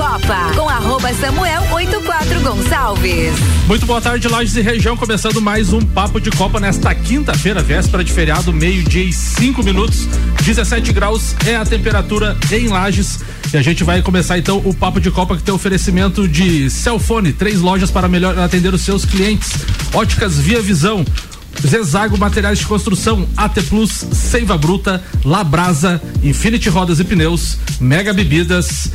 Copa 0.00 0.50
com 0.54 0.66
arroba 0.66 1.12
Samuel 1.12 1.62
84 1.72 2.40
Gonçalves. 2.40 3.34
Muito 3.68 3.84
boa 3.84 4.00
tarde, 4.00 4.26
Lages 4.28 4.56
e 4.56 4.62
região, 4.62 4.96
começando 4.96 5.42
mais 5.42 5.74
um 5.74 5.80
Papo 5.82 6.18
de 6.18 6.30
Copa 6.30 6.58
nesta 6.58 6.94
quinta-feira, 6.94 7.62
véspera 7.62 8.02
de 8.02 8.10
feriado, 8.10 8.50
meio-dia 8.50 9.04
e 9.04 9.12
cinco 9.12 9.62
minutos, 9.62 10.08
17 10.42 10.90
graus 10.94 11.36
é 11.44 11.54
a 11.54 11.66
temperatura 11.66 12.34
em 12.50 12.68
Lages. 12.68 13.20
E 13.52 13.58
a 13.58 13.62
gente 13.62 13.84
vai 13.84 14.00
começar 14.00 14.38
então 14.38 14.62
o 14.64 14.72
Papo 14.72 15.02
de 15.02 15.10
Copa 15.10 15.36
que 15.36 15.42
tem 15.42 15.52
oferecimento 15.52 16.26
de 16.26 16.70
Celfone, 16.70 17.34
três 17.34 17.60
lojas 17.60 17.90
para 17.90 18.08
melhor 18.08 18.38
atender 18.38 18.72
os 18.72 18.80
seus 18.80 19.04
clientes. 19.04 19.52
Óticas 19.92 20.38
Via 20.38 20.62
Visão, 20.62 21.04
Zezago 21.60 22.16
Materiais 22.16 22.58
de 22.58 22.64
Construção, 22.64 23.28
AT 23.36 23.60
Plus, 23.68 24.06
Seiva 24.12 24.56
Bruta, 24.56 25.04
Labrasa, 25.26 26.00
Infinity 26.24 26.70
Rodas 26.70 27.00
e 27.00 27.04
Pneus, 27.04 27.58
Mega 27.78 28.14
Bebidas, 28.14 28.90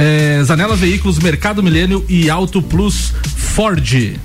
eh, 0.00 0.40
Zanela 0.44 0.76
Veículos, 0.76 1.18
Mercado 1.18 1.60
Milênio 1.60 2.04
e 2.08 2.30
Auto 2.30 2.62
Plus 2.62 3.12
Ford. 3.34 4.16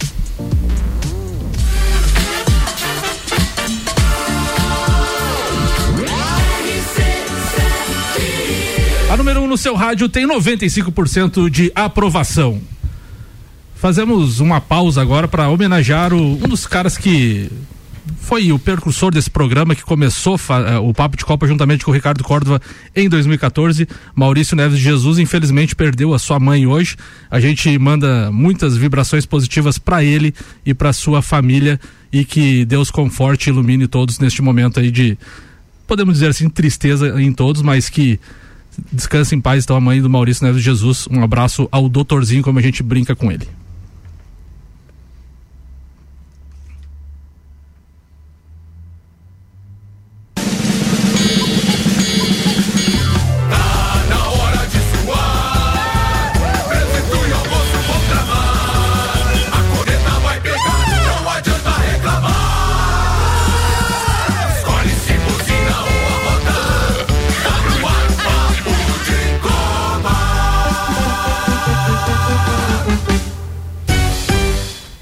A 9.10 9.18
número 9.18 9.42
1 9.42 9.44
um 9.44 9.48
no 9.48 9.58
seu 9.58 9.74
rádio 9.74 10.08
tem 10.08 10.28
95% 10.28 11.50
de 11.50 11.72
aprovação. 11.74 12.62
Fazemos 13.76 14.40
uma 14.40 14.62
pausa 14.62 15.02
agora 15.02 15.28
para 15.28 15.50
homenagear 15.50 16.14
o, 16.14 16.36
um 16.36 16.48
dos 16.48 16.68
caras 16.68 16.98
que 17.00 17.50
foi 18.18 18.52
o 18.52 18.60
percursor 18.60 19.12
desse 19.12 19.30
programa 19.30 19.76
que 19.76 19.84
começou 19.84 20.36
uh, 20.36 20.88
o 20.88 20.94
Papo 20.94 21.16
de 21.16 21.26
Copa 21.26 21.48
juntamente 21.48 21.86
com 21.86 21.92
o 21.92 21.94
Ricardo 21.94 22.24
Córdova 22.24 22.62
em 22.96 23.08
2014. 23.08 23.88
Maurício 24.16 24.56
Neves 24.56 24.80
Jesus, 24.80 25.20
infelizmente, 25.20 25.76
perdeu 25.76 26.14
a 26.14 26.20
sua 26.20 26.40
mãe 26.40 26.68
hoje. 26.68 26.96
A 27.30 27.40
gente 27.40 27.78
manda 27.78 28.32
muitas 28.32 28.76
vibrações 28.76 29.26
positivas 29.26 29.78
para 29.78 30.04
ele 30.04 30.34
e 30.66 30.74
para 30.74 30.92
sua 30.92 31.22
família 31.22 31.80
e 32.12 32.26
que 32.26 32.66
Deus 32.66 32.92
conforte 32.92 33.48
e 33.48 33.50
ilumine 33.50 33.88
todos 33.88 34.20
neste 34.20 34.42
momento 34.42 34.80
aí 34.80 34.92
de, 34.92 35.18
podemos 35.88 36.16
dizer 36.16 36.28
assim, 36.28 36.50
tristeza 36.50 37.22
em 37.22 37.32
todos, 37.32 37.62
mas 37.62 37.90
que 37.90 38.20
descanse 38.92 39.36
em 39.36 39.42
paz 39.42 39.64
então 39.64 39.76
a 39.76 39.82
mãe 39.82 40.02
do 40.02 40.10
Maurício 40.10 40.46
Neves 40.46 40.62
de 40.62 40.66
Jesus. 40.66 41.08
Um 41.10 41.24
abraço 41.24 41.68
ao 41.72 41.88
doutorzinho, 41.88 42.44
como 42.44 42.60
a 42.60 42.62
gente 42.62 42.84
brinca 42.84 43.16
com 43.16 43.32
ele. 43.32 43.48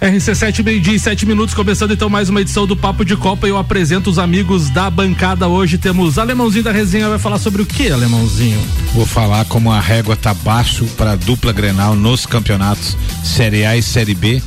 RC7, 0.01 0.63
meio-dia 0.63 0.95
e 0.95 0.99
sete 0.99 1.27
minutos, 1.27 1.53
começando 1.53 1.93
então 1.93 2.09
mais 2.09 2.27
uma 2.27 2.41
edição 2.41 2.65
do 2.65 2.75
Papo 2.75 3.05
de 3.05 3.15
Copa. 3.15 3.47
Eu 3.47 3.55
apresento 3.55 4.09
os 4.09 4.17
amigos 4.17 4.67
da 4.71 4.89
bancada. 4.89 5.47
Hoje 5.47 5.77
temos 5.77 6.17
Alemãozinho 6.17 6.63
da 6.63 6.71
Resenha. 6.71 7.07
Vai 7.07 7.19
falar 7.19 7.37
sobre 7.37 7.61
o 7.61 7.67
que, 7.67 7.91
Alemãozinho? 7.91 8.59
Vou 8.95 9.05
falar 9.05 9.45
como 9.45 9.71
a 9.71 9.79
régua 9.79 10.15
tá 10.15 10.33
baixo 10.33 10.85
para 10.97 11.15
dupla 11.15 11.53
Grenal 11.53 11.95
nos 11.95 12.25
campeonatos 12.25 12.97
Série 13.23 13.63
A 13.63 13.77
e 13.77 13.83
Série 13.83 14.15
B. 14.15 14.41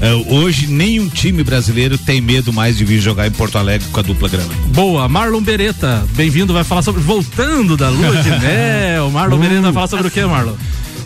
Uh, 0.00 0.32
hoje 0.32 0.68
nenhum 0.68 1.08
time 1.08 1.42
brasileiro 1.42 1.98
tem 1.98 2.20
medo 2.20 2.52
mais 2.52 2.78
de 2.78 2.84
vir 2.84 3.00
jogar 3.00 3.26
em 3.26 3.32
Porto 3.32 3.58
Alegre 3.58 3.88
com 3.90 3.98
a 3.98 4.04
dupla 4.04 4.28
Grenal. 4.28 4.56
Boa, 4.68 5.08
Marlon 5.08 5.42
Beretta, 5.42 6.06
bem-vindo, 6.12 6.54
vai 6.54 6.62
falar 6.62 6.82
sobre 6.82 7.02
voltando 7.02 7.76
da 7.76 7.88
lua 7.88 8.22
de 8.22 8.30
mel. 8.38 9.10
Marlon 9.10 9.36
uh. 9.36 9.40
Beretta 9.40 9.62
vai 9.62 9.72
falar 9.72 9.88
sobre 9.88 10.06
o 10.06 10.10
que, 10.10 10.24
Marlon? 10.24 10.54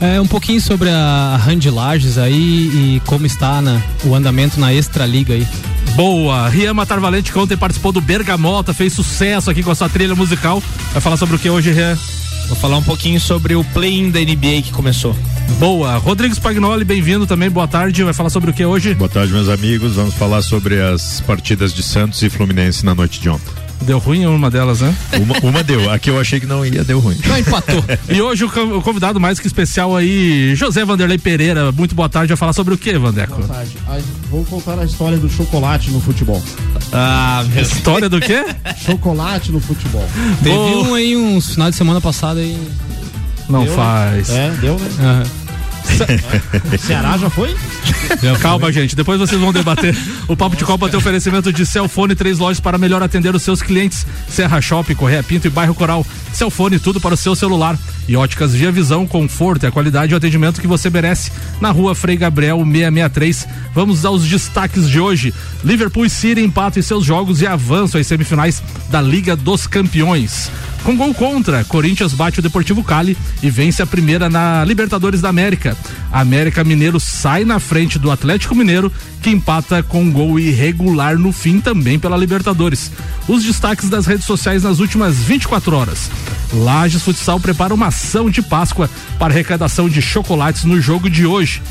É, 0.00 0.20
um 0.20 0.26
pouquinho 0.26 0.60
sobre 0.60 0.88
a 0.90 1.40
Randy 1.42 1.70
Lages 1.70 2.18
aí 2.18 2.34
e 2.36 3.02
como 3.06 3.26
está 3.26 3.62
na, 3.62 3.80
o 4.04 4.14
andamento 4.14 4.58
na 4.58 4.72
Extra 4.72 5.06
Liga 5.06 5.34
aí. 5.34 5.46
Boa! 5.94 6.48
Rian 6.48 6.74
Matar 6.74 6.98
Valente, 6.98 7.32
que 7.32 7.38
ontem 7.38 7.56
participou 7.56 7.92
do 7.92 8.00
Bergamota, 8.00 8.74
fez 8.74 8.92
sucesso 8.92 9.50
aqui 9.50 9.62
com 9.62 9.70
a 9.70 9.74
sua 9.74 9.88
trilha 9.88 10.14
musical. 10.14 10.62
Vai 10.92 11.00
falar 11.00 11.16
sobre 11.16 11.36
o 11.36 11.38
que 11.38 11.48
hoje, 11.48 11.70
Rian? 11.70 11.96
Vou 12.48 12.56
falar 12.56 12.76
um 12.76 12.82
pouquinho 12.82 13.20
sobre 13.20 13.54
o 13.54 13.64
play-in 13.64 14.10
da 14.10 14.20
NBA 14.20 14.62
que 14.64 14.72
começou. 14.72 15.16
Boa. 15.58 15.96
Rodrigues 15.96 16.38
Pagnoli, 16.38 16.84
bem-vindo 16.84 17.26
também. 17.26 17.48
Boa 17.48 17.66
tarde. 17.66 18.02
Vai 18.02 18.12
falar 18.12 18.30
sobre 18.30 18.50
o 18.50 18.54
que 18.54 18.64
hoje? 18.64 18.94
Boa 18.94 19.08
tarde, 19.08 19.32
meus 19.32 19.48
amigos. 19.48 19.94
Vamos 19.94 20.14
falar 20.14 20.42
sobre 20.42 20.80
as 20.80 21.20
partidas 21.20 21.72
de 21.72 21.82
Santos 21.82 22.22
e 22.22 22.28
Fluminense 22.28 22.84
na 22.84 22.94
noite 22.94 23.20
de 23.20 23.28
ontem. 23.28 23.63
Deu 23.82 23.98
ruim 23.98 24.24
uma 24.26 24.50
delas, 24.50 24.80
né? 24.80 24.94
Uma, 25.20 25.50
uma 25.50 25.62
deu. 25.62 25.90
Aqui 25.90 26.08
eu 26.08 26.18
achei 26.18 26.40
que 26.40 26.46
não 26.46 26.64
ia, 26.64 26.82
deu 26.82 26.98
ruim. 26.98 27.16
Não, 27.26 27.38
empatou. 27.38 27.84
e 28.08 28.20
hoje 28.20 28.44
o, 28.44 28.82
convidado 28.82 29.20
mais 29.20 29.38
que 29.38 29.46
especial 29.46 29.94
aí, 29.94 30.54
José 30.54 30.84
Vanderlei 30.84 31.18
Pereira. 31.18 31.70
Muito 31.70 31.94
boa 31.94 32.08
tarde. 32.08 32.28
Vai 32.28 32.36
falar 32.36 32.52
sobre 32.52 32.74
o 32.74 32.78
que, 32.78 32.96
Vandeco? 32.96 33.36
Boa 33.36 33.48
tarde. 33.48 33.76
Vou 34.30 34.44
contar 34.44 34.78
a 34.78 34.84
história 34.84 35.18
do 35.18 35.28
chocolate 35.28 35.90
no 35.90 36.00
futebol. 36.00 36.42
Ah, 36.92 37.44
meu 37.48 37.62
História 37.62 38.08
do 38.08 38.20
quê? 38.20 38.44
chocolate 38.76 39.52
no 39.52 39.60
futebol. 39.60 40.06
Teve 40.42 40.56
um 40.56 40.94
aí 40.94 41.16
uns 41.16 41.50
final 41.50 41.70
de 41.70 41.76
semana 41.76 42.00
passado 42.00 42.38
aí. 42.38 42.58
Não 43.48 43.64
deu, 43.64 43.74
faz. 43.74 44.30
É, 44.30 44.50
deu, 44.60 44.78
né? 44.78 44.88
Uhum. 44.98 45.43
Ceará 46.78 47.16
já 47.16 47.30
foi? 47.30 47.54
Calma, 48.40 48.72
gente. 48.72 48.96
Depois 48.96 49.18
vocês 49.18 49.40
vão 49.40 49.52
debater. 49.52 49.96
O 50.28 50.36
Papo 50.36 50.56
de 50.56 50.64
Copa 50.64 50.88
tem 50.88 50.98
oferecimento 50.98 51.52
de 51.52 51.64
Celfone, 51.64 52.14
três 52.14 52.38
lojas 52.38 52.60
para 52.60 52.78
melhor 52.78 53.02
atender 53.02 53.34
os 53.34 53.42
seus 53.42 53.62
clientes. 53.62 54.06
Serra 54.28 54.60
Shopping, 54.60 54.94
Correia 54.94 55.22
Pinto 55.22 55.46
e 55.46 55.50
Bairro 55.50 55.74
Coral. 55.74 56.06
Celfone, 56.32 56.78
tudo 56.78 57.00
para 57.00 57.14
o 57.14 57.16
seu 57.16 57.34
celular. 57.34 57.78
E 58.06 58.16
óticas 58.16 58.52
Via 58.52 58.70
Visão, 58.70 59.06
conforto 59.06 59.64
e 59.64 59.66
a 59.66 59.70
qualidade 59.70 60.12
e 60.12 60.14
o 60.14 60.18
atendimento 60.18 60.60
que 60.60 60.66
você 60.66 60.90
merece. 60.90 61.30
Na 61.60 61.70
rua 61.70 61.94
Frei 61.94 62.16
Gabriel 62.16 62.58
663. 62.58 63.46
Vamos 63.74 64.04
aos 64.04 64.24
destaques 64.26 64.88
de 64.88 65.00
hoje. 65.00 65.32
Liverpool 65.62 66.06
e 66.06 66.10
City 66.10 66.40
empatam 66.40 66.82
seus 66.82 67.04
jogos 67.04 67.40
e 67.40 67.46
avançam 67.46 68.00
às 68.00 68.06
semifinais 68.06 68.62
da 68.90 69.00
Liga 69.00 69.36
dos 69.36 69.66
Campeões. 69.66 70.50
Com 70.84 70.98
gol 70.98 71.14
contra, 71.14 71.64
Corinthians 71.64 72.12
bate 72.12 72.40
o 72.40 72.42
Deportivo 72.42 72.84
Cali 72.84 73.16
e 73.42 73.48
vence 73.48 73.82
a 73.82 73.86
primeira 73.86 74.28
na 74.28 74.62
Libertadores 74.66 75.22
da 75.22 75.30
América. 75.30 75.74
América 76.12 76.62
Mineiro 76.62 77.00
sai 77.00 77.42
na 77.42 77.58
frente 77.58 77.98
do 77.98 78.10
Atlético 78.10 78.54
Mineiro, 78.54 78.92
que 79.22 79.30
empata 79.30 79.82
com 79.82 80.12
gol 80.12 80.38
irregular 80.38 81.18
no 81.18 81.32
fim 81.32 81.58
também 81.58 81.98
pela 81.98 82.18
Libertadores. 82.18 82.92
Os 83.26 83.42
destaques 83.42 83.88
das 83.88 84.04
redes 84.04 84.26
sociais 84.26 84.62
nas 84.62 84.78
últimas 84.78 85.16
24 85.16 85.74
horas. 85.74 86.10
Lages 86.52 87.02
Futsal 87.02 87.40
prepara 87.40 87.72
uma 87.72 87.86
ação 87.86 88.28
de 88.28 88.42
Páscoa 88.42 88.90
para 89.18 89.32
arrecadação 89.32 89.88
de 89.88 90.02
chocolates 90.02 90.64
no 90.64 90.78
jogo 90.82 91.08
de 91.08 91.24
hoje. 91.24 91.62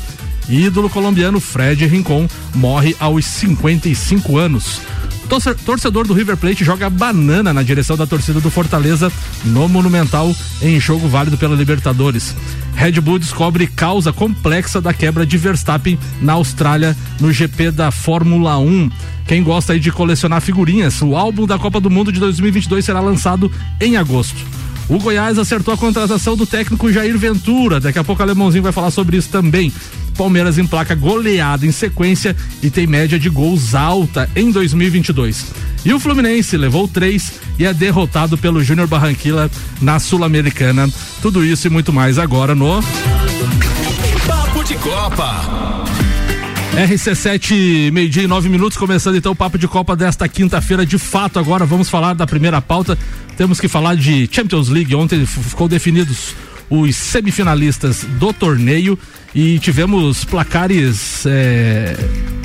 Ídolo 0.48 0.90
colombiano 0.90 1.38
Fred 1.38 1.86
Rincon 1.86 2.28
morre 2.52 2.96
aos 2.98 3.24
55 3.24 4.36
anos. 4.36 4.80
Torcedor 5.28 6.06
do 6.06 6.14
River 6.14 6.36
Plate 6.36 6.64
joga 6.64 6.90
banana 6.90 7.52
na 7.52 7.62
direção 7.62 7.96
da 7.96 8.06
torcida 8.06 8.40
do 8.40 8.50
Fortaleza 8.50 9.10
no 9.44 9.68
Monumental 9.68 10.34
em 10.62 10.78
jogo 10.78 11.08
válido 11.08 11.38
pela 11.38 11.56
Libertadores. 11.56 12.34
Red 12.74 13.00
Bull 13.00 13.18
descobre 13.18 13.66
causa 13.66 14.12
complexa 14.12 14.80
da 14.80 14.92
quebra 14.92 15.24
de 15.24 15.38
Verstappen 15.38 15.98
na 16.20 16.34
Austrália 16.34 16.96
no 17.20 17.32
GP 17.32 17.70
da 17.70 17.90
Fórmula 17.90 18.58
1. 18.58 18.90
Quem 19.26 19.42
gosta 19.42 19.72
aí 19.72 19.80
de 19.80 19.90
colecionar 19.90 20.40
figurinhas, 20.40 21.00
o 21.00 21.16
álbum 21.16 21.46
da 21.46 21.58
Copa 21.58 21.80
do 21.80 21.90
Mundo 21.90 22.12
de 22.12 22.20
2022 22.20 22.84
será 22.84 23.00
lançado 23.00 23.50
em 23.80 23.96
agosto. 23.96 24.36
O 24.88 24.98
Goiás 24.98 25.38
acertou 25.38 25.72
a 25.72 25.78
contratação 25.78 26.36
do 26.36 26.46
técnico 26.46 26.92
Jair 26.92 27.16
Ventura. 27.16 27.80
Daqui 27.80 27.98
a 27.98 28.04
pouco 28.04 28.20
o 28.20 28.24
Alemãozinho 28.24 28.62
vai 28.62 28.72
falar 28.72 28.90
sobre 28.90 29.16
isso 29.16 29.30
também. 29.30 29.72
Palmeiras 30.14 30.58
emplaca 30.58 30.94
goleada 30.94 31.66
em 31.66 31.72
sequência 31.72 32.34
e 32.62 32.70
tem 32.70 32.86
média 32.86 33.18
de 33.18 33.28
gols 33.28 33.74
alta 33.74 34.28
em 34.34 34.50
2022. 34.50 35.46
E 35.84 35.92
o 35.92 36.00
Fluminense 36.00 36.56
levou 36.56 36.88
três 36.88 37.40
e 37.58 37.66
é 37.66 37.74
derrotado 37.74 38.38
pelo 38.38 38.62
Júnior 38.64 38.86
Barranquilla 38.86 39.50
na 39.82 39.98
Sul-Americana. 39.98 40.88
Tudo 41.20 41.44
isso 41.44 41.66
e 41.66 41.70
muito 41.70 41.92
mais 41.92 42.18
agora 42.18 42.54
no 42.54 42.82
Papo 44.26 44.64
de 44.64 44.74
Copa. 44.76 45.84
RC7, 46.74 47.92
meio-dia 47.92 48.24
e 48.24 48.26
nove 48.26 48.48
minutos, 48.48 48.76
começando 48.76 49.16
então 49.16 49.30
o 49.30 49.36
papo 49.36 49.56
de 49.56 49.68
Copa 49.68 49.94
desta 49.94 50.28
quinta-feira. 50.28 50.84
De 50.84 50.98
fato, 50.98 51.38
agora 51.38 51.64
vamos 51.64 51.88
falar 51.88 52.14
da 52.14 52.26
primeira 52.26 52.60
pauta. 52.60 52.98
Temos 53.36 53.60
que 53.60 53.68
falar 53.68 53.94
de 53.94 54.28
Champions 54.30 54.68
League. 54.68 54.92
Ontem 54.94 55.24
ficou 55.24 55.68
definidos 55.68 56.34
os 56.80 56.96
semifinalistas 56.96 58.04
do 58.18 58.32
torneio 58.32 58.98
e 59.34 59.58
tivemos 59.58 60.24
placares 60.24 61.26
é, 61.26 61.96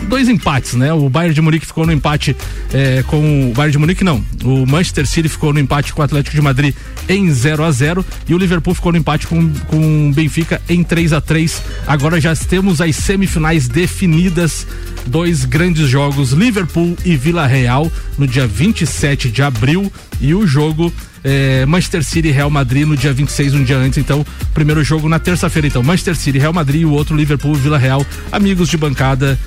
dois 0.08 0.28
empates, 0.28 0.74
né? 0.74 0.92
O 0.92 1.08
Bayern 1.08 1.36
de 1.36 1.42
Munique 1.42 1.66
ficou 1.66 1.86
no 1.86 1.92
empate 1.92 2.36
é, 2.74 3.04
com 3.04 3.52
o 3.52 3.54
Bayern 3.54 3.72
de 3.72 3.78
Munique 3.78 4.04
não. 4.04 4.24
O 4.44 4.66
Manchester 4.66 5.06
City 5.06 5.30
ficou 5.30 5.54
no 5.54 5.60
empate 5.60 5.94
com 5.94 6.02
o 6.02 6.06
Atlético 6.06 6.36
de 6.36 6.42
Madrid 6.42 6.74
em 7.08 7.32
0 7.32 7.64
a 7.64 7.72
0 7.72 8.04
e 8.28 8.34
o 8.34 8.38
Liverpool 8.38 8.74
ficou 8.74 8.92
no 8.92 8.98
empate 8.98 9.28
com 9.28 9.50
com 9.68 10.10
o 10.10 10.14
Benfica 10.14 10.60
em 10.68 10.84
3 10.84 11.14
a 11.14 11.22
3. 11.22 11.62
Agora 11.86 12.20
já 12.20 12.36
temos 12.36 12.82
as 12.82 12.96
semifinais 12.96 13.68
definidas. 13.68 14.66
Dois 15.06 15.46
grandes 15.46 15.88
jogos, 15.88 16.32
Liverpool 16.32 16.98
e 17.06 17.16
Vila 17.16 17.48
Real, 17.48 17.92
no 18.18 18.28
dia 18.28 18.46
27 18.46 19.30
de 19.30 19.42
abril. 19.42 19.92
E 20.20 20.34
o 20.34 20.46
jogo 20.46 20.92
é, 21.24 21.66
Manchester 21.66 22.04
City 22.04 22.30
e 22.30 22.32
Real 22.32 22.50
Madrid 22.50 22.88
no 22.88 22.96
dia 22.96 23.14
26, 23.14 23.54
um 23.54 23.64
dia 23.64 23.78
antes. 23.78 23.98
Então, 23.98 24.26
primeiro 24.54 24.84
jogo 24.84 25.10
na 25.10 25.20
terça-feira. 25.20 25.68
Então, 25.68 25.84
Manchester 25.84 26.16
City, 26.16 26.38
Real 26.38 26.54
Madrid 26.54 26.82
e 26.82 26.86
o 26.86 26.92
outro 26.92 27.16
Liverpool 27.16 27.54
Vila 27.56 27.78
Real. 27.78 28.06
Amigos 28.32 28.70
de 28.70 28.78
bancada, 28.78 29.38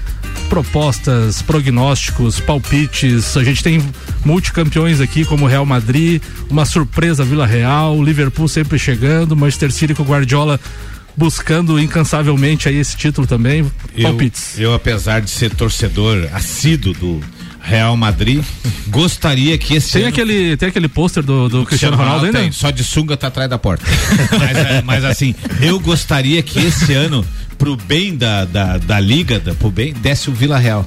propostas, 0.48 1.42
prognósticos, 1.42 2.40
palpites. 2.40 3.36
A 3.36 3.44
gente 3.44 3.62
tem 3.62 3.82
multicampeões 4.24 5.00
aqui, 5.00 5.24
como 5.24 5.46
Real 5.46 5.64
Madrid, 5.64 6.22
uma 6.50 6.64
surpresa 6.64 7.24
Vila 7.24 7.46
Real, 7.46 8.02
Liverpool 8.02 8.48
sempre 8.48 8.78
chegando, 8.78 9.36
Manchester 9.36 9.72
City 9.72 9.94
com 9.94 10.02
o 10.02 10.06
Guardiola 10.06 10.60
buscando 11.16 11.78
incansavelmente 11.78 12.68
aí 12.68 12.76
esse 12.76 12.96
título 12.96 13.26
também. 13.26 13.70
Eu, 13.96 14.02
Palpites. 14.04 14.58
eu, 14.58 14.72
apesar 14.72 15.20
de 15.20 15.30
ser 15.30 15.54
torcedor 15.54 16.28
assíduo 16.32 16.94
do 16.94 17.20
Real 17.62 17.96
Madrid, 17.96 18.44
gostaria 18.88 19.56
que 19.56 19.74
esse 19.74 19.92
Tem 19.92 20.02
ano 20.02 20.08
aquele, 20.10 20.56
tem 20.56 20.68
aquele 20.68 20.88
pôster 20.88 21.22
do, 21.22 21.48
do 21.48 21.64
Cristiano 21.64 21.96
Ronaldo 21.96 22.26
ainda? 22.26 22.40
tem, 22.40 22.50
só 22.50 22.70
de 22.70 22.82
sunga 22.82 23.16
tá 23.16 23.28
atrás 23.28 23.48
da 23.48 23.56
porta. 23.56 23.84
mas, 24.38 24.56
é, 24.56 24.82
mas 24.82 25.04
assim, 25.04 25.34
eu 25.60 25.78
gostaria 25.78 26.42
que 26.42 26.58
esse 26.58 26.92
ano, 26.92 27.24
pro 27.56 27.76
bem 27.76 28.16
da, 28.16 28.44
da, 28.44 28.78
da 28.78 28.98
liga, 28.98 29.38
da, 29.38 29.54
pro 29.54 29.70
bem, 29.70 29.92
desse 29.92 30.28
o 30.28 30.32
Vila 30.32 30.58
Real. 30.58 30.86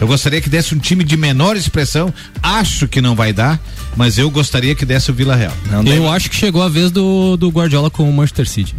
Eu 0.00 0.06
gostaria 0.06 0.40
que 0.40 0.48
desse 0.48 0.74
um 0.74 0.78
time 0.78 1.02
de 1.02 1.16
menor 1.16 1.56
expressão. 1.56 2.12
Acho 2.42 2.86
que 2.86 3.00
não 3.00 3.16
vai 3.16 3.32
dar, 3.32 3.60
mas 3.96 4.16
eu 4.16 4.30
gostaria 4.30 4.74
que 4.74 4.84
desse 4.84 5.10
o 5.10 5.14
Vila 5.14 5.34
Real. 5.34 5.52
Eu 5.86 6.10
acho 6.10 6.30
que 6.30 6.36
chegou 6.36 6.62
a 6.62 6.68
vez 6.68 6.90
do, 6.90 7.36
do 7.36 7.48
Guardiola 7.48 7.90
com 7.90 8.08
o 8.08 8.12
Manchester 8.12 8.48
City. 8.48 8.74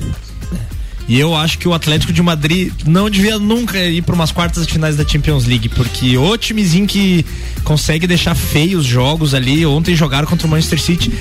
E 1.09 1.19
eu 1.19 1.35
acho 1.35 1.57
que 1.57 1.67
o 1.67 1.73
Atlético 1.73 2.13
de 2.13 2.21
Madrid 2.21 2.71
não 2.85 3.09
devia 3.09 3.39
nunca 3.39 3.79
ir 3.79 4.03
para 4.03 4.13
umas 4.13 4.31
quartas 4.31 4.67
de 4.67 4.71
finais 4.71 4.95
da 4.95 5.05
Champions 5.05 5.43
League, 5.43 5.67
porque 5.67 6.15
o 6.15 6.37
timezinho 6.37 6.85
que 6.85 7.25
consegue 7.63 8.05
deixar 8.05 8.35
feios 8.35 8.85
os 8.85 8.85
jogos 8.85 9.33
ali, 9.33 9.65
ontem 9.65 9.95
jogaram 9.95 10.27
contra 10.27 10.45
o 10.45 10.49
Manchester 10.49 10.79
City, 10.79 11.11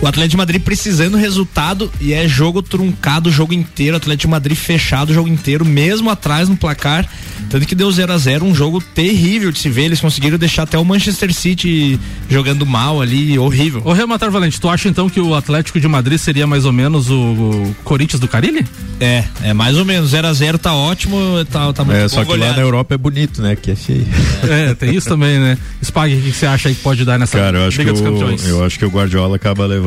o 0.00 0.06
Atlético 0.06 0.30
de 0.32 0.36
Madrid 0.36 0.62
precisando 0.62 1.16
resultado 1.16 1.90
e 2.00 2.12
é 2.12 2.28
jogo 2.28 2.62
truncado 2.62 3.28
o 3.28 3.32
jogo 3.32 3.52
inteiro, 3.54 3.94
o 3.94 3.96
Atlético 3.96 4.28
de 4.28 4.30
Madrid 4.30 4.56
fechado 4.56 5.10
o 5.10 5.14
jogo 5.14 5.28
inteiro, 5.28 5.64
mesmo 5.64 6.10
atrás 6.10 6.48
no 6.48 6.56
placar, 6.56 7.08
tanto 7.50 7.66
que 7.66 7.74
deu 7.74 7.90
0 7.90 8.12
a 8.12 8.18
0 8.18 8.44
um 8.44 8.54
jogo 8.54 8.80
terrível 8.94 9.50
de 9.50 9.58
se 9.58 9.68
ver, 9.68 9.84
eles 9.84 10.00
conseguiram 10.00 10.36
deixar 10.36 10.64
até 10.64 10.78
o 10.78 10.84
Manchester 10.84 11.32
City 11.32 11.98
jogando 12.28 12.66
mal 12.66 13.00
ali, 13.00 13.38
horrível. 13.38 13.80
Ô 13.84 13.92
Real 13.92 14.06
Matar 14.06 14.30
Valente, 14.30 14.60
tu 14.60 14.68
acha 14.68 14.88
então 14.88 15.08
que 15.08 15.20
o 15.20 15.34
Atlético 15.34 15.80
de 15.80 15.88
Madrid 15.88 16.18
seria 16.18 16.46
mais 16.46 16.64
ou 16.64 16.72
menos 16.72 17.08
o, 17.10 17.14
o 17.18 17.76
Corinthians 17.84 18.20
do 18.20 18.28
Carilli? 18.28 18.64
É, 19.00 19.24
é 19.42 19.52
mais 19.54 19.76
ou 19.76 19.84
menos, 19.84 20.10
0 20.10 20.26
a 20.26 20.32
0 20.32 20.58
tá 20.58 20.74
ótimo, 20.74 21.16
tá, 21.50 21.72
tá 21.72 21.84
muito 21.84 21.96
É, 21.96 22.02
bom 22.02 22.08
só 22.08 22.16
que 22.24 22.30
lá 22.30 22.36
goleado. 22.36 22.56
na 22.56 22.62
Europa 22.62 22.94
é 22.94 22.98
bonito, 22.98 23.40
né? 23.42 23.56
Que 23.56 23.70
é 23.72 23.76
feio. 23.76 24.06
É, 24.46 24.74
tem 24.74 24.94
isso 24.94 25.08
também, 25.08 25.38
né? 25.38 25.58
Spag, 25.82 26.14
o 26.14 26.20
que 26.22 26.32
você 26.32 26.46
acha 26.46 26.68
aí 26.68 26.74
que 26.74 26.80
pode 26.82 27.04
dar 27.04 27.18
nessa 27.18 27.36
Cara, 27.36 27.58
eu 27.58 27.68
acho, 27.68 27.76
que 27.78 27.82
Liga 27.84 27.92
dos 27.92 28.00
o, 28.00 28.04
Campeões? 28.04 28.46
eu 28.46 28.64
acho 28.64 28.78
que 28.78 28.84
o 28.84 28.88
Guardiola 28.88 29.34
acaba 29.36 29.66
levando 29.66 29.85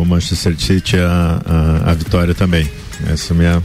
o 0.00 0.04
Manchester 0.04 0.58
City 0.58 0.96
a, 0.98 1.90
a 1.90 1.94
vitória 1.94 2.34
também. 2.34 2.70
Essa 3.06 3.32
é 3.32 3.34
a 3.34 3.38
minha. 3.38 3.62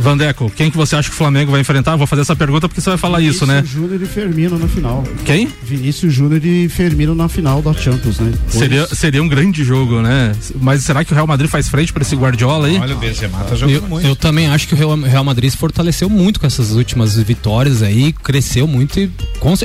Vandeco, 0.00 0.50
quem 0.50 0.70
que 0.70 0.76
você 0.76 0.96
acha 0.96 1.08
que 1.08 1.14
o 1.14 1.18
Flamengo 1.18 1.50
vai 1.50 1.60
enfrentar? 1.60 1.96
Vou 1.96 2.06
fazer 2.06 2.22
essa 2.22 2.34
pergunta 2.34 2.68
porque 2.68 2.80
você 2.80 2.90
vai 2.90 2.98
falar 2.98 3.20
isso, 3.20 3.46
né? 3.46 3.56
Vinícius 3.56 3.82
Júnior 3.82 4.02
e 4.02 4.06
Firmino 4.06 4.58
na 4.58 4.68
final. 4.68 5.04
Quem? 5.24 5.48
Vinícius 5.62 6.12
Júnior 6.14 6.44
e 6.44 6.68
Firmino 6.68 7.14
na 7.14 7.28
final 7.28 7.62
da 7.62 7.72
Champions, 7.72 8.18
né? 8.18 8.32
Seria, 8.48 8.86
seria 8.94 9.22
um 9.22 9.28
grande 9.28 9.62
jogo, 9.62 10.00
né? 10.00 10.34
Mas 10.60 10.82
será 10.82 11.04
que 11.04 11.12
o 11.12 11.14
Real 11.14 11.26
Madrid 11.26 11.50
faz 11.50 11.68
frente 11.68 11.92
para 11.92 12.02
esse 12.02 12.16
Guardiola 12.16 12.66
aí? 12.66 12.78
Olha, 12.78 12.94
o 12.94 12.98
Benzema 12.98 13.38
tá 13.40 13.52
Eu, 13.52 13.56
jogando 13.56 13.88
muito. 13.88 14.06
eu 14.06 14.16
também 14.16 14.48
acho 14.48 14.66
que 14.66 14.74
o 14.74 14.76
Real, 14.76 15.24
Madrid 15.24 15.50
se 15.50 15.56
fortaleceu 15.56 16.08
muito 16.08 16.40
com 16.40 16.46
essas 16.46 16.72
últimas 16.72 17.16
vitórias 17.16 17.82
aí, 17.82 18.12
cresceu 18.12 18.66
muito 18.66 18.98
e 18.98 19.10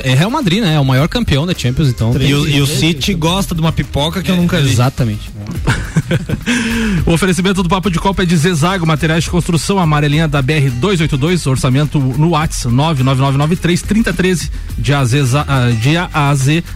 é 0.02 0.14
Real 0.14 0.30
Madrid, 0.30 0.60
né? 0.60 0.74
É 0.74 0.80
o 0.80 0.84
maior 0.84 1.08
campeão 1.08 1.46
da 1.46 1.54
Champions, 1.54 1.88
então. 1.88 2.14
E 2.20 2.34
o, 2.34 2.48
e 2.48 2.60
o 2.60 2.66
City 2.66 3.14
gosta 3.14 3.54
de 3.54 3.60
uma 3.60 3.72
pipoca 3.72 4.22
que 4.22 4.30
eu 4.30 4.36
nunca 4.36 4.60
vi. 4.60 4.70
Exatamente. 4.70 5.30
O 7.06 7.12
oferecimento 7.12 7.62
do 7.62 7.68
Papo 7.68 7.90
de 7.90 7.98
Copa 7.98 8.22
é 8.22 8.26
de 8.26 8.36
Zezago, 8.36 8.86
materiais 8.86 9.24
de 9.24 9.30
construção, 9.30 9.78
amarelinha 9.78 10.26
da 10.26 10.42
BR 10.42 10.70
282, 10.80 11.46
orçamento 11.46 11.98
no 11.98 12.30
WhatsApp 12.30 12.74
99993 12.74 13.82
3013 13.82 14.50
de 14.78 14.92
A 14.92 15.00
a 15.00 15.04
Z, 15.04 15.20
ah, 15.46 15.70
de 15.80 15.96
A 15.96 16.30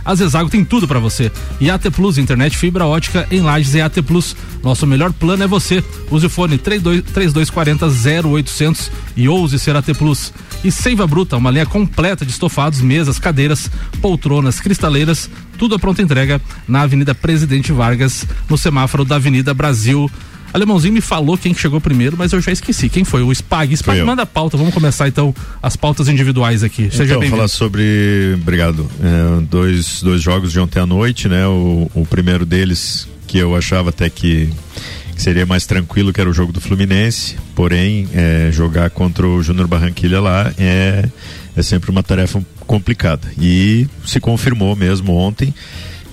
a 0.04 0.14
Zezago 0.14 0.50
tem 0.50 0.64
tudo 0.64 0.86
pra 0.86 0.98
você. 0.98 1.30
E 1.60 1.70
AT 1.70 1.90
Plus, 1.90 2.18
internet 2.18 2.56
fibra 2.56 2.86
ótica 2.86 3.26
em 3.30 3.40
Lages 3.40 3.74
e 3.74 3.80
AT 3.80 4.02
Plus. 4.02 4.36
Nosso 4.62 4.86
melhor 4.86 5.12
plano 5.12 5.42
é 5.42 5.46
você. 5.46 5.82
Use 6.10 6.26
o 6.26 6.30
fone 6.30 6.58
32, 6.58 7.02
3240 7.12 7.86
0800 8.28 8.90
e 9.16 9.28
ouse 9.28 9.58
ser 9.58 9.76
AT 9.76 9.94
Plus. 9.94 10.32
E 10.62 10.70
Seiva 10.70 11.06
Bruta, 11.06 11.36
uma 11.38 11.50
linha 11.50 11.64
completa 11.64 12.24
de 12.24 12.32
estofados, 12.32 12.82
mesas, 12.82 13.18
cadeiras, 13.18 13.70
poltronas, 14.02 14.60
cristaleiras, 14.60 15.30
tudo 15.56 15.74
a 15.74 15.78
pronta 15.78 16.02
entrega 16.02 16.40
na 16.68 16.82
Avenida 16.82 17.14
Presidente 17.14 17.72
Vargas, 17.72 18.26
no 18.48 18.58
semáforo 18.58 19.04
da 19.04 19.16
Avenida 19.16 19.54
Brasil. 19.54 20.10
Alemãozinho 20.52 20.92
me 20.92 21.00
falou 21.00 21.38
quem 21.38 21.54
que 21.54 21.60
chegou 21.60 21.80
primeiro, 21.80 22.16
mas 22.18 22.32
eu 22.32 22.40
já 22.40 22.52
esqueci. 22.52 22.88
Quem 22.88 23.04
foi? 23.04 23.22
O 23.22 23.32
Spag. 23.32 23.72
Spag, 23.72 24.02
manda 24.02 24.22
a 24.22 24.26
pauta. 24.26 24.56
Vamos 24.56 24.74
começar 24.74 25.08
então 25.08 25.34
as 25.62 25.76
pautas 25.76 26.08
individuais 26.08 26.62
aqui. 26.62 26.90
Seja 26.90 27.14
então, 27.14 27.30
falar 27.30 27.48
sobre. 27.48 28.34
Obrigado. 28.34 28.90
É, 29.00 29.40
dois, 29.42 30.02
dois 30.02 30.20
jogos 30.20 30.52
de 30.52 30.60
ontem 30.60 30.80
à 30.80 30.86
noite, 30.86 31.28
né? 31.28 31.46
O, 31.46 31.88
o 31.94 32.04
primeiro 32.04 32.44
deles, 32.44 33.08
que 33.26 33.38
eu 33.38 33.56
achava 33.56 33.90
até 33.90 34.10
que 34.10 34.50
seria 35.20 35.44
mais 35.44 35.66
tranquilo, 35.66 36.12
que 36.12 36.20
era 36.20 36.30
o 36.30 36.32
jogo 36.32 36.52
do 36.52 36.60
Fluminense. 36.60 37.36
Porém, 37.54 38.08
é, 38.14 38.50
jogar 38.50 38.90
contra 38.90 39.26
o 39.26 39.42
Júnior 39.42 39.66
Barranquilha 39.66 40.20
lá 40.20 40.52
é, 40.58 41.04
é 41.54 41.62
sempre 41.62 41.90
uma 41.90 42.02
tarefa 42.02 42.42
complicada. 42.66 43.30
E 43.38 43.86
se 44.04 44.18
confirmou 44.18 44.74
mesmo 44.74 45.14
ontem. 45.14 45.54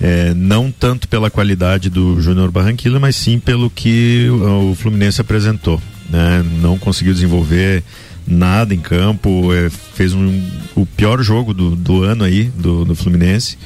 É, 0.00 0.32
não 0.32 0.70
tanto 0.70 1.08
pela 1.08 1.28
qualidade 1.28 1.90
do 1.90 2.20
Júnior 2.20 2.52
Barranquilla, 2.52 3.00
mas 3.00 3.16
sim 3.16 3.40
pelo 3.40 3.68
que 3.68 4.28
o, 4.30 4.70
o 4.70 4.74
Fluminense 4.74 5.20
apresentou. 5.20 5.80
Né? 6.08 6.44
Não 6.60 6.78
conseguiu 6.78 7.12
desenvolver 7.12 7.82
nada 8.26 8.74
em 8.74 8.78
campo, 8.78 9.52
é, 9.52 9.70
fez 9.70 10.12
um, 10.12 10.42
o 10.76 10.86
pior 10.86 11.20
jogo 11.22 11.52
do, 11.52 11.74
do 11.74 12.04
ano 12.04 12.24
aí 12.24 12.44
do, 12.44 12.84
do 12.84 12.94
Fluminense. 12.94 13.58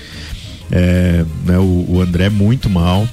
É, 0.70 1.24
né, 1.44 1.58
o, 1.58 1.84
o 1.88 2.00
André 2.00 2.30
muito 2.30 2.70
mal. 2.70 3.06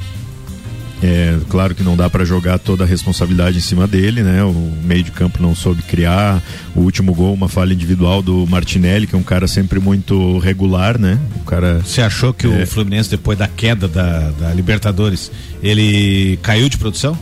É, 1.01 1.37
claro 1.47 1.73
que 1.73 1.81
não 1.81 1.95
dá 1.95 2.09
para 2.09 2.25
jogar 2.25 2.59
toda 2.59 2.83
a 2.83 2.87
responsabilidade 2.87 3.57
em 3.57 3.61
cima 3.61 3.87
dele, 3.87 4.21
né? 4.21 4.43
O 4.43 4.53
meio 4.83 5.01
de 5.01 5.11
campo 5.11 5.41
não 5.41 5.55
soube 5.55 5.81
criar. 5.81 6.43
O 6.75 6.81
último 6.81 7.13
gol, 7.13 7.33
uma 7.33 7.47
falha 7.47 7.73
individual 7.73 8.21
do 8.21 8.45
Martinelli, 8.45 9.07
que 9.07 9.15
é 9.15 9.18
um 9.18 9.23
cara 9.23 9.47
sempre 9.47 9.79
muito 9.79 10.37
regular, 10.39 10.99
né? 10.99 11.18
O 11.37 11.45
cara 11.45 11.79
Você 11.85 12.01
achou 12.01 12.33
que 12.33 12.45
É. 12.45 12.63
o 12.63 12.68
Fluminense, 12.68 13.09
depois 13.09 13.37
da 13.39 13.47
queda 13.47 13.87
da, 13.87 14.31
da 14.31 14.53
Libertadores, 14.53 15.31
ele 15.63 16.37
caiu 16.41 16.68
de 16.68 16.77
produção? 16.77 17.18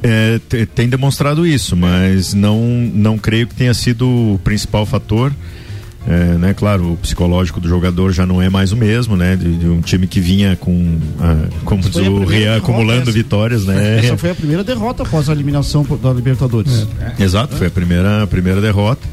É, 0.00 0.40
te- 0.48 0.66
tem 0.66 0.88
demonstrado 0.88 1.44
isso, 1.46 1.76
mas 1.76 2.34
não, 2.34 2.60
não 2.94 3.18
creio 3.18 3.46
que 3.48 3.54
tenha 3.54 3.74
sido 3.74 4.06
o 4.34 4.40
principal 4.44 4.86
fator. 4.86 5.32
É, 6.06 6.36
né, 6.36 6.52
claro, 6.52 6.92
o 6.92 6.96
psicológico 6.96 7.60
do 7.60 7.68
jogador 7.68 8.12
já 8.12 8.26
não 8.26 8.42
é 8.42 8.48
mais 8.48 8.72
o 8.72 8.76
mesmo, 8.76 9.16
né? 9.16 9.36
De, 9.36 9.56
de 9.56 9.68
um 9.68 9.80
time 9.80 10.06
que 10.06 10.20
vinha 10.20 10.56
com, 10.56 10.98
ah, 11.20 11.46
como 11.64 11.80
diz 11.80 11.96
a 11.96 12.10
o 12.10 12.24
Rian, 12.24 12.56
acumulando 12.56 13.02
essa. 13.02 13.12
vitórias, 13.12 13.64
né? 13.64 14.00
Essa 14.00 14.16
foi 14.16 14.30
a 14.30 14.34
primeira 14.34 14.64
derrota 14.64 15.04
após 15.04 15.28
a 15.28 15.32
eliminação 15.32 15.86
da 16.02 16.12
Libertadores. 16.12 16.86
Exato, 17.18 17.54
foi 17.56 17.68
a 17.68 17.70
primeira, 17.70 18.24
a 18.24 18.26
primeira 18.26 18.60
derrota. 18.60 19.06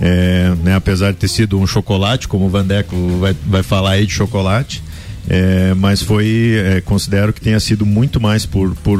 É, 0.00 0.52
né, 0.64 0.74
apesar 0.74 1.12
de 1.12 1.18
ter 1.18 1.28
sido 1.28 1.56
um 1.60 1.66
chocolate, 1.66 2.26
como 2.26 2.46
o 2.46 2.48
Vandeco 2.48 2.96
vai, 3.20 3.36
vai 3.46 3.62
falar 3.62 3.92
aí 3.92 4.06
de 4.06 4.12
chocolate, 4.12 4.82
é, 5.28 5.74
mas 5.74 6.02
foi, 6.02 6.54
é, 6.56 6.80
considero 6.80 7.32
que 7.32 7.40
tenha 7.40 7.60
sido 7.60 7.86
muito 7.86 8.20
mais 8.20 8.44
por, 8.44 8.74
por 8.76 8.98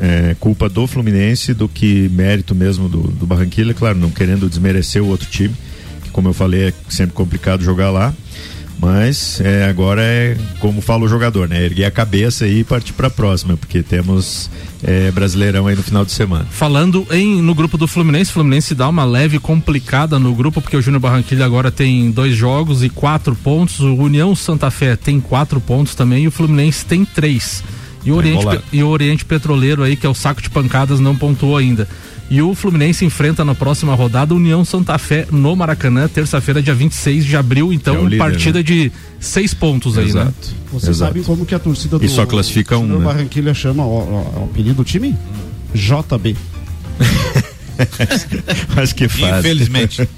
é, 0.00 0.36
culpa 0.38 0.68
do 0.68 0.86
Fluminense 0.86 1.52
do 1.52 1.68
que 1.68 2.08
mérito 2.10 2.54
mesmo 2.54 2.88
do, 2.88 3.02
do 3.02 3.26
Barranquilla, 3.26 3.74
claro, 3.74 3.98
não 3.98 4.10
querendo 4.10 4.48
desmerecer 4.48 5.02
o 5.02 5.08
outro 5.08 5.28
time, 5.28 5.54
como 6.16 6.30
eu 6.30 6.32
falei 6.32 6.68
é 6.68 6.72
sempre 6.88 7.14
complicado 7.14 7.62
jogar 7.62 7.90
lá. 7.90 8.12
Mas 8.78 9.40
é, 9.40 9.64
agora 9.64 10.02
é 10.02 10.36
como 10.58 10.80
fala 10.82 11.04
o 11.04 11.08
jogador, 11.08 11.48
né? 11.48 11.64
Erguer 11.64 11.84
a 11.84 11.90
cabeça 11.90 12.46
e 12.46 12.62
partir 12.64 12.92
para 12.92 13.06
a 13.06 13.10
próxima, 13.10 13.56
porque 13.56 13.82
temos 13.82 14.50
é, 14.82 15.10
Brasileirão 15.10 15.66
aí 15.66 15.74
no 15.74 15.82
final 15.82 16.04
de 16.04 16.12
semana. 16.12 16.46
Falando 16.50 17.06
em, 17.10 17.40
no 17.40 17.54
grupo 17.54 17.78
do 17.78 17.86
Fluminense, 17.86 18.30
o 18.30 18.34
Fluminense 18.34 18.74
dá 18.74 18.86
uma 18.88 19.04
leve 19.04 19.38
complicada 19.38 20.18
no 20.18 20.34
grupo, 20.34 20.60
porque 20.60 20.76
o 20.76 20.82
Júnior 20.82 21.00
Barranquilla 21.00 21.44
agora 21.44 21.70
tem 21.70 22.10
dois 22.10 22.34
jogos 22.34 22.82
e 22.82 22.90
quatro 22.90 23.34
pontos. 23.34 23.80
O 23.80 23.94
União 23.94 24.34
Santa 24.34 24.70
Fé 24.70 24.94
tem 24.94 25.20
quatro 25.20 25.58
pontos 25.60 25.94
também 25.94 26.24
e 26.24 26.28
o 26.28 26.30
Fluminense 26.30 26.84
tem 26.84 27.04
três. 27.04 27.62
E 28.04 28.12
o, 28.12 28.14
Tá 28.14 28.18
Oriente, 28.18 28.60
e 28.72 28.82
o 28.82 28.88
Oriente 28.88 29.24
Petroleiro 29.24 29.82
aí, 29.82 29.96
que 29.96 30.06
é 30.06 30.08
o 30.08 30.14
saco 30.14 30.42
de 30.42 30.50
pancadas, 30.50 31.00
não 31.00 31.16
pontuou 31.16 31.56
ainda. 31.56 31.88
E 32.28 32.42
o 32.42 32.54
Fluminense 32.56 33.04
enfrenta 33.04 33.44
na 33.44 33.54
próxima 33.54 33.94
rodada 33.94 34.34
a 34.34 34.36
União 34.36 34.64
Santa 34.64 34.98
Fé 34.98 35.26
no 35.30 35.54
Maracanã, 35.54 36.08
terça-feira, 36.08 36.60
dia 36.60 36.74
26 36.74 37.24
de 37.24 37.36
abril. 37.36 37.72
Então, 37.72 37.94
É 37.94 38.02
líder, 38.02 38.18
partida 38.18 38.58
né? 38.58 38.62
de 38.64 38.90
seis 39.20 39.54
pontos 39.54 39.96
aí, 39.96 40.06
né? 40.06 40.10
Exato. 40.22 40.34
Vocês 40.72 40.96
Exato. 40.96 41.10
sabem 41.10 41.22
como 41.22 41.46
que 41.46 41.54
a 41.54 41.58
torcida 41.60 41.98
do 41.98 42.04
E 42.04 42.08
só 42.08 42.26
classifica 42.26 42.76
um, 42.78 42.98
né? 42.98 43.04
Barranquilha 43.04 43.54
chama 43.54 43.84
o, 43.84 43.98
o- 43.98 44.40
o 44.40 44.44
apelido 44.50 44.74
do 44.74 44.84
time? 44.84 45.14
JB. 45.72 46.36
Mas 48.74 48.92
que 48.92 49.08
faz. 49.08 49.38
Infelizmente. 49.44 50.08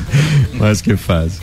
Mas 0.54 0.80
que 0.82 0.96
faz. 0.96 1.40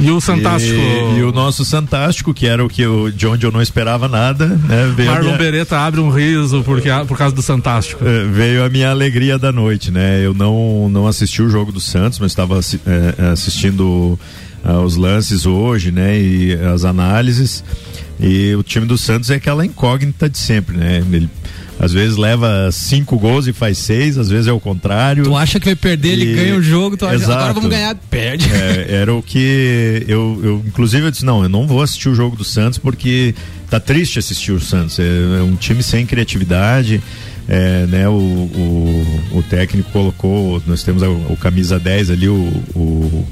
E 0.00 0.10
o 0.10 0.20
Santástico. 0.20 0.78
E, 0.80 1.18
e 1.18 1.22
o 1.22 1.32
nosso 1.32 1.64
Santástico, 1.64 2.32
que 2.34 2.46
era 2.46 2.64
o 2.64 2.68
que 2.68 2.82
eu, 2.82 3.10
de 3.10 3.26
onde 3.26 3.44
eu 3.46 3.52
não 3.52 3.60
esperava 3.60 4.08
nada, 4.08 4.46
né? 4.46 4.92
Veio 4.96 5.10
Marlon 5.10 5.24
minha- 5.26 5.38
Beretta 5.38 5.78
abre 5.78 6.00
um 6.00 6.08
riso 6.10 6.62
porque, 6.64 6.88
por 7.06 7.16
causa 7.18 7.34
do 7.34 7.42
Santástico. 7.42 8.02
Eh, 8.04 8.24
veio 8.30 8.64
a 8.64 8.68
minha 8.68 8.90
alegria 8.90 9.38
da 9.38 9.52
noite, 9.52 9.90
né? 9.90 10.24
Eu 10.24 10.32
não, 10.34 10.88
não 10.88 11.06
assisti 11.06 11.42
o 11.42 11.48
jogo 11.50 11.70
do 11.70 11.80
Santos, 11.80 12.18
mas 12.18 12.32
estava 12.32 12.58
assi- 12.58 12.80
eh, 12.86 13.30
assistindo 13.32 14.18
ah, 14.64 14.80
os 14.80 14.96
lances 14.96 15.46
hoje, 15.46 15.90
né? 15.90 16.18
E 16.20 16.54
as 16.74 16.84
análises. 16.84 17.62
E 18.18 18.54
o 18.54 18.62
time 18.62 18.86
do 18.86 18.98
Santos 18.98 19.30
é 19.30 19.36
aquela 19.36 19.64
incógnita 19.64 20.28
de 20.28 20.36
sempre, 20.38 20.76
né? 20.76 21.02
Ele 21.10 21.28
às 21.80 21.92
vezes 21.94 22.18
leva 22.18 22.68
cinco 22.70 23.18
gols 23.18 23.46
e 23.46 23.54
faz 23.54 23.78
seis, 23.78 24.18
às 24.18 24.28
vezes 24.28 24.46
é 24.46 24.52
o 24.52 24.60
contrário. 24.60 25.24
Tu 25.24 25.34
acha 25.34 25.58
que 25.58 25.64
vai 25.64 25.74
perder, 25.74 26.10
ele 26.10 26.32
E- 26.32 26.34
ganha 26.34 26.56
o 26.56 26.62
jogo, 26.62 26.94
tu 26.94 27.06
acha, 27.06 27.24
agora 27.24 27.54
vamos 27.54 27.70
ganhar, 27.70 27.94
perde. 28.10 28.50
É, 28.52 28.96
era 29.00 29.14
o 29.14 29.22
que 29.22 30.04
eu, 30.06 30.38
eu, 30.44 30.62
inclusive, 30.66 31.06
eu 31.06 31.10
disse: 31.10 31.24
não, 31.24 31.42
eu 31.42 31.48
não 31.48 31.66
vou 31.66 31.80
assistir 31.82 32.10
o 32.10 32.14
jogo 32.14 32.36
do 32.36 32.44
Santos 32.44 32.78
porque 32.78 33.34
tá 33.70 33.80
triste 33.80 34.18
assistir 34.18 34.52
o 34.52 34.60
Santos. 34.60 34.98
É, 34.98 35.04
é 35.04 35.42
um 35.42 35.56
time 35.56 35.82
sem 35.82 36.04
criatividade. 36.04 37.02
É, 37.48 37.86
né, 37.86 38.08
o, 38.08 38.12
o, 38.12 39.38
o 39.38 39.42
técnico 39.42 39.90
colocou, 39.90 40.62
nós 40.68 40.82
temos 40.84 41.02
o, 41.02 41.10
o 41.30 41.36
camisa 41.36 41.80
10 41.80 42.10
ali, 42.10 42.28
o, 42.28 42.34
o 42.76 43.26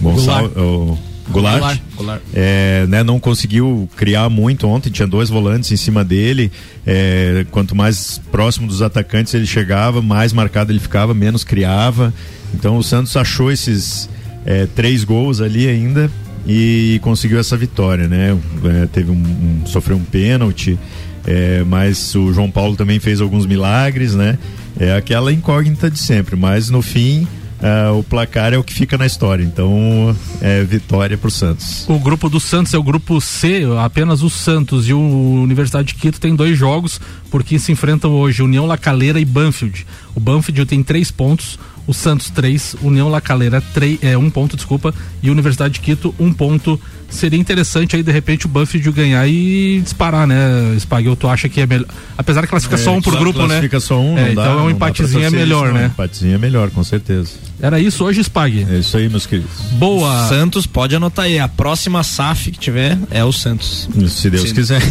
Gonçalo, 0.00 0.48
o 0.56 0.98
Goulart, 1.28 1.58
Goulart, 1.58 1.80
Goulart. 1.96 2.22
é, 2.34 2.86
né, 2.88 3.02
não 3.02 3.18
conseguiu 3.18 3.88
criar 3.96 4.28
muito 4.28 4.66
ontem, 4.68 4.90
tinha 4.90 5.08
dois 5.08 5.28
volantes 5.28 5.70
em 5.72 5.76
cima 5.76 6.04
dele. 6.04 6.50
é, 6.86 7.44
quanto 7.50 7.74
mais 7.74 8.20
próximo 8.30 8.66
dos 8.68 8.80
atacantes 8.82 9.34
ele 9.34 9.46
chegava, 9.46 10.00
mais 10.00 10.32
marcado 10.32 10.70
ele 10.72 10.78
ficava, 10.80 11.12
menos 11.14 11.42
criava. 11.44 12.12
Então 12.54 12.76
o 12.76 12.82
Santos 12.82 13.16
achou 13.16 13.50
esses 13.50 14.08
é, 14.44 14.66
três 14.74 15.02
gols 15.02 15.40
ali 15.40 15.66
ainda 15.68 16.08
e 16.46 17.00
conseguiu 17.02 17.40
essa 17.40 17.56
vitória, 17.56 18.06
né? 18.06 18.36
É, 18.82 18.86
teve 18.86 19.10
um, 19.10 19.14
um- 19.16 19.66
sofreu 19.66 19.96
um 19.96 20.04
pênalti, 20.04 20.78
é, 21.26 21.64
mas 21.66 22.14
o 22.14 22.32
João 22.32 22.48
Paulo 22.52 22.76
também 22.76 23.00
fez 23.00 23.20
alguns 23.20 23.46
milagres, 23.46 24.14
né? 24.14 24.38
É 24.78 24.94
aquela 24.94 25.32
incógnita 25.32 25.90
de 25.90 25.98
sempre, 25.98 26.36
mas 26.36 26.70
no 26.70 26.82
fim 26.82 27.26
ah, 27.62 27.92
o 27.92 28.02
placar 28.02 28.52
é 28.52 28.58
o 28.58 28.64
que 28.64 28.74
fica 28.74 28.98
na 28.98 29.06
história. 29.06 29.42
Então 29.42 30.14
é 30.40 30.62
vitória 30.64 31.16
pro 31.16 31.30
Santos. 31.30 31.88
O 31.88 31.98
grupo 31.98 32.28
do 32.28 32.40
Santos 32.40 32.74
é 32.74 32.78
o 32.78 32.82
grupo 32.82 33.20
C, 33.20 33.62
apenas 33.82 34.22
o 34.22 34.30
Santos 34.30 34.88
e 34.88 34.92
o 34.92 35.00
Universidade 35.00 35.88
de 35.88 35.94
Quito 35.94 36.20
tem 36.20 36.34
dois 36.34 36.58
jogos, 36.58 37.00
porque 37.30 37.58
se 37.58 37.72
enfrentam 37.72 38.12
hoje 38.12 38.42
União 38.42 38.66
Lacaleira 38.66 39.20
e 39.20 39.24
Banfield. 39.24 39.86
O 40.14 40.20
Banfield 40.20 40.66
tem 40.66 40.82
três 40.82 41.10
pontos, 41.10 41.58
o 41.86 41.94
Santos 41.94 42.30
três, 42.30 42.74
União 42.82 43.08
Lacaleira 43.08 43.60
três, 43.72 43.98
é, 44.02 44.16
um 44.16 44.28
ponto, 44.30 44.56
desculpa, 44.56 44.94
e 45.22 45.30
Universidade 45.30 45.74
de 45.74 45.80
Quito 45.80 46.14
um 46.18 46.32
ponto. 46.32 46.80
Seria 47.08 47.38
interessante 47.38 47.94
aí, 47.94 48.02
de 48.02 48.10
repente, 48.10 48.46
o 48.46 48.48
Banfield 48.48 48.90
ganhar 48.90 49.26
e 49.28 49.80
disparar, 49.80 50.26
né, 50.26 50.74
Spag? 50.76 51.14
Tu 51.14 51.28
acha 51.28 51.48
que 51.48 51.60
é 51.60 51.66
melhor? 51.66 51.86
Apesar 52.18 52.42
que 52.42 52.48
classifica 52.48 52.76
só 52.76 52.96
um 52.96 53.00
por 53.00 53.16
grupo, 53.16 53.38
né? 53.42 53.46
classifica 53.46 53.78
só 53.78 54.00
um, 54.00 54.18
É, 54.18 54.24
dá, 54.24 54.30
então 54.32 54.58
é 54.58 54.62
um 54.62 54.70
empatezinho 54.70 55.24
é 55.24 55.30
melhor, 55.30 55.66
isso, 55.66 55.74
né? 55.74 55.86
Empatezinho 55.86 56.34
é 56.34 56.38
melhor, 56.38 56.70
com 56.70 56.82
certeza. 56.82 57.30
Era 57.60 57.80
isso 57.80 58.04
hoje, 58.04 58.20
Spag? 58.22 58.66
É 58.70 58.78
isso 58.78 58.96
aí, 58.96 59.08
meus 59.08 59.26
queridos. 59.26 59.50
Boa. 59.72 60.28
Santos, 60.28 60.66
pode 60.66 60.94
anotar 60.94 61.24
aí. 61.24 61.38
A 61.38 61.48
próxima 61.48 62.02
SAF 62.02 62.50
que 62.50 62.58
tiver 62.58 62.98
é 63.10 63.24
o 63.24 63.32
Santos. 63.32 63.88
Se 64.08 64.28
Deus 64.28 64.48
Sim. 64.48 64.54
quiser. 64.54 64.82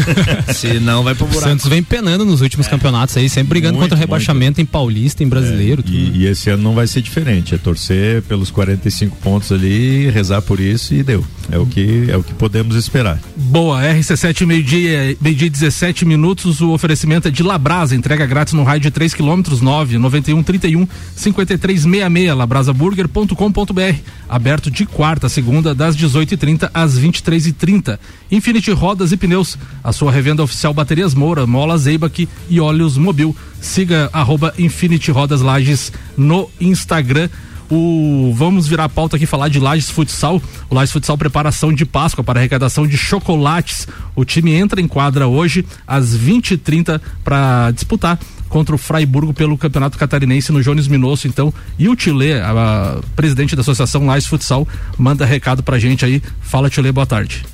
Se 0.54 0.78
não, 0.80 1.02
vai 1.02 1.14
pro 1.14 1.24
O 1.24 1.28
buraco. 1.28 1.48
Santos 1.48 1.66
vem 1.66 1.82
penando 1.82 2.24
nos 2.24 2.40
últimos 2.40 2.66
campeonatos 2.68 3.16
aí, 3.16 3.28
sempre 3.28 3.50
brigando 3.50 3.74
Muito, 3.74 3.84
contra 3.90 3.96
o 3.96 3.98
rebaixamento 3.98 4.60
em 4.60 4.66
paulista, 4.66 5.22
em 5.22 5.28
brasileiro. 5.28 5.82
tudo. 5.82 5.94
E, 5.94 6.18
e 6.18 6.26
esse 6.26 6.50
ano 6.50 6.62
não 6.62 6.74
vai 6.74 6.86
ser 6.86 7.00
diferente. 7.02 7.54
É 7.54 7.58
torcer 7.58 8.22
pelos 8.22 8.50
45 8.50 9.16
pontos 9.16 9.50
ali, 9.52 10.10
rezar 10.10 10.42
por 10.42 10.60
isso 10.60 10.94
e 10.94 11.02
deu. 11.02 11.24
É 11.50 11.58
o 11.58 11.66
que, 11.66 12.06
é 12.08 12.16
o 12.16 12.22
que 12.22 12.32
podemos 12.34 12.76
esperar. 12.76 13.18
Boa, 13.36 13.82
RC7 13.82 14.46
meio-dia, 14.46 15.16
meio-dia 15.20 15.48
e 15.48 15.50
17 15.50 16.04
minutos. 16.04 16.60
O 16.60 16.70
oferecimento 16.70 17.28
é 17.28 17.30
de 17.30 17.42
Labrasa, 17.42 17.96
entrega 17.96 18.24
grátis 18.24 18.54
no 18.54 18.62
raio 18.62 18.80
de 18.80 18.90
3 18.90 19.14
km 19.14 19.42
9 19.60 19.98
91 19.98 20.42
31 20.42 20.88
53 21.16 21.80
66 21.82 22.34
labrasaburger.com.br. 22.36 23.96
Aberto 24.28 24.70
de 24.70 24.86
quarta 24.86 25.26
a 25.26 25.30
segunda, 25.30 25.74
das 25.74 25.96
18h30 25.96 26.70
às 26.72 26.98
23h30. 26.98 27.98
Infinity 28.30 28.70
Rodas 28.70 29.10
e 29.10 29.16
Pneus, 29.16 29.58
a 29.82 29.92
sua 29.92 30.12
revenda 30.12 30.42
oficial 30.42 30.72
Baterias 30.72 31.14
Moura, 31.14 31.46
Mola 31.46 31.76
Zeibach 31.76 32.28
e 32.48 32.60
Óleos 32.60 32.96
Mobil. 32.96 33.36
Siga 33.60 34.08
arroba 34.12 34.54
Infinity 34.56 35.10
Rodas 35.10 35.40
Lages 35.40 35.92
no 36.16 36.48
Instagram 36.60 37.28
o 37.70 38.32
vamos 38.34 38.66
virar 38.66 38.84
a 38.84 38.88
pauta 38.88 39.16
aqui 39.16 39.26
falar 39.26 39.48
de 39.48 39.60
Lages 39.60 39.90
Futsal. 39.90 40.42
O 40.68 40.74
Lages 40.74 40.92
Futsal 40.92 41.16
preparação 41.16 41.72
de 41.72 41.86
Páscoa 41.86 42.24
para 42.24 42.40
arrecadação 42.40 42.86
de 42.86 42.96
chocolates. 42.96 43.86
O 44.14 44.24
time 44.24 44.52
entra 44.52 44.80
em 44.80 44.88
quadra 44.88 45.28
hoje 45.28 45.64
às 45.86 46.16
20h30 46.16 47.00
para 47.22 47.70
disputar 47.70 48.18
contra 48.48 48.74
o 48.74 48.78
Freiburgo 48.78 49.32
pelo 49.32 49.56
Campeonato 49.56 49.96
Catarinense 49.96 50.50
no 50.50 50.60
Jones 50.60 50.88
Minosso, 50.88 51.28
então, 51.28 51.54
e 51.78 51.88
o 51.88 51.94
Tilê, 51.94 52.40
a, 52.40 52.50
a 52.50 53.00
presidente 53.14 53.54
da 53.54 53.62
Associação 53.62 54.04
Lages 54.04 54.26
Futsal, 54.26 54.66
manda 54.98 55.24
recado 55.24 55.62
pra 55.62 55.78
gente 55.78 56.04
aí. 56.04 56.20
Fala, 56.40 56.68
Tilê, 56.68 56.90
boa 56.90 57.06
tarde. 57.06 57.44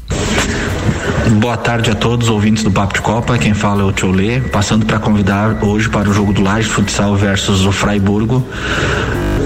Boa 1.41 1.57
tarde 1.57 1.91
a 1.91 1.95
todos 1.95 2.29
os 2.29 2.33
ouvintes 2.33 2.63
do 2.63 2.71
Papo 2.71 2.95
de 2.95 3.01
Copa. 3.01 3.37
Quem 3.37 3.53
fala 3.53 3.83
é 3.83 3.85
o 3.85 3.93
Tcholê, 3.93 4.41
passando 4.41 4.87
para 4.87 4.99
convidar 4.99 5.63
hoje 5.63 5.89
para 5.89 6.09
o 6.09 6.15
jogo 6.15 6.33
do 6.33 6.41
Laje 6.41 6.69
Futsal 6.69 7.17
versus 7.17 7.65
o 7.67 7.73
Freiburgo, 7.73 8.47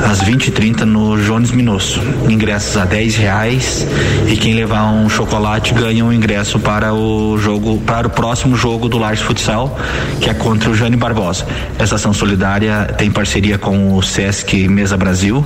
às 0.05 0.23
20h30 0.23 0.81
no 0.81 1.21
Jones 1.23 1.51
Minosso. 1.51 2.01
Ingressos 2.29 2.77
a 2.77 2.85
10 2.85 3.17
reais 3.17 3.87
e 4.29 4.37
quem 4.37 4.55
levar 4.55 4.85
um 4.91 5.09
chocolate 5.09 5.75
ganha 5.75 6.05
um 6.05 6.13
ingresso 6.13 6.59
para 6.59 6.95
o 6.95 7.39
jogo, 7.39 7.79
para 7.81 8.07
o 8.07 8.11
próximo 8.11 8.57
jogo 8.57 8.89
do 8.89 8.99
Laje 8.99 9.23
Futsal, 9.23 9.79
que 10.21 10.31
é 10.31 10.35
contra 10.35 10.71
o 10.71 10.75
Jane 10.75 10.97
Barbosa. 10.97 11.47
Essa 11.79 11.97
ação 11.97 12.13
solidária 12.13 12.95
tem 12.97 13.11
parceria 13.11 13.59
com 13.59 13.97
o 13.97 14.03
Sesc 14.03 14.69
Mesa 14.69 14.97
Brasil. 14.97 15.45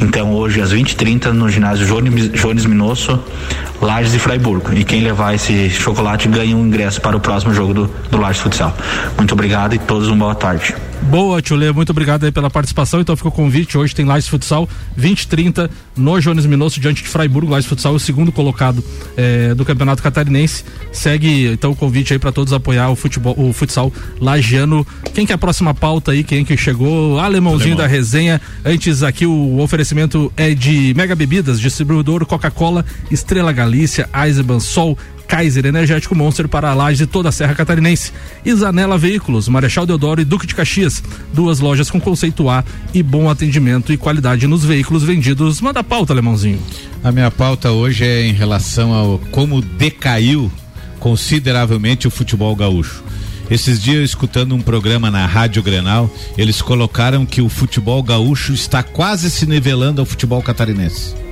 Então 0.00 0.32
hoje 0.32 0.60
às 0.60 0.72
20h30 0.72 1.26
no 1.26 1.48
ginásio 1.48 1.86
Jones, 1.86 2.30
Jones 2.32 2.66
Minosso, 2.66 3.18
Lages 3.80 4.14
e 4.14 4.18
Freiburgo. 4.18 4.72
E 4.72 4.84
quem 4.84 5.02
levar 5.02 5.34
esse 5.34 5.70
chocolate 5.70 6.28
ganha 6.28 6.56
um 6.56 6.66
ingresso 6.66 7.00
para 7.00 7.16
o 7.16 7.20
próximo 7.20 7.54
jogo 7.54 7.74
do, 7.74 7.90
do 8.10 8.18
Lages 8.18 8.40
Futsal. 8.40 8.76
Muito 9.16 9.32
obrigado 9.32 9.74
e 9.74 9.78
todos 9.78 10.08
uma 10.08 10.16
boa 10.16 10.34
tarde. 10.34 10.87
Boa, 11.04 11.40
Tchulê, 11.40 11.72
muito 11.72 11.90
obrigado 11.90 12.24
aí 12.24 12.32
pela 12.32 12.50
participação. 12.50 13.00
Então 13.00 13.16
fica 13.16 13.28
o 13.28 13.32
convite. 13.32 13.78
Hoje 13.78 13.94
tem 13.94 14.04
Lages 14.04 14.28
Futsal 14.28 14.68
20 14.94 15.22
e 15.22 15.26
30 15.26 15.70
no 15.96 16.20
Jones 16.20 16.44
Minosso, 16.44 16.78
diante 16.78 17.02
de 17.02 17.08
Freiburgo. 17.08 17.50
Lages 17.50 17.66
Futsal 17.66 17.94
o 17.94 18.00
segundo 18.00 18.30
colocado 18.30 18.84
eh, 19.16 19.54
do 19.54 19.64
Campeonato 19.64 20.02
Catarinense. 20.02 20.64
Segue 20.92 21.46
então 21.46 21.70
o 21.70 21.76
convite 21.76 22.12
aí 22.12 22.18
para 22.18 22.30
todos 22.30 22.52
apoiar 22.52 22.90
o 22.90 22.96
futebol, 22.96 23.34
o 23.38 23.52
futsal 23.52 23.92
lagiano. 24.20 24.86
Quem 25.14 25.24
que 25.24 25.32
é 25.32 25.34
a 25.34 25.38
próxima 25.38 25.72
pauta 25.72 26.12
aí? 26.12 26.22
Quem 26.22 26.44
que 26.44 26.56
chegou? 26.56 27.18
Alemãozinho 27.18 27.74
Alemão. 27.74 27.86
da 27.86 27.86
resenha. 27.86 28.40
Antes 28.64 29.02
aqui 29.02 29.24
o 29.24 29.58
oferecimento 29.60 30.30
é 30.36 30.52
de 30.52 30.92
Mega 30.94 31.14
Bebidas, 31.14 31.58
distribuidor 31.58 32.26
Coca-Cola, 32.26 32.84
Estrela 33.10 33.52
Galícia, 33.52 34.08
Eisenbahn, 34.14 34.60
Sol. 34.60 34.98
Kaiser 35.28 35.66
Energético 35.66 36.14
Monster 36.14 36.48
para 36.48 36.70
a 36.70 36.74
Laje 36.74 37.04
e 37.04 37.06
toda 37.06 37.28
a 37.28 37.32
Serra 37.32 37.54
Catarinense. 37.54 38.12
Isanela 38.44 38.96
Veículos, 38.96 39.46
Marechal 39.46 39.84
Deodoro 39.84 40.22
e 40.22 40.24
Duque 40.24 40.46
de 40.46 40.54
Caxias. 40.54 41.02
Duas 41.32 41.60
lojas 41.60 41.90
com 41.90 42.00
conceito 42.00 42.48
A 42.48 42.64
e 42.94 43.02
bom 43.02 43.28
atendimento 43.28 43.92
e 43.92 43.98
qualidade 43.98 44.46
nos 44.46 44.64
veículos 44.64 45.04
vendidos. 45.04 45.60
Manda 45.60 45.80
a 45.80 45.84
pauta, 45.84 46.14
Alemãozinho. 46.14 46.58
A 47.04 47.12
minha 47.12 47.30
pauta 47.30 47.70
hoje 47.70 48.04
é 48.04 48.22
em 48.22 48.32
relação 48.32 48.92
ao 48.94 49.18
como 49.30 49.60
decaiu 49.60 50.50
consideravelmente 50.98 52.08
o 52.08 52.10
futebol 52.10 52.56
gaúcho. 52.56 53.04
Esses 53.50 53.80
dias, 53.80 54.10
escutando 54.10 54.54
um 54.54 54.60
programa 54.60 55.10
na 55.10 55.24
Rádio 55.24 55.62
Grenal, 55.62 56.10
eles 56.36 56.60
colocaram 56.60 57.24
que 57.24 57.40
o 57.40 57.48
futebol 57.48 58.02
gaúcho 58.02 58.52
está 58.52 58.82
quase 58.82 59.30
se 59.30 59.46
nivelando 59.46 60.00
ao 60.00 60.06
futebol 60.06 60.42
catarinense. 60.42 61.27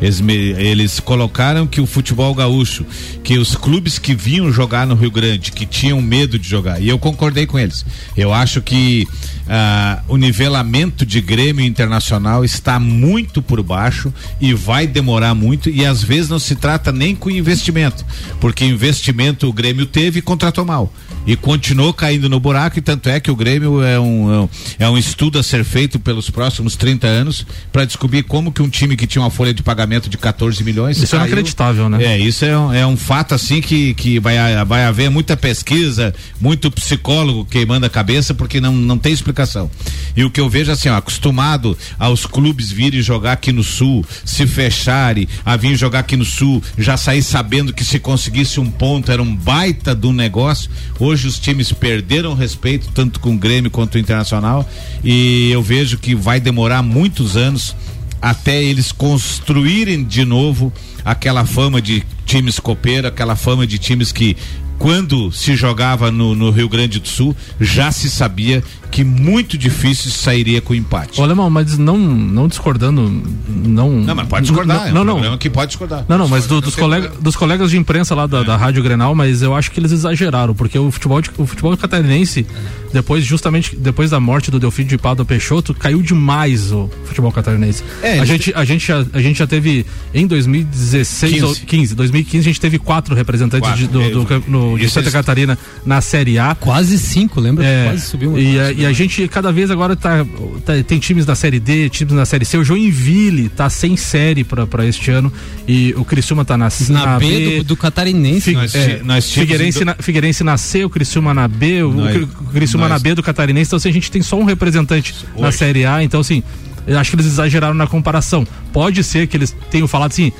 Eles, 0.00 0.20
eles 0.20 1.00
colocaram 1.00 1.66
que 1.66 1.80
o 1.80 1.86
futebol 1.86 2.32
gaúcho, 2.34 2.86
que 3.24 3.36
os 3.36 3.56
clubes 3.56 3.98
que 3.98 4.14
vinham 4.14 4.52
jogar 4.52 4.86
no 4.86 4.94
Rio 4.94 5.10
Grande, 5.10 5.50
que 5.50 5.66
tinham 5.66 6.00
medo 6.00 6.38
de 6.38 6.48
jogar, 6.48 6.80
e 6.80 6.88
eu 6.88 6.98
concordei 6.98 7.46
com 7.46 7.58
eles. 7.58 7.84
Eu 8.16 8.32
acho 8.32 8.62
que 8.62 9.08
ah, 9.48 10.02
o 10.06 10.16
nivelamento 10.16 11.04
de 11.04 11.20
Grêmio 11.20 11.64
Internacional 11.64 12.44
está 12.44 12.78
muito 12.78 13.42
por 13.42 13.62
baixo 13.62 14.12
e 14.40 14.54
vai 14.54 14.86
demorar 14.86 15.34
muito, 15.34 15.68
e 15.68 15.84
às 15.84 16.02
vezes 16.02 16.30
não 16.30 16.38
se 16.38 16.54
trata 16.54 16.92
nem 16.92 17.14
com 17.14 17.28
investimento, 17.28 18.06
porque 18.40 18.64
investimento 18.64 19.48
o 19.48 19.52
Grêmio 19.52 19.86
teve 19.86 20.20
e 20.20 20.22
contratou 20.22 20.64
mal. 20.64 20.92
E 21.26 21.36
continuou 21.36 21.92
caindo 21.92 22.28
no 22.28 22.40
buraco, 22.40 22.78
e 22.78 22.82
tanto 22.82 23.10
é 23.10 23.20
que 23.20 23.30
o 23.30 23.36
Grêmio 23.36 23.82
é 23.82 23.98
um, 23.98 24.32
é 24.32 24.40
um, 24.40 24.48
é 24.78 24.90
um 24.90 24.96
estudo 24.96 25.38
a 25.38 25.42
ser 25.42 25.64
feito 25.64 25.98
pelos 25.98 26.30
próximos 26.30 26.76
30 26.76 27.06
anos 27.06 27.44
para 27.70 27.84
descobrir 27.84 28.22
como 28.22 28.52
que 28.52 28.62
um 28.62 28.68
time 28.68 28.96
que 28.96 29.06
tinha 29.06 29.20
uma 29.20 29.30
folha 29.30 29.52
de 29.52 29.62
pagamento 29.62 29.87
de 29.88 30.18
14 30.18 30.62
milhões. 30.62 30.98
Isso 30.98 31.14
é 31.14 31.18
caiu. 31.18 31.28
inacreditável, 31.28 31.88
né? 31.88 32.04
É, 32.04 32.18
isso 32.18 32.44
é 32.44 32.58
um, 32.58 32.72
é 32.72 32.86
um 32.86 32.96
fato 32.96 33.34
assim 33.34 33.60
que, 33.60 33.94
que 33.94 34.18
vai, 34.20 34.36
vai 34.66 34.84
haver 34.84 35.10
muita 35.10 35.36
pesquisa, 35.36 36.14
muito 36.40 36.70
psicólogo 36.70 37.44
queimando 37.44 37.86
a 37.86 37.90
cabeça, 37.90 38.34
porque 38.34 38.60
não, 38.60 38.72
não 38.72 38.98
tem 38.98 39.12
explicação. 39.12 39.70
E 40.16 40.24
o 40.24 40.30
que 40.30 40.40
eu 40.40 40.48
vejo 40.48 40.70
assim, 40.70 40.88
ó, 40.88 40.96
acostumado 40.96 41.76
aos 41.98 42.26
clubes 42.26 42.70
virem 42.70 43.00
jogar 43.00 43.32
aqui 43.32 43.52
no 43.52 43.62
sul, 43.62 44.04
se 44.24 44.46
fecharem, 44.46 45.28
a 45.44 45.56
vir 45.56 45.76
jogar 45.76 46.00
aqui 46.00 46.16
no 46.16 46.24
sul, 46.24 46.62
já 46.76 46.96
sair 46.96 47.22
sabendo 47.22 47.72
que 47.72 47.84
se 47.84 47.98
conseguisse 47.98 48.60
um 48.60 48.70
ponto 48.70 49.10
era 49.10 49.22
um 49.22 49.34
baita 49.34 49.94
do 49.94 50.12
negócio. 50.12 50.70
Hoje 50.98 51.26
os 51.26 51.38
times 51.38 51.72
perderam 51.72 52.34
respeito, 52.34 52.90
tanto 52.92 53.20
com 53.20 53.34
o 53.34 53.38
Grêmio 53.38 53.70
quanto 53.70 53.94
o 53.94 53.98
Internacional, 53.98 54.68
e 55.02 55.50
eu 55.50 55.62
vejo 55.62 55.98
que 55.98 56.14
vai 56.14 56.40
demorar 56.40 56.82
muitos 56.82 57.36
anos 57.36 57.74
até 58.20 58.62
eles 58.62 58.92
construírem 58.92 60.04
de 60.04 60.24
novo 60.24 60.72
aquela 61.04 61.44
fama 61.46 61.80
de 61.80 62.04
times 62.24 62.58
copeiro, 62.58 63.06
aquela 63.06 63.36
fama 63.36 63.66
de 63.66 63.78
times 63.78 64.12
que 64.12 64.36
quando 64.78 65.32
se 65.32 65.56
jogava 65.56 66.10
no, 66.10 66.34
no 66.34 66.50
Rio 66.50 66.68
Grande 66.68 67.00
do 67.00 67.08
Sul 67.08 67.36
já 67.60 67.90
se 67.90 68.08
sabia 68.08 68.62
que 68.90 69.04
muito 69.04 69.56
difícil 69.58 70.10
sairia 70.10 70.60
com 70.60 70.74
empate. 70.74 71.20
Ô, 71.20 71.24
Alemão, 71.24 71.48
mas 71.50 71.76
não, 71.78 71.96
não 71.98 72.48
discordando, 72.48 73.22
não... 73.48 73.90
Não, 74.00 74.14
mas 74.14 74.26
pode 74.28 74.46
discordar, 74.46 74.88
é 74.88 74.90
um 74.90 74.94
Não, 74.94 75.04
não, 75.04 75.38
que 75.38 75.50
pode 75.50 75.68
discordar. 75.70 76.04
Não, 76.08 76.18
não, 76.18 76.28
mas 76.28 76.46
do- 76.46 76.60
dos, 76.60 76.74
não 76.76 76.82
colega, 76.84 77.12
dos 77.20 77.36
colegas 77.36 77.70
de 77.70 77.76
imprensa 77.76 78.14
lá 78.14 78.26
da, 78.26 78.42
da 78.42 78.56
Rádio 78.56 78.82
Grenal, 78.82 79.14
mas 79.14 79.42
eu 79.42 79.54
acho 79.54 79.70
que 79.70 79.78
eles 79.80 79.92
exageraram, 79.92 80.54
porque 80.54 80.78
o 80.78 80.90
futebol, 80.90 81.20
de- 81.20 81.30
o 81.38 81.46
futebol 81.46 81.76
catarinense, 81.76 82.46
depois, 82.92 83.24
justamente 83.24 83.76
depois 83.76 84.10
da 84.10 84.18
morte 84.20 84.50
do 84.50 84.58
Delfim 84.58 84.84
de 84.84 84.96
Pado 84.96 85.24
Peixoto, 85.24 85.74
caiu 85.74 86.00
demais 86.02 86.72
o 86.72 86.88
futebol 87.04 87.30
catarinense. 87.30 87.82
É, 88.02 88.18
a, 88.18 88.24
gente, 88.24 88.52
a, 88.54 88.64
gente 88.64 88.86
já, 88.86 89.04
a 89.12 89.20
gente 89.20 89.38
já 89.38 89.46
teve, 89.46 89.84
em 90.14 90.26
2016 90.26 91.32
15. 91.34 91.44
ou 91.44 91.54
15, 91.54 91.94
2015, 91.94 92.38
a 92.38 92.42
gente 92.50 92.60
teve 92.60 92.78
quatro 92.78 93.14
representantes 93.14 93.68
Quatro. 93.68 93.86
de, 93.86 93.92
do, 93.92 94.24
do, 94.24 94.34
É, 94.34 94.40
no, 94.48 94.78
de 94.78 94.88
Santa 94.88 95.10
Catarina 95.10 95.58
na 95.84 96.00
Série 96.00 96.38
A. 96.38 96.54
Quase 96.54 96.98
cinco, 96.98 97.40
lembra? 97.40 97.64
É, 97.64 97.84
Quase 97.88 98.06
subiu 98.06 98.30
uma 98.30 98.40
e, 98.40 98.77
e 98.78 98.86
a 98.86 98.92
gente 98.92 99.26
cada 99.28 99.50
vez 99.52 99.70
agora 99.70 99.94
tá, 99.96 100.24
tá- 100.64 100.82
tem 100.86 100.98
times 100.98 101.26
da 101.26 101.34
série 101.34 101.58
D, 101.60 101.88
times 101.88 102.12
na 102.14 102.24
série 102.24 102.44
C. 102.44 102.56
O 102.58 102.64
Joinville 102.64 103.48
tá 103.48 103.68
sem 103.68 103.96
série 103.96 104.44
pra, 104.44 104.66
pra 104.66 104.86
este 104.86 105.10
ano 105.10 105.32
e 105.66 105.92
o 105.96 106.04
Criciúma 106.04 106.44
tá 106.44 106.56
na, 106.56 106.68
Na, 106.90 107.18
B, 107.18 107.58
do, 107.58 107.64
do 107.64 107.76
catarinense. 107.76 108.40
Fi- 108.50 108.52
Nós 108.54 108.74
é, 108.74 109.00
nós 109.04 109.32
Figueirense, 109.32 109.78
ido- 109.78 109.84
na, 109.86 109.94
Figueirense 109.94 110.44
na 110.44 110.56
C, 110.56 110.84
o 110.84 110.90
Criciúma 110.90 111.34
na 111.34 111.46
B, 111.48 111.82
o, 111.82 111.92
Nós- 111.92 112.16
o 112.22 112.26
Criciúma 112.52 112.88
nós- 112.88 112.98
na 113.02 113.08
B 113.08 113.14
do 113.14 113.22
Catarinense. 113.22 113.68
Então, 113.68 113.76
assim, 113.76 113.88
a 113.88 113.92
gente 113.92 114.10
tem 114.10 114.22
só 114.22 114.38
um 114.38 114.44
representante 114.44 115.14
na 115.36 115.52
Série 115.52 115.84
A. 115.84 116.02
Então, 116.02 116.20
assim, 116.20 116.42
eu 116.86 116.98
acho 116.98 117.10
que 117.10 117.16
eles 117.16 117.26
exageraram 117.26 117.74
na 117.74 117.86
comparação. 117.86 118.46
Pode 118.72 119.02
ser 119.04 119.26
que 119.26 119.36
eles 119.36 119.54
tenham 119.70 119.86
falado 119.88 120.12
assim. 120.12 120.32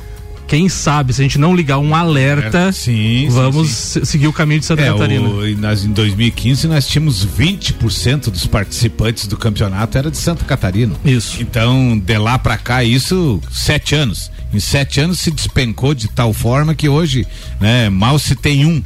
Quem 0.48 0.66
sabe, 0.68 1.12
se 1.12 1.20
a 1.20 1.24
gente 1.24 1.38
não 1.38 1.54
ligar 1.54 1.78
um 1.78 1.94
alerta, 1.94 2.58
É, 2.68 2.72
sim, 2.72 3.26
sim, 3.26 3.28
vamos 3.28 3.68
sim. 3.68 4.00
se- 4.00 4.06
seguir 4.06 4.26
o 4.28 4.32
caminho 4.32 4.60
de 4.60 4.66
Santa 4.66 4.82
É, 4.82 4.90
Catarina. 4.90 5.28
o, 5.28 5.46
e 5.46 5.54
nós, 5.54 5.84
em 5.84 5.92
2015 5.92 6.66
nós 6.66 6.88
tínhamos 6.88 7.24
20% 7.26 8.30
dos 8.30 8.46
participantes 8.46 9.26
do 9.26 9.36
campeonato 9.36 9.98
era 9.98 10.10
de 10.10 10.16
Santa 10.16 10.44
Catarina. 10.46 10.94
Isso. 11.04 11.40
Então, 11.42 11.98
de 11.98 12.16
lá 12.18 12.38
pra 12.38 12.56
cá, 12.56 12.82
isso 12.82 13.40
sete 13.52 13.94
anos. 13.94 14.30
Em 14.52 14.58
sete 14.58 15.00
anos 15.00 15.20
se 15.20 15.30
despencou 15.30 15.92
de 15.94 16.08
tal 16.08 16.32
forma 16.32 16.74
que 16.74 16.88
hoje, 16.88 17.26
né, 17.60 17.90
mal 17.90 18.18
se 18.18 18.34
tem 18.34 18.64
um. 18.64 18.82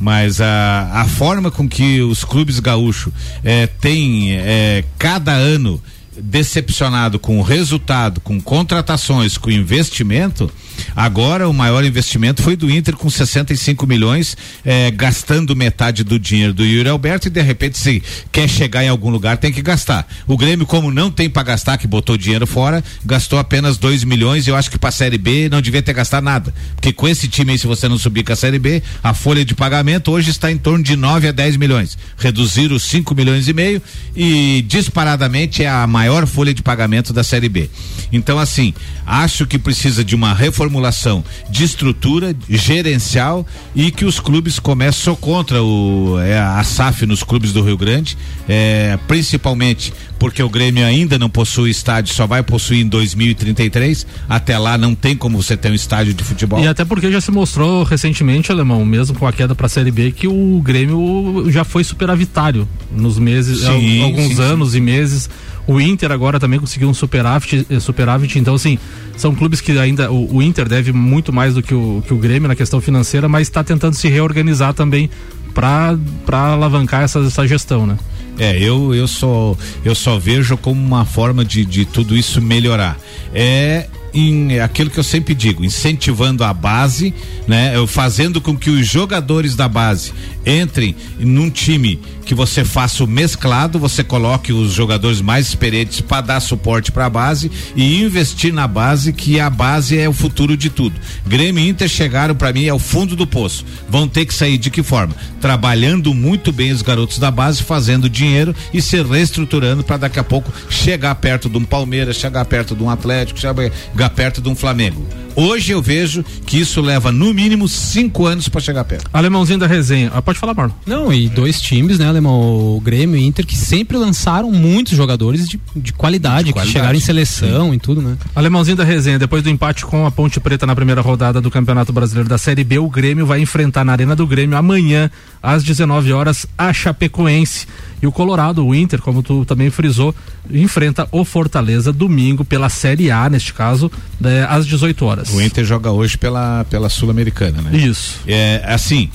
Mas 0.00 0.40
a, 0.40 0.90
a 0.94 1.04
forma 1.04 1.50
com 1.50 1.68
que 1.68 2.00
os 2.00 2.24
clubes 2.24 2.58
gaúchos 2.58 3.12
eh, 3.44 3.68
têm 3.80 4.32
eh, 4.32 4.82
cada 4.98 5.32
ano 5.32 5.80
decepcionado 6.16 7.18
com 7.18 7.38
o 7.38 7.42
resultado, 7.42 8.20
com 8.20 8.40
contratações, 8.40 9.38
com 9.38 9.50
investimento, 9.50 10.50
agora 10.94 11.48
o 11.48 11.54
maior 11.54 11.84
investimento 11.84 12.42
foi 12.42 12.56
do 12.56 12.70
Inter 12.70 12.96
com 12.96 13.08
65 13.08 13.86
milhões, 13.86 14.36
eh, 14.64 14.90
gastando 14.90 15.56
metade 15.56 16.04
do 16.04 16.18
dinheiro 16.18 16.52
do 16.52 16.64
Yuri 16.64 16.88
Alberto 16.88 17.28
e 17.28 17.30
de 17.30 17.40
repente 17.40 17.78
se 17.78 18.02
quer 18.30 18.48
chegar 18.48 18.84
em 18.84 18.88
algum 18.88 19.10
lugar 19.10 19.38
tem 19.38 19.52
que 19.52 19.62
gastar. 19.62 20.06
O 20.26 20.36
Grêmio, 20.36 20.66
como 20.66 20.90
não 20.90 21.10
tem 21.10 21.30
para 21.30 21.42
gastar, 21.42 21.78
que 21.78 21.86
botou 21.86 22.16
dinheiro 22.16 22.46
fora, 22.46 22.84
gastou 23.04 23.38
apenas 23.38 23.78
2 23.78 24.04
milhões 24.04 24.46
e 24.46 24.50
eu 24.50 24.56
acho 24.56 24.70
que 24.70 24.78
para 24.78 24.90
Série 24.90 25.18
B 25.18 25.48
não 25.48 25.62
devia 25.62 25.82
ter 25.82 25.94
gastado 25.94 26.24
nada. 26.24 26.52
Porque 26.74 26.92
com 26.92 27.08
esse 27.08 27.26
time 27.28 27.52
aí, 27.52 27.58
se 27.58 27.66
você 27.66 27.88
não 27.88 27.98
subir 27.98 28.22
com 28.22 28.32
a 28.32 28.36
Série 28.36 28.58
B, 28.58 28.82
a 29.02 29.14
folha 29.14 29.44
de 29.44 29.54
pagamento 29.54 30.10
hoje 30.10 30.30
está 30.30 30.50
em 30.50 30.58
torno 30.58 30.84
de 30.84 30.96
9 30.96 31.28
a 31.28 31.32
10 31.32 31.56
milhões. 31.56 31.96
Reduziram 32.18 32.76
os 32.76 32.82
5 32.84 33.14
milhões 33.14 33.48
e 33.48 33.52
meio 33.52 33.80
e 34.14 34.64
disparadamente 34.68 35.64
é 35.64 35.68
a 35.68 35.86
maior 35.86 36.01
folha 36.26 36.54
de 36.54 36.62
pagamento 36.62 37.12
da 37.12 37.22
Série 37.24 37.48
B. 37.48 37.68
Então, 38.12 38.38
assim, 38.38 38.72
acho 39.06 39.46
que 39.46 39.58
precisa 39.58 40.04
de 40.04 40.14
uma 40.14 40.34
reformulação 40.34 41.24
de 41.50 41.64
estrutura 41.64 42.34
gerencial 42.48 43.46
e 43.74 43.90
que 43.90 44.04
os 44.04 44.18
clubes 44.20 44.58
comecem 44.58 45.02
sou 45.02 45.16
contra 45.16 45.62
o 45.62 46.16
é, 46.20 46.38
a 46.38 46.62
SAF 46.62 47.06
nos 47.06 47.22
clubes 47.22 47.52
do 47.52 47.62
Rio 47.62 47.76
Grande, 47.76 48.16
é, 48.48 48.98
principalmente 49.08 49.92
porque 50.18 50.40
o 50.42 50.48
Grêmio 50.48 50.84
ainda 50.86 51.18
não 51.18 51.28
possui 51.28 51.70
estádio, 51.70 52.14
só 52.14 52.26
vai 52.26 52.42
possuir 52.44 52.80
em 52.84 52.88
2033. 52.88 54.06
Até 54.28 54.56
lá 54.56 54.78
não 54.78 54.94
tem 54.94 55.16
como 55.16 55.42
você 55.42 55.56
ter 55.56 55.70
um 55.70 55.74
estádio 55.74 56.14
de 56.14 56.22
futebol. 56.22 56.60
E 56.62 56.68
até 56.68 56.84
porque 56.84 57.10
já 57.10 57.20
se 57.20 57.30
mostrou 57.32 57.82
recentemente, 57.82 58.52
Alemão, 58.52 58.84
mesmo 58.84 59.18
com 59.18 59.26
a 59.26 59.32
queda 59.32 59.54
para 59.54 59.66
a 59.66 59.68
Série 59.68 59.90
B, 59.90 60.12
que 60.12 60.28
o 60.28 60.60
Grêmio 60.62 61.46
já 61.48 61.64
foi 61.64 61.82
superavitário 61.82 62.68
nos 62.94 63.18
meses, 63.18 63.60
Sim, 63.62 64.00
al- 64.00 64.06
alguns 64.06 64.36
sim, 64.36 64.42
anos 64.42 64.74
e 64.76 64.80
meses. 64.80 65.28
O 65.66 65.80
Inter 65.80 66.10
agora 66.10 66.40
também 66.40 66.58
conseguiu 66.58 66.88
um 66.88 66.94
superávit, 66.94 67.66
eh, 67.70 67.78
superávit 67.80 68.38
então 68.38 68.54
assim, 68.54 68.78
são 69.16 69.34
clubes 69.34 69.60
que 69.60 69.78
ainda, 69.78 70.10
o, 70.10 70.36
o 70.36 70.42
Inter 70.42 70.68
deve 70.68 70.92
muito 70.92 71.32
mais 71.32 71.54
do 71.54 71.62
que 71.62 71.74
o, 71.74 72.02
que 72.06 72.12
o 72.12 72.16
Grêmio 72.16 72.48
na 72.48 72.56
questão 72.56 72.80
financeira, 72.80 73.28
mas 73.28 73.42
está 73.48 73.62
tentando 73.62 73.94
se 73.94 74.08
reorganizar 74.08 74.74
também 74.74 75.08
para 75.54 75.96
alavancar 76.30 77.02
essa, 77.02 77.20
essa 77.20 77.46
gestão, 77.46 77.86
né? 77.86 77.96
É, 78.38 78.58
eu, 78.58 78.94
eu 78.94 79.06
só 79.06 79.54
eu 79.84 79.94
só 79.94 80.18
vejo 80.18 80.56
como 80.56 80.80
uma 80.80 81.04
forma 81.04 81.44
de, 81.44 81.64
de 81.64 81.84
tudo 81.84 82.16
isso 82.16 82.40
melhorar. 82.40 82.98
É 83.34 83.86
em 84.14 84.54
é 84.54 84.62
aquilo 84.62 84.90
que 84.90 84.98
eu 84.98 85.04
sempre 85.04 85.34
digo, 85.34 85.64
incentivando 85.64 86.44
a 86.44 86.52
base, 86.52 87.14
né? 87.46 87.74
Eu 87.74 87.86
fazendo 87.86 88.40
com 88.40 88.56
que 88.56 88.70
os 88.70 88.86
jogadores 88.86 89.56
da 89.56 89.68
base 89.68 90.12
entrem 90.44 90.94
num 91.18 91.50
time 91.50 92.00
que 92.24 92.34
você 92.34 92.64
faça 92.64 93.02
o 93.04 93.06
mesclado, 93.06 93.78
você 93.78 94.02
coloque 94.04 94.52
os 94.52 94.72
jogadores 94.72 95.20
mais 95.20 95.48
experientes 95.48 96.00
para 96.00 96.20
dar 96.20 96.40
suporte 96.40 96.92
para 96.92 97.06
a 97.06 97.10
base 97.10 97.50
e 97.74 98.02
investir 98.02 98.52
na 98.52 98.66
base, 98.66 99.12
que 99.12 99.40
a 99.40 99.50
base 99.50 99.98
é 99.98 100.08
o 100.08 100.12
futuro 100.12 100.56
de 100.56 100.70
tudo. 100.70 100.94
Grêmio 101.26 101.62
e 101.62 101.68
Inter 101.68 101.88
chegaram 101.88 102.34
para 102.34 102.52
mim 102.52 102.68
ao 102.68 102.78
fundo 102.78 103.16
do 103.16 103.26
poço. 103.26 103.64
Vão 103.88 104.06
ter 104.08 104.24
que 104.24 104.34
sair 104.34 104.56
de 104.56 104.70
que 104.70 104.82
forma? 104.82 105.14
Trabalhando 105.40 106.14
muito 106.14 106.52
bem 106.52 106.72
os 106.72 106.82
garotos 106.82 107.18
da 107.18 107.30
base, 107.30 107.62
fazendo 107.62 108.08
dinheiro 108.08 108.54
e 108.72 108.80
se 108.80 109.02
reestruturando 109.02 109.82
para 109.82 109.96
daqui 109.96 110.18
a 110.18 110.24
pouco 110.24 110.52
chegar 110.70 111.14
perto 111.16 111.48
de 111.48 111.58
um 111.58 111.64
Palmeiras, 111.64 112.16
chegar 112.16 112.44
perto 112.44 112.76
de 112.76 112.82
um 112.82 112.90
Atlético, 112.90 113.40
chegar 113.40 113.70
perto 114.10 114.40
de 114.40 114.48
um 114.48 114.54
Flamengo. 114.54 115.06
Hoje 115.34 115.72
eu 115.72 115.80
vejo 115.80 116.22
que 116.44 116.60
isso 116.60 116.80
leva 116.80 117.10
no 117.10 117.32
mínimo 117.32 117.66
cinco 117.66 118.26
anos 118.26 118.48
para 118.48 118.60
chegar 118.60 118.84
perto. 118.84 119.08
Alemãozinho 119.12 119.58
da 119.58 119.66
resenha. 119.66 120.10
Ah, 120.14 120.20
pode 120.20 120.38
falar, 120.38 120.52
Marlon. 120.52 120.74
Não, 120.86 121.12
e 121.12 121.28
dois 121.28 121.60
times, 121.60 121.98
né, 121.98 122.06
Alemão? 122.06 122.76
O 122.76 122.80
Grêmio 122.80 123.16
e 123.16 123.24
Inter, 123.24 123.46
que 123.46 123.56
sempre 123.56 123.96
lançaram 123.96 124.50
muitos 124.52 124.96
jogadores 124.96 125.48
de, 125.48 125.58
de 125.74 125.92
qualidade, 125.92 126.44
De 126.44 126.52
que 126.52 126.52
qualidade, 126.52 126.72
chegaram 126.72 126.96
em 126.96 127.00
seleção 127.00 127.72
e 127.72 127.78
tudo, 127.78 128.02
né? 128.02 128.16
Alemãozinho 128.34 128.76
da 128.76 128.84
resenha, 128.84 129.18
depois 129.18 129.42
do 129.42 129.48
empate 129.48 129.86
com 129.86 130.06
a 130.06 130.10
Ponte 130.10 130.38
Preta 130.38 130.66
na 130.66 130.74
primeira 130.74 131.00
rodada 131.00 131.40
do 131.40 131.50
Campeonato 131.50 131.92
Brasileiro 131.92 132.28
da 132.28 132.36
Série 132.36 132.62
B, 132.62 132.78
o 132.78 132.90
Grêmio 132.90 133.24
vai 133.24 133.40
enfrentar 133.40 133.84
na 133.84 133.92
Arena 133.92 134.14
do 134.14 134.26
Grêmio 134.26 134.58
amanhã, 134.58 135.10
às 135.42 135.64
19 135.64 136.12
horas, 136.12 136.46
a 136.58 136.72
Chapecoense. 136.72 137.66
E 138.02 138.06
o 138.06 138.10
Colorado, 138.10 138.66
o 138.66 138.74
Inter, 138.74 139.00
como 139.00 139.22
tu 139.22 139.44
também 139.44 139.70
frisou, 139.70 140.12
enfrenta 140.50 141.06
o 141.12 141.24
Fortaleza 141.24 141.92
domingo 141.92 142.44
pela 142.44 142.68
Série 142.68 143.12
A, 143.12 143.30
neste 143.30 143.54
caso, 143.54 143.90
né, 144.20 144.44
às 144.48 144.66
18 144.66 145.04
horas. 145.04 145.30
O 145.30 145.40
Inter 145.40 145.64
joga 145.64 145.92
hoje 145.92 146.18
pela, 146.18 146.64
pela 146.68 146.88
Sul-Americana, 146.88 147.62
né? 147.62 147.76
Isso. 147.76 148.18
É, 148.26 148.60
assim, 148.66 149.08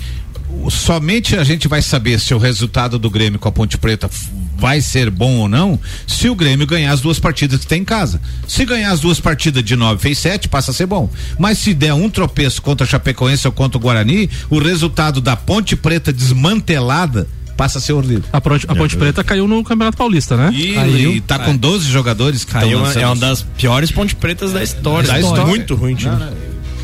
somente 0.69 1.35
a 1.35 1.43
gente 1.43 1.67
vai 1.67 1.81
saber 1.81 2.17
se 2.19 2.33
o 2.33 2.37
resultado 2.37 2.97
do 2.97 3.09
Grêmio 3.09 3.39
com 3.39 3.49
a 3.49 3.51
Ponte 3.51 3.77
Preta 3.77 4.09
vai 4.57 4.81
ser 4.81 5.11
bom 5.11 5.37
ou 5.37 5.47
não 5.47 5.79
se 6.07 6.29
o 6.29 6.35
Grêmio 6.35 6.65
ganhar 6.65 6.91
as 6.91 7.01
duas 7.01 7.19
partidas 7.19 7.59
que 7.59 7.67
tem 7.67 7.81
em 7.81 7.85
casa. 7.85 8.21
Se 8.47 8.65
ganhar 8.65 8.91
as 8.91 9.01
duas 9.01 9.19
partidas 9.19 9.63
de 9.63 9.75
nove 9.75 10.01
fez 10.01 10.17
sete, 10.17 10.47
passa 10.47 10.71
a 10.71 10.73
ser 10.73 10.85
bom. 10.85 11.09
Mas 11.37 11.57
se 11.57 11.73
der 11.73 11.93
um 11.93 12.09
tropeço 12.09 12.61
contra 12.61 12.85
a 12.85 12.89
Chapecoense 12.89 13.45
ou 13.47 13.51
contra 13.51 13.77
o 13.77 13.81
Guarani, 13.81 14.29
o 14.49 14.59
resultado 14.59 15.21
da 15.21 15.35
Ponte 15.35 15.75
Preta 15.75 16.11
desmantelada 16.11 17.27
passa 17.57 17.79
a 17.79 17.81
ser 17.81 17.93
horrível. 17.93 18.23
A, 18.31 18.39
Ponte, 18.39 18.65
a 18.69 18.75
Ponte 18.75 18.95
Preta 18.95 19.23
caiu 19.23 19.47
no 19.47 19.63
Campeonato 19.63 19.97
Paulista, 19.97 20.37
né? 20.37 20.51
E, 20.53 20.73
Caiu. 20.73 21.11
e 21.15 21.21
tá 21.21 21.39
com 21.39 21.57
12 21.57 21.89
jogadores 21.89 22.45
que 22.45 22.53
Caiu 22.53 22.85
é 22.85 23.05
uma 23.05 23.15
das 23.15 23.41
piores 23.41 23.91
ponte 23.91 24.15
pretas 24.15 24.53
da 24.53 24.63
história. 24.63 25.09
Da 25.09 25.19
história. 25.19 25.45
Muito 25.45 25.75
ruim, 25.75 25.95
time. 25.95 26.15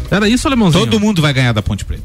Era 0.10 0.28
isso, 0.28 0.48
Alemãozinho? 0.48 0.86
Todo 0.86 1.00
mundo 1.00 1.22
vai 1.22 1.32
ganhar 1.32 1.54
da 1.54 1.62
Ponte 1.62 1.86
Preta. 1.86 2.04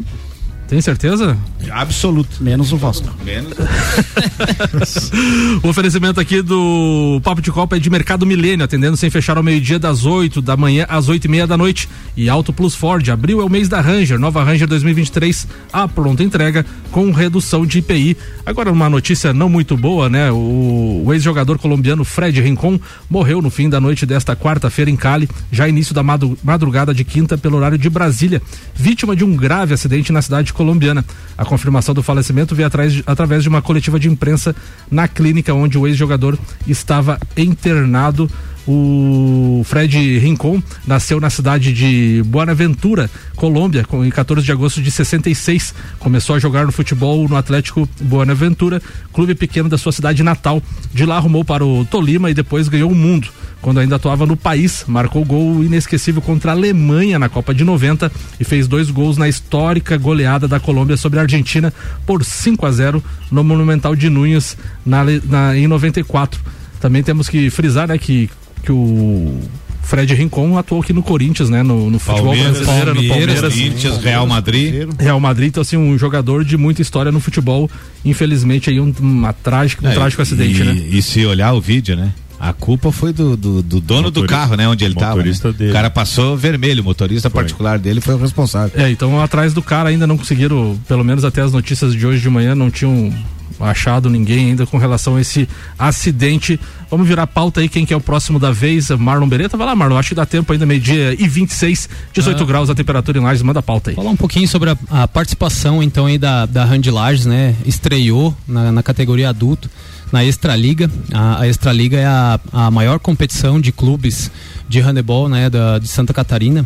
Tem 0.69 0.81
certeza? 0.83 1.37
Absoluto. 1.71 2.43
Menos 2.43 2.73
o 2.73 2.77
Vasco. 2.77 3.09
Menos. 3.25 3.55
O 5.63 5.69
oferecimento 5.69 6.21
aqui 6.21 6.41
do 6.41 7.21
Papo 7.23 7.43
de 7.43 7.51
Copa 7.51 7.77
é 7.77 7.79
de 7.79 7.91
Mercado 7.91 8.25
Milênio, 8.25 8.65
atendendo 8.65 8.97
sem 8.97 9.11
fechar 9.11 9.37
ao 9.37 9.43
meio-dia, 9.43 9.79
das 9.79 10.05
8 10.05 10.41
da 10.41 10.57
manhã 10.57 10.87
às 10.89 11.09
8 11.09 11.25
e 11.25 11.29
meia 11.29 11.47
da 11.47 11.57
noite. 11.57 11.89
E 12.17 12.29
Auto 12.29 12.53
Plus 12.53 12.75
Ford, 12.75 13.07
abril 13.09 13.41
é 13.41 13.45
o 13.45 13.49
mês 13.49 13.69
da 13.69 13.81
Ranger, 13.81 14.19
nova 14.19 14.43
Ranger 14.45 14.67
2023, 14.69 15.47
a 15.73 15.89
pronta 15.89 16.23
entrega 16.23 16.65
com 16.91 17.11
redução 17.11 17.67
de 17.67 17.79
IPI. 17.79 18.17
Agora, 18.47 18.73
uma 18.73 18.89
notícia 18.89 19.33
não 19.33 19.49
muito 19.49 19.77
boa, 19.77 20.09
né? 20.09 20.31
O, 20.31 21.03
o 21.07 21.15
ex-jogador 21.15 21.59
colombiano 21.59 22.05
Fred 22.05 22.41
Rincon 22.41 22.79
morreu 23.11 23.43
no 23.43 23.51
fim 23.51 23.69
da 23.69 23.81
noite 23.81 24.07
desta 24.07 24.37
quarta-feira 24.37 24.91
em 24.91 24.97
Cali, 24.97 25.29
já 25.51 25.69
início 25.69 25.95
da 25.95 26.03
madrugada 26.03 26.95
de 26.95 27.05
quinta, 27.05 27.37
pelo 27.37 27.57
horário 27.57 27.79
de 27.79 27.91
Brasília, 27.91 28.41
vítima 28.75 29.15
de 29.15 29.25
um 29.25 29.37
grave 29.37 29.75
acidente 29.75 30.13
na 30.13 30.23
cidade 30.23 30.53
colombiana. 30.59 31.05
A 31.37 31.45
confirmação 31.45 31.95
do 31.95 32.03
falecimento 32.03 32.53
veio 32.53 32.67
atrás 32.67 33.01
através 33.07 33.45
de 33.45 33.49
uma 33.49 33.63
coletiva 33.63 33.99
de 33.99 34.09
imprensa 34.09 34.55
na 34.91 35.07
clínica 35.07 35.55
onde 35.55 35.79
o 35.79 35.87
ex-jogador 35.87 36.37
estava 36.67 37.17
internado. 37.37 38.29
O 38.71 39.63
Fred 39.65 40.19
Rincon 40.19 40.63
nasceu 40.87 41.19
na 41.19 41.31
cidade 41.31 41.73
de 41.73 42.23
Buenaventura, 42.27 43.09
Colômbia, 43.35 43.87
em 44.05 44.11
14 44.11 44.45
de 44.45 44.53
agosto 44.53 44.83
de 44.83 44.91
66. 44.91 45.75
Começou 45.99 46.37
a 46.37 46.39
jogar 46.39 46.67
no 46.67 46.73
futebol 46.73 47.27
no 47.27 47.37
Atlético 47.37 47.89
Buenaventura, 47.99 48.83
clube 49.11 49.35
pequeno 49.35 49.71
da 49.71 49.79
sua 49.79 49.93
cidade 49.93 50.23
natal. 50.23 50.63
De 50.93 51.07
lá 51.07 51.17
arrumou 51.17 51.47
para 51.47 51.65
o 51.65 51.87
Tolima 51.87 52.31
e 52.31 52.35
depois 52.35 52.69
ganhou 52.69 52.91
o 52.91 52.95
mundo. 52.95 53.29
Quando 53.61 53.81
ainda 53.81 53.97
atuava 53.97 54.25
no 54.25 54.37
país, 54.37 54.85
marcou 54.87 55.25
gol 55.25 55.65
inesquecível 55.65 56.23
contra 56.23 56.53
a 56.53 56.55
Alemanha 56.55 57.19
na 57.19 57.29
Copa 57.29 57.53
de 57.53 57.65
90 57.65 58.11
e 58.39 58.45
fez 58.45 58.69
dois 58.69 58.89
gols 58.91 59.17
na 59.17 59.29
histórica 59.29 59.97
goleada 59.97 60.47
da 60.47 60.61
Colômbia 60.61 60.97
sobre 60.97 61.19
a 61.19 61.23
Argentina 61.23 61.75
por 62.07 62.25
5 62.25 62.65
a 62.65 62.71
0 62.71 63.03
no 63.33 63.43
Monumental 63.43 63.97
de 63.97 64.09
Núñez 64.09 64.57
na, 64.87 65.03
na- 65.29 65.57
em 65.59 65.67
94. 65.67 66.41
Também 66.81 67.03
temos 67.03 67.29
que 67.29 67.51
frisar, 67.51 67.89
né, 67.89 67.99
que, 67.99 68.31
que 68.63 68.71
o 68.71 69.41
Fred 69.83 70.15
Rincon 70.15 70.57
atuou 70.57 70.81
aqui 70.81 70.93
no 70.93 71.03
Corinthians, 71.03 71.51
né, 71.51 71.63
no, 71.65 71.91
no 71.91 71.99
futebol 71.99 72.27
Palmeiras, 72.35 72.59
brasileiro, 72.61 72.95
no 72.95 73.09
Palmeiras, 73.09 73.35
Palmeiras, 73.41 73.55
Corinthians, 73.55 73.99
Real 74.05 74.27
Madrid. 74.27 74.89
Real 75.01 75.19
Madrid, 75.21 75.49
então 75.49 75.61
assim, 75.63 75.77
um 75.77 75.99
jogador 75.99 76.45
de 76.45 76.57
muita 76.57 76.81
história 76.81 77.11
no 77.11 77.19
futebol, 77.19 77.69
infelizmente 78.05 78.71
aí 78.71 78.79
um, 78.81 78.95
uma 79.01 79.33
trágica, 79.33 79.85
um 79.85 79.91
É, 79.91 79.95
trágico 79.95 80.23
acidente, 80.23 80.61
e, 80.61 80.65
né? 80.65 80.75
E 80.93 81.03
se 81.03 81.27
olhar 81.27 81.53
o 81.55 81.61
vídeo, 81.61 81.97
né? 81.97 82.13
A 82.41 82.53
culpa 82.53 82.93
foi 82.93 83.13
do, 83.13 83.37
do, 83.37 83.63
do 83.63 83.81
dono 83.81 84.03
do 84.11 84.21
Motorista- 84.21 84.37
carro, 84.37 84.55
né? 84.57 84.69
Onde 84.69 84.85
ele 84.85 84.95
estava. 84.95 85.17
motorista 85.17 85.53
dele. 85.53 85.71
O 85.71 85.73
cara 85.73 85.91
passou 85.91 86.37
vermelho, 86.37 86.83
o 86.83 86.85
motorista 86.85 87.29
particular 87.29 87.79
dele 87.79 88.01
foi 88.01 88.15
o 88.15 88.19
responsável. 88.19 88.81
É, 88.81 88.89
então 88.91 89.21
atrás 89.21 89.53
do 89.53 89.61
cara 89.61 89.89
ainda 89.89 90.07
não 90.07 90.17
conseguiram, 90.17 90.79
pelo 90.87 91.03
menos 91.05 91.25
até 91.25 91.41
as 91.43 91.53
notícias 91.53 91.93
de 91.95 92.07
hoje 92.07 92.21
de 92.23 92.31
manhã, 92.31 92.55
não 92.55 92.71
tinham 92.71 93.13
achado 93.61 94.09
ninguém 94.11 94.51
ainda 94.51 94.67
com 94.67 94.79
relação 94.79 95.17
a 95.17 95.21
esse 95.21 95.49
acidente. 95.79 96.59
Vamos 96.91 97.07
virar 97.07 97.27
pauta 97.27 97.61
aí, 97.61 97.69
quem 97.69 97.85
que 97.85 97.93
é 97.93 97.97
o 97.97 98.01
próximo 98.01 98.39
da 98.39 98.51
vez? 98.51 98.91
Marlon 98.91 99.29
Beretta? 99.29 99.57
Vai 99.57 99.67
lá, 99.67 99.75
Marlon, 99.77 99.97
acho 99.99 100.11
que 100.11 100.15
dá 100.15 100.25
tempo 100.25 100.53
ainda, 100.53 100.65
meio-dia 100.65 101.15
e 101.19 101.29
26, 101.29 101.89
18 102.15 102.43
Ah. 102.43 102.47
graus 102.47 102.71
a 102.71 102.75
temperatura 102.75 103.19
em 103.19 103.21
Lages, 103.23 103.43
manda 103.43 103.61
a 103.61 103.63
pauta 103.63 103.91
aí. 103.91 103.97
Falar 103.97 104.11
um 104.11 104.17
pouquinho 104.17 104.49
sobre 104.49 104.71
a, 104.71 104.79
a 104.91 105.09
participação 105.09 105.83
então 105.83 106.07
aí 106.07 106.17
da, 106.19 106.47
da 106.47 106.65
Hand 106.65 106.87
Lages, 106.91 107.27
né? 107.27 107.55
Estreou 107.67 108.35
na, 108.47 108.73
na 108.73 108.83
categoria 108.83 109.29
adulto 109.29 109.69
na 110.11 110.25
Extraliga. 110.25 110.91
A, 111.13 111.43
a 111.43 111.49
Extraliga 111.49 111.99
é 111.99 112.07
a, 112.07 112.41
a 112.53 112.71
maior 112.71 112.99
competição 112.99 113.61
de 113.61 113.71
clubes 113.71 114.31
de 114.67 114.81
handebol, 114.81 115.29
né? 115.29 115.51
Da, 115.51 115.79
de 115.79 115.89
Santa 115.89 116.15
Catarina. 116.15 116.65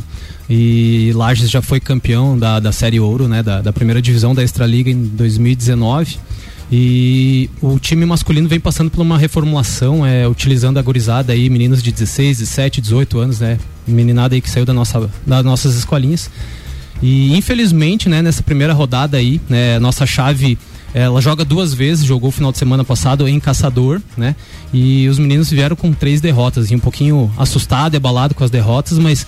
E 0.49 1.13
Lages 1.15 1.51
já 1.51 1.61
foi 1.63 1.81
campeão 1.81 2.39
da, 2.39 2.61
da 2.61 2.71
Série 2.71 3.01
Ouro, 3.01 3.27
né? 3.27 3.43
Da, 3.43 3.61
da 3.61 3.73
primeira 3.73 4.01
divisão 4.01 4.35
da 4.35 4.45
Extraliga 4.45 4.91
em 4.91 5.03
2019. 5.03 6.19
E 6.75 7.51
o 7.61 7.79
time 7.79 8.07
masculino 8.07 8.49
vem 8.49 8.59
passando 8.59 8.91
por 8.91 9.03
uma 9.03 9.19
reformulação, 9.19 10.07
é, 10.07 10.27
utilizando 10.27 10.79
a 10.79 10.83
gurizada 10.83 11.35
aí, 11.35 11.51
meninos 11.51 11.83
de 11.83 11.93
16, 11.93 12.39
17, 12.39 12.81
18 12.81 13.19
anos, 13.19 13.41
né? 13.41 13.59
Meninada 13.87 14.35
aí 14.35 14.41
que 14.41 14.49
saiu 14.49 14.65
da 14.65 14.73
nossa, 14.73 15.11
das 15.27 15.45
nossas 15.45 15.75
escolinhas. 15.75 16.31
E 17.03 17.37
infelizmente, 17.37 18.09
né, 18.09 18.23
nessa 18.23 18.43
primeira 18.43 18.73
rodada 18.73 19.19
aí, 19.19 19.39
né, 19.51 19.79
nossa 19.79 20.07
chave 20.07 20.57
ela 20.95 21.21
joga 21.21 21.45
duas 21.45 21.73
vezes, 21.75 22.05
jogou 22.05 22.29
o 22.29 22.33
final 22.33 22.53
de 22.53 22.59
semana 22.59 22.85
passado 22.85 23.27
em 23.27 23.41
Caçador, 23.41 24.01
né? 24.17 24.37
E 24.73 25.09
os 25.09 25.19
meninos 25.19 25.51
vieram 25.51 25.75
com 25.75 25.93
três 25.93 26.21
derrotas, 26.21 26.71
um 26.71 26.79
pouquinho 26.79 27.33
assustado 27.37 27.97
abalado 27.97 28.35
com 28.35 28.45
as 28.45 28.51
derrotas, 28.51 28.99
mas 28.99 29.27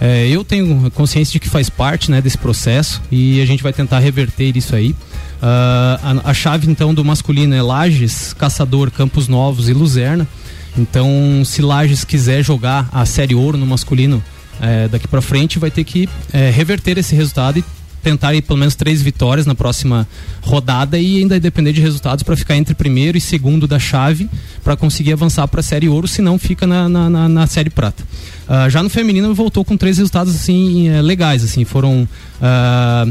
é, 0.00 0.28
eu 0.28 0.44
tenho 0.44 0.90
consciência 0.92 1.32
de 1.32 1.40
que 1.40 1.48
faz 1.48 1.70
parte 1.70 2.10
né, 2.10 2.20
desse 2.20 2.36
processo 2.36 3.02
e 3.10 3.40
a 3.40 3.46
gente 3.46 3.62
vai 3.62 3.72
tentar 3.72 3.98
reverter 3.98 4.56
isso 4.56 4.74
aí. 4.74 4.94
Ah, 5.40 6.20
a, 6.24 6.30
a 6.30 6.34
chave 6.34 6.70
então 6.70 6.94
do 6.94 7.04
masculino 7.04 7.54
é 7.54 7.62
Lages, 7.62 8.32
Caçador, 8.32 8.90
Campos 8.90 9.28
Novos 9.28 9.68
e 9.68 9.72
Luzerna. 9.72 10.26
Então, 10.76 11.42
se 11.44 11.62
Lages 11.62 12.04
quiser 12.04 12.42
jogar 12.42 12.88
a 12.92 13.06
Série 13.06 13.34
Ouro 13.34 13.56
no 13.56 13.66
masculino 13.66 14.22
é, 14.60 14.88
daqui 14.88 15.08
para 15.08 15.22
frente, 15.22 15.58
vai 15.58 15.70
ter 15.70 15.84
que 15.84 16.08
é, 16.32 16.50
reverter 16.50 16.98
esse 16.98 17.14
resultado 17.14 17.58
e 17.58 17.64
tentar 18.06 18.28
aí 18.28 18.40
pelo 18.40 18.56
menos 18.56 18.76
três 18.76 19.02
vitórias 19.02 19.46
na 19.46 19.54
próxima 19.56 20.06
rodada 20.40 20.96
e 20.96 21.18
ainda 21.18 21.40
depender 21.40 21.72
de 21.72 21.80
resultados 21.80 22.22
para 22.22 22.36
ficar 22.36 22.56
entre 22.56 22.72
primeiro 22.72 23.18
e 23.18 23.20
segundo 23.20 23.66
da 23.66 23.80
chave 23.80 24.30
para 24.62 24.76
conseguir 24.76 25.12
avançar 25.12 25.48
para 25.48 25.58
a 25.58 25.62
série 25.62 25.88
ouro, 25.88 26.06
senão 26.06 26.38
fica 26.38 26.68
na, 26.68 26.88
na, 26.88 27.10
na, 27.10 27.28
na 27.28 27.46
série 27.48 27.68
prata. 27.68 28.04
Ah, 28.48 28.68
já 28.68 28.80
no 28.80 28.88
feminino 28.88 29.34
voltou 29.34 29.64
com 29.64 29.76
três 29.76 29.98
resultados 29.98 30.36
assim 30.36 30.88
eh, 30.88 31.02
legais, 31.02 31.42
assim 31.42 31.64
foram 31.64 32.08
ah, 32.40 33.06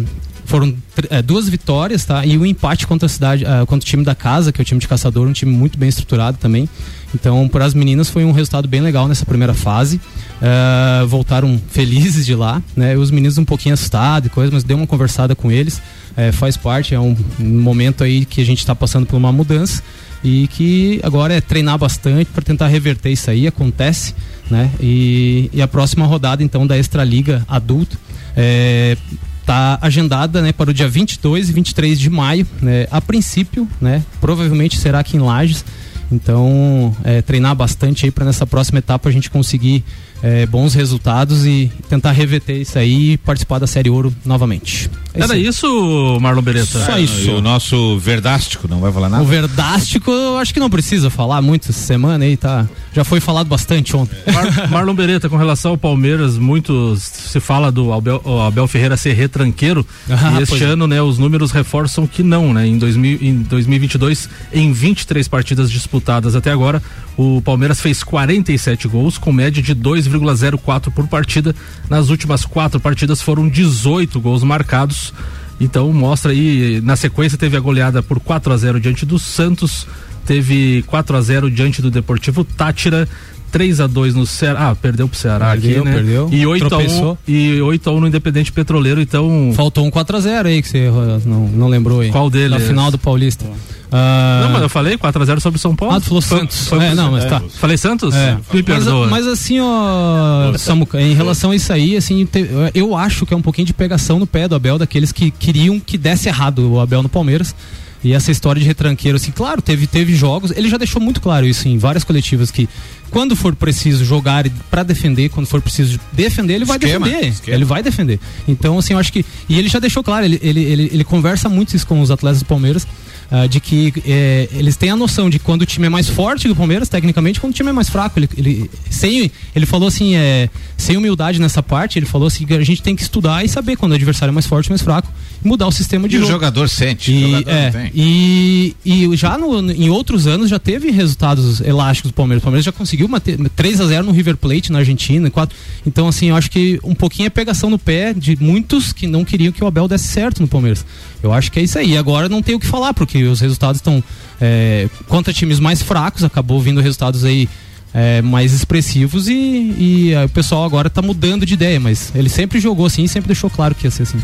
foram 0.46 0.74
eh, 1.10 1.22
duas 1.22 1.50
vitórias, 1.50 2.06
tá? 2.06 2.26
E 2.26 2.38
um 2.38 2.46
empate 2.46 2.88
contra 2.88 3.08
a 3.08 3.10
cidade, 3.10 3.46
ah, 3.46 3.66
contra 3.66 3.86
o 3.86 3.90
time 3.90 4.06
da 4.06 4.16
casa, 4.16 4.54
que 4.54 4.62
é 4.62 4.64
o 4.64 4.66
time 4.66 4.80
de 4.80 4.88
caçador, 4.88 5.28
um 5.28 5.34
time 5.34 5.52
muito 5.52 5.78
bem 5.78 5.90
estruturado 5.90 6.38
também. 6.38 6.70
Então, 7.14 7.50
para 7.50 7.66
as 7.66 7.74
meninas 7.74 8.10
foi 8.10 8.24
um 8.24 8.32
resultado 8.32 8.68
bem 8.68 8.80
legal 8.80 9.08
nessa 9.10 9.26
primeira 9.26 9.54
fase. 9.54 10.00
Ah, 10.42 11.06
voltaram 11.08 11.60
felizes 11.70 12.26
de 12.26 12.36
lá, 12.36 12.62
né? 12.76 12.98
Os 12.98 13.12
meninos 13.12 13.38
um 13.38 13.46
pouquinho 13.46 13.74
assustados 13.74 14.28
e 14.28 14.30
coisa, 14.30 14.52
mas 14.52 14.64
deu 14.64 14.78
uma 14.78 14.88
conversada 14.88 15.36
com 15.36 15.52
eles. 15.52 15.82
Eh, 16.18 16.32
faz 16.32 16.58
parte, 16.58 16.94
é 16.94 17.00
um 17.00 17.16
momento 17.40 18.04
aí 18.04 18.26
que 18.26 18.42
a 18.42 18.46
gente 18.46 18.60
está 18.60 18.76
passando 18.76 19.06
por 19.06 19.18
uma 19.18 19.32
mudança 19.32 19.82
e 20.24 20.48
que 20.48 21.00
agora 21.04 21.34
é 21.34 21.42
treinar 21.42 21.78
bastante 21.78 22.30
para 22.32 22.44
tentar 22.44 22.68
reverter 22.68 23.12
isso 23.12 23.30
aí. 23.30 23.48
Acontece, 23.48 24.14
né? 24.50 24.70
E, 24.80 25.50
e 25.54 25.62
a 25.62 25.68
próxima 25.68 26.06
rodada 26.06 26.44
então 26.44 26.68
da 26.68 26.78
Extraliga 26.78 27.44
adulto 27.48 27.98
é, 28.36 28.98
tá 29.46 29.78
agendada 29.82 30.42
né, 30.42 30.52
para 30.52 30.72
o 30.72 30.74
dia 30.74 30.88
22 30.88 31.50
e 31.50 31.54
23 31.54 32.00
de 32.00 32.10
maio, 32.10 32.48
né, 32.62 32.88
a 32.90 33.00
princípio, 33.00 33.68
né, 33.80 34.04
provavelmente 34.20 34.78
será 34.78 35.00
aqui 35.00 35.18
em 35.18 35.20
Lages. 35.20 35.64
Então, 36.12 36.96
é, 37.04 37.22
treinar 37.22 37.56
bastante 37.56 38.06
aí 38.06 38.12
para 38.12 38.26
nessa 38.26 38.46
próxima 38.46 38.80
etapa 38.80 39.10
a 39.10 39.12
gente 39.12 39.30
conseguir 39.30 39.84
é, 40.24 40.46
bons 40.46 40.74
resultados 40.74 41.46
e 41.46 41.72
tentar 41.90 42.12
reverter 42.12 42.60
isso 42.62 42.78
aí 42.80 43.14
e 43.14 43.18
participar 43.18 43.60
da 43.60 43.68
Série 43.68 43.90
Ouro 43.90 44.14
novamente. 44.26 44.90
É 45.14 45.22
Era 45.24 45.34
aí. 45.34 45.46
isso, 45.46 46.18
Marlon 46.22 46.42
Beretta? 46.42 46.86
Só 46.86 46.98
isso. 47.00 47.22
E 47.22 47.30
o 47.30 47.42
nosso 47.42 47.98
verdástico 48.00 48.68
não 48.68 48.80
vai 48.82 48.92
falar 48.92 49.08
nada? 49.08 49.24
O 49.24 49.26
Verdástico, 49.26 50.12
eu 50.12 50.38
acho 50.38 50.54
que 50.54 50.60
não 50.60 50.70
precisa 50.70 51.10
falar 51.10 51.42
muito 51.42 51.70
essa 51.70 51.80
semana 51.82 52.26
aí, 52.26 52.36
tá? 52.36 52.68
Já 52.94 53.04
foi 53.06 53.20
falado 53.22 53.48
bastante 53.48 53.96
ontem. 53.96 54.18
Mar- 54.34 54.70
Marlon 54.70 54.94
Beretta, 54.94 55.30
com 55.30 55.38
relação 55.38 55.72
ao 55.72 55.78
Palmeiras, 55.78 56.38
muito 56.38 56.96
se 56.98 57.40
fala 57.40 57.72
do 57.72 57.94
Abel, 57.94 58.22
o 58.26 58.42
Abel 58.42 58.68
Ferreira 58.68 58.98
ser 58.98 59.14
retranqueiro. 59.14 59.86
Ah, 60.26 60.40
e 60.40 60.44
este 60.44 60.64
é. 60.64 60.68
ano, 60.68 60.88
né, 60.88 61.02
os 61.02 61.18
números 61.20 61.52
reforçam 61.52 62.08
que 62.08 62.24
não, 62.24 62.54
né? 62.54 62.66
Em, 62.66 62.78
2000, 62.78 63.18
em 63.22 63.36
2022, 63.44 64.30
em 64.54 64.72
23 64.72 65.28
partidas 65.28 65.70
disputadas 65.70 66.36
até 66.36 66.52
agora, 66.52 66.82
o 67.18 67.42
Palmeiras 67.42 67.82
fez 67.82 68.02
47 68.02 68.88
gols, 68.88 69.18
com 69.18 69.32
média 69.32 69.62
de 69.62 69.74
2,04 70.10 70.92
por 70.92 71.08
partida. 71.08 71.56
Nas 71.90 72.10
últimas 72.10 72.46
quatro 72.46 72.80
partidas 72.80 73.22
foram 73.22 73.48
18 73.48 74.20
gols 74.20 74.44
marcados. 74.44 75.14
Então 75.60 75.92
mostra 75.94 76.32
aí, 76.32 76.82
na 76.82 76.96
sequência 76.96 77.38
teve 77.38 77.56
a 77.56 77.60
goleada 77.60 78.04
por 78.04 78.20
4 78.20 78.52
a 78.52 78.58
0 78.58 78.80
diante 78.80 79.06
do 79.06 79.18
Santos 79.18 79.88
teve 80.26 80.84
4 80.88 81.16
a 81.16 81.22
0 81.22 81.52
diante 81.52 81.82
do 81.82 81.92
Deportivo 81.92 82.44
Tátira. 82.44 83.08
3 83.56 83.80
a 83.80 83.88
2 83.88 84.16
no 84.16 84.26
Ceará. 84.26 84.70
Ah, 84.72 84.76
perdeu 84.76 85.08
pro 85.08 85.18
Ceará 85.18 85.52
Perdeu, 85.52 85.80
aqui, 85.80 85.86
né? 85.90 85.94
perdeu. 85.96 86.30
E 86.30 86.46
8 86.46 86.64
a 86.64 86.66
1 86.66 86.70
Tropeçou. 86.70 87.18
e 87.26 87.62
8 87.62 87.90
a 87.90 87.94
1 87.94 88.00
no 88.02 88.08
Independente 88.08 88.52
Petroleiro, 88.52 89.00
então 89.00 89.54
Faltou 89.56 89.86
um 89.86 89.90
4x0 89.90 90.46
aí 90.46 90.62
que 90.62 90.68
você 90.68 90.90
uh, 90.90 91.22
não, 91.26 91.48
não 91.48 91.68
lembrou 91.70 92.02
aí. 92.02 92.12
Qual 92.12 92.30
deles? 92.30 92.50
Na 92.52 92.60
final 92.60 92.92
do 92.92 92.98
Paulista. 92.98 93.46
Ah, 93.90 94.42
Não, 94.44 94.50
mas 94.52 94.62
eu 94.64 94.68
falei 94.68 94.98
4 94.98 95.22
a 95.22 95.26
0 95.26 95.40
sobre 95.40 95.58
o 95.58 95.62
São 95.62 95.74
Paulo. 95.74 95.96
Ah, 95.96 96.02
tu 96.02 96.08
falou 96.08 96.22
Foi- 96.22 96.40
Santos. 96.40 96.68
foi- 96.68 96.84
é, 96.84 96.94
não, 96.94 97.14
mas 97.14 97.24
tá. 97.24 97.42
Falei 97.58 97.78
Santos? 97.78 98.14
É. 98.14 98.34
Me 98.36 98.42
Mas, 98.52 98.66
perdoa. 98.66 99.08
mas 99.08 99.26
assim, 99.26 99.58
ó, 99.62 100.52
Samuca, 100.58 101.00
em 101.02 101.14
relação 101.14 101.52
a 101.52 101.56
isso 101.56 101.72
aí, 101.72 101.96
assim, 101.96 102.26
te- 102.26 102.50
eu 102.74 102.94
acho 102.94 103.26
que 103.26 103.34
é 103.34 103.38
um 103.38 103.42
pouquinho 103.42 103.68
de 103.68 103.74
pegação 103.74 104.20
no 104.20 104.28
pé 104.28 104.50
do 104.50 104.56
Abel, 104.56 104.78
daqueles 104.78 105.14
que 105.14 105.32
queriam 105.32 105.80
que 105.80 105.98
desse 105.98 106.28
errado 106.28 106.74
o 106.74 106.80
Abel 106.82 107.02
no 107.02 107.08
Palmeiras. 107.08 107.56
E 108.04 108.14
essa 108.14 108.32
história 108.32 108.60
de 108.62 108.68
retranqueiro, 108.68 109.16
assim, 109.16 109.32
claro, 109.32 109.62
teve, 109.62 109.88
teve 109.88 110.14
jogos, 110.16 110.52
ele 110.52 110.70
já 110.70 110.78
deixou 110.78 111.02
muito 111.02 111.20
claro 111.20 111.46
isso 111.46 111.68
em 111.68 111.78
várias 111.78 112.04
coletivas, 112.04 112.52
que 112.52 112.70
quando 113.10 113.36
for 113.36 113.56
preciso 113.56 114.04
jogar 114.06 114.46
para 114.70 114.84
defender, 114.84 115.30
quando 115.30 115.48
for 115.48 115.62
preciso 115.62 116.00
defender, 116.12 116.54
ele 116.56 116.66
vai 116.66 116.78
Esquema, 116.78 117.06
defender. 117.08 117.28
esquema. 117.30 117.56
Ele 117.58 117.66
vai 117.66 117.82
defender. 117.82 118.20
Então, 118.48 118.78
assim, 118.78 118.94
eu 118.94 119.00
acho 119.00 119.12
que. 119.12 119.26
E 119.50 119.58
ele 119.58 119.70
já 119.70 119.80
deixou 119.80 120.04
claro, 120.04 120.26
ele, 120.26 120.40
ele, 120.44 120.64
ele, 120.64 120.90
ele 120.94 121.04
conversa 121.04 121.48
muito 121.50 121.76
isso 121.76 121.88
com 121.88 122.00
os 122.02 122.12
atletas 122.12 122.40
do 122.40 122.46
Palmeiras. 122.46 122.86
ah, 123.32 123.48
de 123.48 123.60
que 123.60 123.94
eh, 124.06 124.48
eles 124.52 124.76
têm 124.76 124.92
a 124.92 124.96
noção 124.96 125.30
de 125.30 125.40
quando 125.40 125.64
o 125.64 125.66
time 125.66 125.88
é 125.88 125.90
mais 125.90 126.08
forte 126.08 126.46
que 126.46 126.52
o 126.52 126.56
Palmeiras, 126.56 126.90
tecnicamente, 126.90 127.40
quando 127.40 127.54
o 127.54 127.56
time 127.56 127.70
é 127.70 127.74
mais 127.74 127.90
fraco. 127.90 128.20
Ele, 128.20 128.30
ele, 128.38 128.72
sem, 128.90 129.32
ele 129.56 129.66
falou 129.66 129.88
assim, 129.88 130.16
é, 130.16 130.50
sem 130.78 130.96
humildade 130.98 131.40
nessa 131.40 131.64
parte, 131.64 131.98
ele 131.98 132.06
falou 132.06 132.28
assim 132.28 132.46
que 132.46 132.54
a 132.54 132.64
gente 132.64 132.82
tem 132.84 132.96
que 132.96 133.02
estudar 133.02 133.44
e 133.44 133.50
saber 133.50 133.78
quando 133.78 133.94
o 133.94 133.96
adversário 133.96 134.32
é 134.32 134.34
mais 134.34 134.46
forte 134.46 134.70
ou 134.70 134.74
mais 134.74 134.82
fraco 134.82 135.08
mudar 135.48 135.68
o 135.68 135.72
sistema 135.72 136.08
de 136.10 136.16
E 136.16 136.18
o 136.18 136.22
jogo. 136.22 136.32
jogador 136.34 136.68
sente. 136.70 137.12
o 137.12 137.14
E, 137.14 137.22
jogador 137.32 137.50
é, 137.52 137.92
e, 137.94 138.76
e 138.86 139.16
já 139.16 139.38
no- 139.38 139.72
em 139.72 139.90
outros 139.90 140.28
anos 140.28 140.50
já 140.50 140.58
teve 140.60 140.92
resultados 140.92 141.62
elásticos 141.62 142.12
do 142.12 142.14
Palmeiras. 142.16 142.42
O 142.42 142.46
Palmeiras 142.46 142.66
já 142.66 142.72
conseguiu 142.72 143.08
manter 143.08 143.38
3 143.56 143.80
a 143.82 143.86
0 143.88 144.06
no 144.06 144.12
River 144.12 144.36
Plate 144.38 144.72
na 144.72 144.80
Argentina, 144.80 145.30
4. 145.30 145.56
Então 145.86 146.08
assim, 146.08 146.28
eu 146.30 146.36
acho 146.36 146.50
que 146.52 146.80
um 146.84 146.96
pouquinho 146.96 147.28
é 147.28 147.30
pegação 147.30 147.70
no 147.70 147.78
pé 147.80 148.14
de 148.14 148.38
muitos 148.42 148.92
que 148.92 149.08
não 149.08 149.24
queriam 149.24 149.52
que 149.52 149.64
o 149.64 149.68
Abel 149.68 149.88
desse 149.88 150.08
certo 150.08 150.42
no 150.42 150.48
Palmeiras. 150.48 150.86
Eu 151.24 151.32
acho 151.32 151.52
que 151.52 151.60
é 151.60 151.64
isso 151.64 151.78
aí. 151.80 151.92
E 151.94 151.98
Agora 151.98 152.28
não 152.30 152.42
tem 152.42 152.56
o 152.56 152.60
que 152.60 152.66
falar 152.68 152.94
porque 152.94 153.24
os 153.24 153.40
resultados 153.40 153.78
estão 153.80 154.04
é, 154.42 154.90
contra 155.08 155.32
times 155.34 155.60
mais 155.60 155.82
fracos, 155.82 156.24
acabou 156.24 156.60
vindo 156.62 156.82
resultados 156.82 157.24
aí 157.24 157.48
é, 157.94 158.22
mais 158.22 158.52
expressivos 158.54 159.28
e, 159.28 159.34
e 159.34 160.16
aí 160.16 160.26
o 160.26 160.30
pessoal 160.30 160.64
agora 160.66 160.90
tá 160.90 161.02
mudando 161.02 161.46
de 161.46 161.54
ideia, 161.54 161.80
mas 161.80 162.12
ele 162.14 162.28
sempre 162.30 162.60
jogou 162.60 162.86
assim 162.86 163.04
e 163.06 163.08
sempre 163.08 163.28
deixou 163.28 163.50
claro 163.50 163.74
que 163.74 163.88
ia 163.88 163.92
ser 163.92 164.04
assim. 164.04 164.18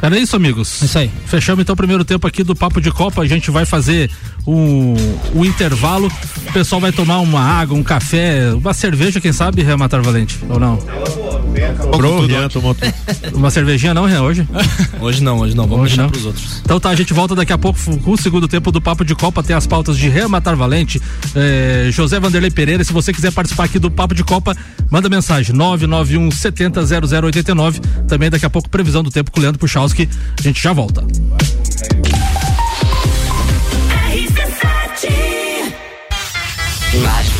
Cara, 0.00 0.16
é 0.16 0.20
isso, 0.20 0.34
amigos. 0.34 0.82
É 0.82 0.86
isso 0.86 0.98
aí. 0.98 1.10
Fechamos 1.26 1.62
então 1.62 1.74
o 1.74 1.76
primeiro 1.76 2.04
tempo 2.04 2.26
aqui 2.26 2.42
do 2.42 2.56
Papo 2.56 2.80
de 2.80 2.90
Copa. 2.90 3.20
A 3.20 3.26
gente 3.26 3.50
vai 3.50 3.66
fazer 3.66 4.10
um, 4.46 4.94
um 5.34 5.44
intervalo. 5.44 6.10
O 6.48 6.52
pessoal 6.52 6.80
vai 6.80 6.90
tomar 6.90 7.18
uma 7.20 7.40
água, 7.40 7.76
um 7.76 7.82
café, 7.82 8.52
uma 8.54 8.72
cerveja, 8.72 9.20
quem 9.20 9.32
sabe, 9.32 9.62
Real 9.62 9.76
Matar 9.76 10.00
Valente? 10.00 10.38
Ou 10.48 10.58
não? 10.58 10.78
Pro, 11.96 12.26
Rian 12.26 12.48
tomou 12.48 12.74
tudo. 12.74 12.92
Uma 13.34 13.50
cervejinha 13.50 13.92
não, 13.92 14.06
Real, 14.06 14.24
hoje? 14.24 14.48
Hoje 15.00 15.22
não, 15.22 15.38
hoje 15.38 15.56
não. 15.56 15.66
Vamos 15.66 15.84
Hoje 15.84 15.96
deixar 15.96 16.02
não. 16.02 16.10
pros 16.10 16.26
outros. 16.26 16.60
Então 16.62 16.78
tá, 16.78 16.90
a 16.90 16.94
gente 16.94 17.12
volta 17.14 17.34
daqui 17.34 17.52
a 17.52 17.58
pouco 17.58 17.78
com 18.00 18.12
o 18.12 18.16
segundo 18.18 18.46
tempo 18.46 18.70
do 18.70 18.80
Papo 18.82 19.04
de 19.04 19.14
Copa. 19.14 19.42
Tem 19.42 19.56
as 19.56 19.66
pautas 19.66 19.96
de 19.96 20.08
Real 20.08 20.28
Matar 20.28 20.54
Valente, 20.54 21.00
eh, 21.34 21.88
José 21.90 22.20
Vanderlei 22.20 22.50
Pereira. 22.50 22.84
Se 22.84 22.92
você 22.92 23.12
quiser 23.12 23.32
participar 23.32 23.64
aqui 23.64 23.78
do 23.78 23.90
Papo 23.90 24.14
de 24.14 24.22
Copa, 24.22 24.54
manda 24.90 25.08
mensagem 25.08 25.54
991 25.54 26.30
70 26.30 26.82
0089. 26.84 27.80
Também 28.06 28.28
daqui 28.28 28.44
a 28.44 28.50
pouco 28.50 28.68
previsão 28.68 29.02
do 29.02 29.10
tempo 29.10 29.30
com 29.30 29.40
o 29.40 29.42
Leandro 29.42 29.58
Puchalski. 29.90 30.08
A 30.38 30.42
gente 30.42 30.62
já 30.62 30.72
volta. 30.72 31.04
Lajes, 36.92 37.39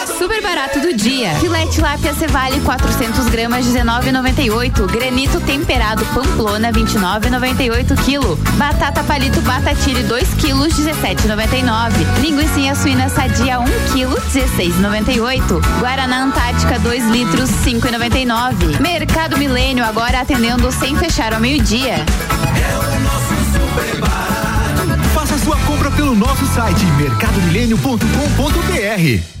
Super 0.21 0.37
barato 0.39 0.79
do 0.79 0.93
dia. 0.93 1.33
Filé 1.39 1.65
tilápia 1.65 2.13
Cevale 2.13 2.59
400 2.59 3.27
gramas 3.29 3.65
19,98. 3.65 4.85
Granito 4.85 5.41
temperado 5.41 6.05
Pamplona 6.13 6.71
29,98 6.71 7.95
kg. 8.05 8.37
Batata 8.55 9.03
palito 9.03 9.41
Batatile 9.41 10.03
2 10.03 10.27
kg 10.35 10.69
17,99. 10.69 12.21
Linguiça 12.21 12.75
suína 12.79 13.09
sadia 13.09 13.59
1 13.61 13.65
kg 13.65 14.13
16,98. 14.31 15.59
Guaraná 15.79 16.25
Antártica 16.25 16.77
2 16.77 17.05
litros 17.05 17.49
5,99. 17.65 18.79
Mercado 18.79 19.39
Milênio 19.39 19.83
agora 19.83 20.21
atendendo 20.21 20.71
sem 20.71 20.95
fechar 20.95 21.33
ao 21.33 21.39
meio-dia. 21.39 21.95
Faça 25.15 25.35
sua 25.39 25.57
compra 25.61 25.89
pelo 25.89 26.13
nosso 26.13 26.45
site 26.53 26.85
mercadomilênio.com.br. 26.99 29.40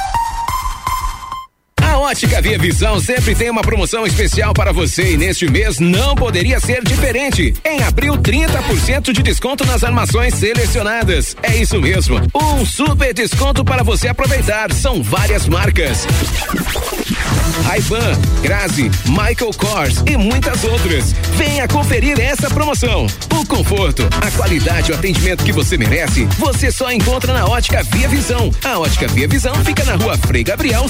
Ótica 2.01 2.41
Via 2.41 2.57
Visão 2.57 2.99
sempre 2.99 3.35
tem 3.35 3.49
uma 3.49 3.61
promoção 3.61 4.07
especial 4.07 4.53
para 4.53 4.71
você 4.71 5.13
e 5.13 5.17
neste 5.17 5.47
mês 5.47 5.79
não 5.79 6.15
poderia 6.15 6.59
ser 6.59 6.83
diferente. 6.83 7.53
Em 7.63 7.83
abril, 7.83 8.17
30% 8.17 9.13
de 9.13 9.21
desconto 9.21 9.63
nas 9.65 9.83
armações 9.83 10.33
selecionadas. 10.33 11.35
É 11.43 11.55
isso 11.55 11.79
mesmo, 11.79 12.19
um 12.33 12.65
super 12.65 13.13
desconto 13.13 13.63
para 13.63 13.83
você 13.83 14.07
aproveitar. 14.07 14.73
São 14.73 15.03
várias 15.03 15.47
marcas. 15.47 16.07
Ray-Ban, 17.65 18.17
Grazi, 18.41 18.89
Michael 19.05 19.51
Kors 19.55 20.03
e 20.07 20.17
muitas 20.17 20.63
outras. 20.63 21.13
Venha 21.37 21.67
conferir 21.67 22.19
essa 22.19 22.49
promoção. 22.49 23.05
O 23.39 23.45
conforto, 23.45 24.07
a 24.25 24.31
qualidade 24.31 24.91
e 24.91 24.93
o 24.93 24.97
atendimento 24.97 25.43
que 25.43 25.51
você 25.51 25.77
merece, 25.77 26.25
você 26.37 26.71
só 26.71 26.91
encontra 26.91 27.33
na 27.33 27.45
Ótica 27.45 27.83
Via 27.83 28.07
Visão. 28.07 28.51
A 28.63 28.79
Ótica 28.79 29.07
Via 29.07 29.27
Visão 29.27 29.53
fica 29.63 29.83
na 29.85 29.95
rua 29.95 30.17
Frei 30.17 30.43
Gabriel 30.43 30.89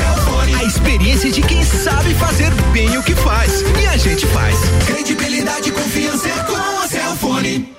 Experiência 1.01 1.31
de 1.31 1.41
quem 1.41 1.63
sabe 1.63 2.13
fazer 2.13 2.51
bem 2.71 2.95
o 2.95 3.01
que 3.01 3.15
faz. 3.15 3.63
E 3.81 3.87
a 3.87 3.97
gente 3.97 4.23
faz. 4.27 4.55
Credibilidade 4.85 5.69
e 5.69 5.71
confiança 5.71 6.27
é 6.27 6.43
com 6.43 6.55
a 6.55 6.87
Cellfone. 6.87 7.73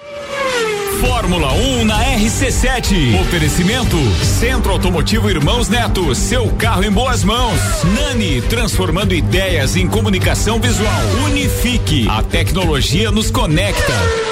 Fórmula 1.01 1.53
1 1.53 1.85
na 1.85 2.05
RC7. 2.17 3.21
Oferecimento 3.21 3.97
Centro 4.25 4.73
Automotivo 4.73 5.31
Irmãos 5.31 5.69
Neto. 5.69 6.13
Seu 6.17 6.49
carro 6.57 6.83
em 6.83 6.91
boas 6.91 7.23
mãos. 7.23 7.61
Nani, 7.95 8.43
transformando 8.43 9.15
ideias 9.15 9.77
em 9.77 9.87
comunicação 9.87 10.59
visual. 10.59 11.03
Unifique. 11.25 12.09
A 12.09 12.25
tecnologia 12.25 13.13
nos 13.13 13.31
conecta. 13.31 14.32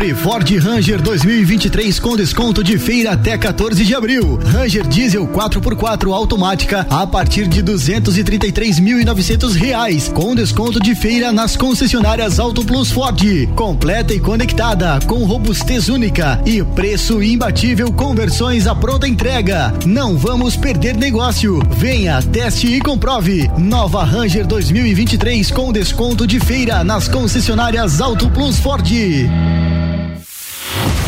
Ford 0.09 0.49
Ranger 0.57 0.99
2023 0.99 1.99
com 1.99 2.17
desconto 2.17 2.63
de 2.63 2.79
feira 2.79 3.11
até 3.11 3.37
14 3.37 3.85
de 3.85 3.93
abril. 3.93 4.39
Ranger 4.43 4.87
Diesel 4.87 5.27
4x4 5.27 6.11
automática 6.11 6.87
a 6.89 7.05
partir 7.05 7.47
de 7.47 7.61
233.900 7.61 9.53
reais, 9.53 10.07
com 10.07 10.33
desconto 10.33 10.79
de 10.79 10.95
feira 10.95 11.31
nas 11.31 11.55
concessionárias 11.55 12.39
Auto 12.39 12.65
Plus 12.65 12.91
Ford. 12.91 13.21
Completa 13.55 14.11
e 14.11 14.19
conectada, 14.19 14.99
com 15.05 15.23
robustez 15.23 15.87
única 15.87 16.41
e 16.47 16.63
preço 16.63 17.21
imbatível 17.21 17.93
com 17.93 18.15
versões 18.15 18.65
à 18.65 18.73
pronta 18.73 19.07
entrega. 19.07 19.71
Não 19.85 20.17
vamos 20.17 20.57
perder 20.57 20.97
negócio. 20.97 21.61
Venha, 21.77 22.19
teste 22.23 22.65
e 22.65 22.79
comprove. 22.79 23.51
Nova 23.55 24.03
Ranger 24.03 24.47
2023 24.47 25.51
com 25.51 25.71
desconto 25.71 26.25
de 26.25 26.39
feira 26.39 26.83
nas 26.83 27.07
concessionárias 27.07 28.01
Auto 28.01 28.31
Plus 28.31 28.57
Ford. 28.57 28.81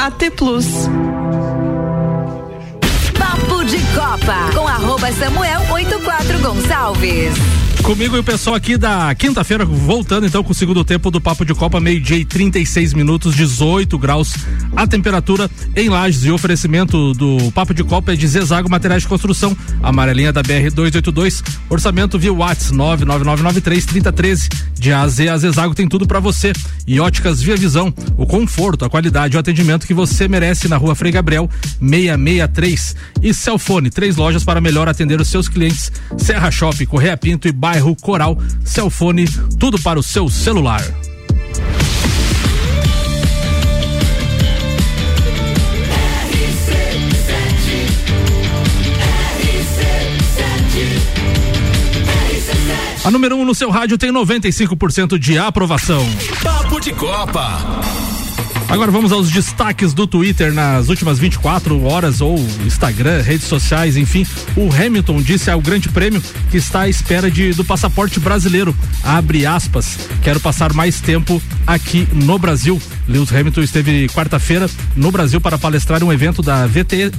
AT 0.00 0.30
Plus. 0.34 0.64
Papo 3.18 3.62
de 3.64 3.76
Copa 3.94 4.50
com 4.54 4.66
arroba 4.66 5.12
Samuel 5.12 5.60
84 5.70 6.38
Gonçalves. 6.38 7.59
Comigo 7.82 8.16
e 8.16 8.20
o 8.20 8.24
pessoal 8.24 8.54
aqui 8.54 8.76
da 8.76 9.14
quinta-feira, 9.14 9.64
voltando 9.64 10.26
então 10.26 10.44
com 10.44 10.52
o 10.52 10.54
segundo 10.54 10.84
tempo 10.84 11.10
do 11.10 11.20
Papo 11.20 11.44
de 11.44 11.54
Copa, 11.54 11.80
meio-dia 11.80 12.18
e 12.18 12.24
36 12.24 12.94
minutos, 12.94 13.34
18 13.34 13.98
graus 13.98 14.34
a 14.76 14.86
temperatura 14.86 15.50
em 15.74 15.88
Lages 15.88 16.24
e 16.24 16.30
oferecimento 16.30 17.12
do 17.12 17.50
Papo 17.52 17.74
de 17.74 17.82
Copa 17.82 18.12
é 18.12 18.16
de 18.16 18.26
Zezago 18.26 18.70
Materiais 18.70 19.02
de 19.02 19.08
Construção, 19.08 19.56
amarelinha 19.82 20.32
da 20.32 20.42
BR 20.42 20.70
282, 20.72 21.42
orçamento 21.68 22.18
via 22.18 22.32
Whats 22.32 22.70
99993 22.70 23.84
3013. 23.86 24.48
De 24.78 24.92
A 24.92 25.02
a 25.02 25.08
Zezago 25.36 25.74
tem 25.74 25.86
tudo 25.86 26.06
para 26.06 26.20
você. 26.20 26.54
E 26.86 26.98
óticas 26.98 27.42
Via 27.42 27.54
Visão, 27.54 27.92
o 28.16 28.26
conforto, 28.26 28.84
a 28.84 28.88
qualidade 28.88 29.34
e 29.34 29.36
o 29.36 29.40
atendimento 29.40 29.86
que 29.86 29.92
você 29.92 30.26
merece 30.26 30.68
na 30.68 30.78
rua 30.78 30.94
Frei 30.94 31.12
Gabriel 31.12 31.50
663. 31.80 32.96
E 33.22 33.34
Celfone, 33.34 33.90
três 33.90 34.16
lojas 34.16 34.42
para 34.42 34.58
melhor 34.58 34.88
atender 34.88 35.20
os 35.20 35.28
seus 35.28 35.48
clientes: 35.48 35.92
Serra 36.16 36.50
Shopping, 36.50 36.86
Correia 36.86 37.16
Pinto 37.16 37.46
e 37.46 37.52
bairro 37.70 37.94
Coral. 37.94 38.36
Celfone, 38.64 39.28
tudo 39.56 39.80
para 39.80 39.96
o 39.98 40.02
seu 40.02 40.28
celular. 40.28 40.82
A 53.02 53.10
número 53.10 53.36
1 53.36 53.40
um 53.40 53.44
no 53.44 53.54
seu 53.54 53.70
rádio 53.70 53.96
tem 53.96 54.12
95% 54.12 55.16
de 55.16 55.38
aprovação. 55.38 56.04
Papo 56.42 56.80
de 56.80 56.92
Copa. 56.92 58.19
Agora 58.70 58.92
vamos 58.92 59.10
aos 59.10 59.28
destaques 59.32 59.92
do 59.92 60.06
Twitter 60.06 60.52
nas 60.54 60.88
últimas 60.88 61.18
24 61.18 61.82
horas 61.82 62.20
ou 62.20 62.38
Instagram, 62.64 63.20
redes 63.20 63.48
sociais, 63.48 63.96
enfim. 63.96 64.24
O 64.56 64.72
Hamilton 64.72 65.20
disse 65.20 65.50
ao 65.50 65.60
Grande 65.60 65.88
Prêmio 65.88 66.22
que 66.52 66.56
está 66.56 66.82
à 66.82 66.88
espera 66.88 67.28
de, 67.28 67.52
do 67.52 67.64
passaporte 67.64 68.20
brasileiro. 68.20 68.72
Abre 69.02 69.44
aspas. 69.44 69.98
Quero 70.22 70.38
passar 70.38 70.72
mais 70.72 71.00
tempo 71.00 71.42
aqui 71.66 72.06
no 72.12 72.38
Brasil. 72.38 72.80
Lewis 73.08 73.32
Hamilton 73.32 73.62
esteve 73.62 74.08
quarta-feira 74.10 74.70
no 74.94 75.10
Brasil 75.10 75.40
para 75.40 75.58
palestrar 75.58 76.04
um 76.04 76.12
evento 76.12 76.40
da 76.40 76.64
VT 76.64 77.10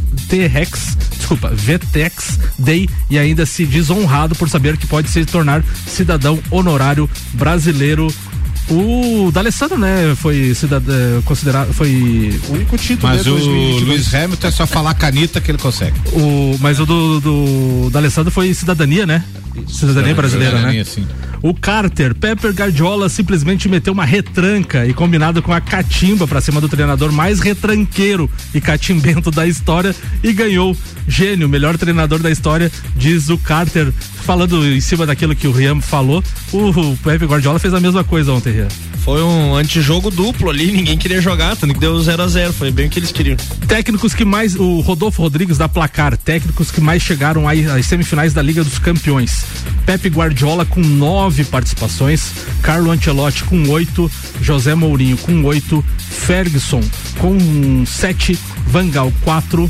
Rex, 0.47 0.97
desculpa, 1.17 1.49
VTEX 1.49 2.39
Day 2.57 2.87
e 3.09 3.19
ainda 3.19 3.45
se 3.45 3.65
diz 3.65 3.89
honrado 3.89 4.35
por 4.35 4.49
saber 4.49 4.77
que 4.77 4.87
pode 4.87 5.09
se 5.09 5.25
tornar 5.25 5.61
cidadão 5.85 6.39
honorário 6.49 7.09
brasileiro 7.33 8.07
o 8.69 9.31
D'Alessandro, 9.31 9.77
né, 9.77 10.13
foi 10.15 10.53
cidadão, 10.53 11.21
considerado, 11.23 11.73
foi 11.73 12.39
o 12.49 12.53
único 12.53 12.77
título 12.77 13.11
Mas 13.11 13.23
de 13.23 13.29
o 13.29 13.33
2022. 13.33 13.87
Luiz 13.87 14.15
Hamilton 14.15 14.47
é 14.47 14.51
só 14.51 14.67
falar 14.67 14.93
canita 14.93 15.41
que 15.41 15.51
ele 15.51 15.57
consegue. 15.57 15.99
o, 16.13 16.57
mas 16.59 16.79
o 16.79 16.85
do, 16.85 17.19
do 17.19 17.89
D'Alessandro 17.89 18.31
foi 18.31 18.53
cidadania, 18.53 19.05
né? 19.05 19.23
Cidadania 19.67 20.15
brasileira, 20.15 20.57
Cidadania, 20.57 20.79
né? 20.79 20.85
sim. 20.85 21.05
O 21.41 21.55
Carter, 21.55 22.13
Pepper 22.13 22.51
Guardiola 22.51 23.09
simplesmente 23.09 23.67
meteu 23.67 23.93
uma 23.93 24.05
retranca 24.05 24.85
e 24.85 24.93
combinado 24.93 25.41
com 25.41 25.51
a 25.51 25.59
catimba 25.59 26.27
pra 26.27 26.39
cima 26.39 26.61
do 26.61 26.69
treinador 26.69 27.11
mais 27.11 27.39
retranqueiro 27.39 28.29
e 28.53 28.61
catimbento 28.61 29.31
da 29.31 29.47
história 29.47 29.95
e 30.23 30.31
ganhou. 30.33 30.77
Gênio, 31.07 31.49
melhor 31.49 31.77
treinador 31.79 32.19
da 32.19 32.29
história, 32.29 32.71
diz 32.95 33.29
o 33.29 33.37
Carter. 33.39 33.91
Falando 34.23 34.63
em 34.63 34.79
cima 34.79 35.05
daquilo 35.05 35.35
que 35.35 35.47
o 35.47 35.51
Riam 35.51 35.81
falou, 35.81 36.23
o, 36.53 36.97
Pep 36.97 37.25
Guardiola 37.25 37.57
fez 37.57 37.73
a 37.73 37.79
mesma 37.79 38.03
coisa 38.03 38.31
ontem, 38.31 38.53
Riam. 38.53 38.67
Foi 39.03 39.23
um 39.23 39.55
antijogo 39.55 40.11
duplo 40.11 40.51
ali, 40.51 40.71
ninguém 40.71 40.95
queria 40.95 41.19
jogar, 41.19 41.55
tanto 41.55 41.73
que 41.73 41.79
deu 41.79 41.99
0 41.99 42.21
a 42.21 42.27
0 42.27 42.53
foi 42.53 42.69
bem 42.69 42.85
o 42.85 42.89
que 42.89 42.99
eles 42.99 43.11
queriam. 43.11 43.35
Técnicos 43.67 44.13
que 44.13 44.23
mais. 44.23 44.55
O 44.55 44.79
Rodolfo 44.81 45.23
Rodrigues 45.23 45.57
da 45.57 45.67
Placar, 45.67 46.15
técnicos 46.15 46.69
que 46.69 46.79
mais 46.79 47.01
chegaram 47.01 47.47
aí 47.47 47.65
às 47.65 47.87
semifinais 47.87 48.31
da 48.31 48.43
Liga 48.43 48.63
dos 48.63 48.77
Campeões. 48.77 49.43
Pepe 49.87 50.07
Guardiola 50.07 50.65
com 50.65 50.81
nove 50.81 51.30
participações, 51.45 52.31
Carlo 52.61 52.91
Ancelotti 52.91 53.43
com 53.43 53.69
oito, 53.69 54.09
José 54.41 54.75
Mourinho 54.75 55.17
com 55.17 55.43
oito, 55.43 55.83
Ferguson 55.97 56.81
com 57.17 57.85
sete, 57.85 58.37
Vangal 58.67 59.11
quatro. 59.23 59.69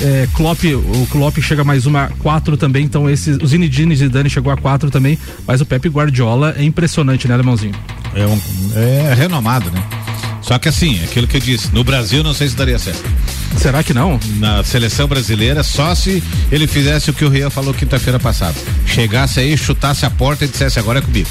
É, 0.00 0.26
Klopp, 0.32 0.64
o 0.64 1.06
Klopp 1.10 1.38
chega 1.40 1.62
mais 1.62 1.84
uma 1.84 2.08
quatro 2.20 2.56
também, 2.56 2.84
então 2.84 3.08
esses, 3.08 3.36
o 3.36 3.46
Zinedine 3.46 3.94
Zidane 3.94 4.30
chegou 4.30 4.50
a 4.50 4.56
quatro 4.56 4.90
também, 4.90 5.18
mas 5.46 5.60
o 5.60 5.66
Pepe 5.66 5.90
Guardiola 5.90 6.54
é 6.56 6.64
impressionante, 6.64 7.28
né, 7.28 7.34
Alemãozinho? 7.34 7.74
É, 8.14 8.26
um, 8.26 8.40
é 8.74 9.14
renomado, 9.14 9.70
né? 9.70 9.84
Só 10.40 10.58
que 10.58 10.68
assim, 10.68 11.02
aquilo 11.04 11.26
que 11.26 11.36
eu 11.36 11.40
disse, 11.40 11.72
no 11.74 11.84
Brasil 11.84 12.22
não 12.22 12.32
sei 12.32 12.48
se 12.48 12.56
daria 12.56 12.78
certo. 12.78 13.04
Será 13.56 13.82
que 13.82 13.92
não? 13.92 14.18
Na 14.38 14.64
seleção 14.64 15.06
brasileira, 15.06 15.62
só 15.62 15.94
se 15.94 16.22
ele 16.50 16.66
fizesse 16.66 17.10
o 17.10 17.12
que 17.12 17.24
o 17.24 17.28
Rian 17.28 17.50
falou 17.50 17.74
quinta-feira 17.74 18.18
passada. 18.18 18.56
Chegasse 18.86 19.40
aí, 19.40 19.56
chutasse 19.56 20.06
a 20.06 20.10
porta 20.10 20.44
e 20.44 20.48
dissesse 20.48 20.78
agora 20.78 20.98
é 20.98 21.02
comigo. 21.02 21.28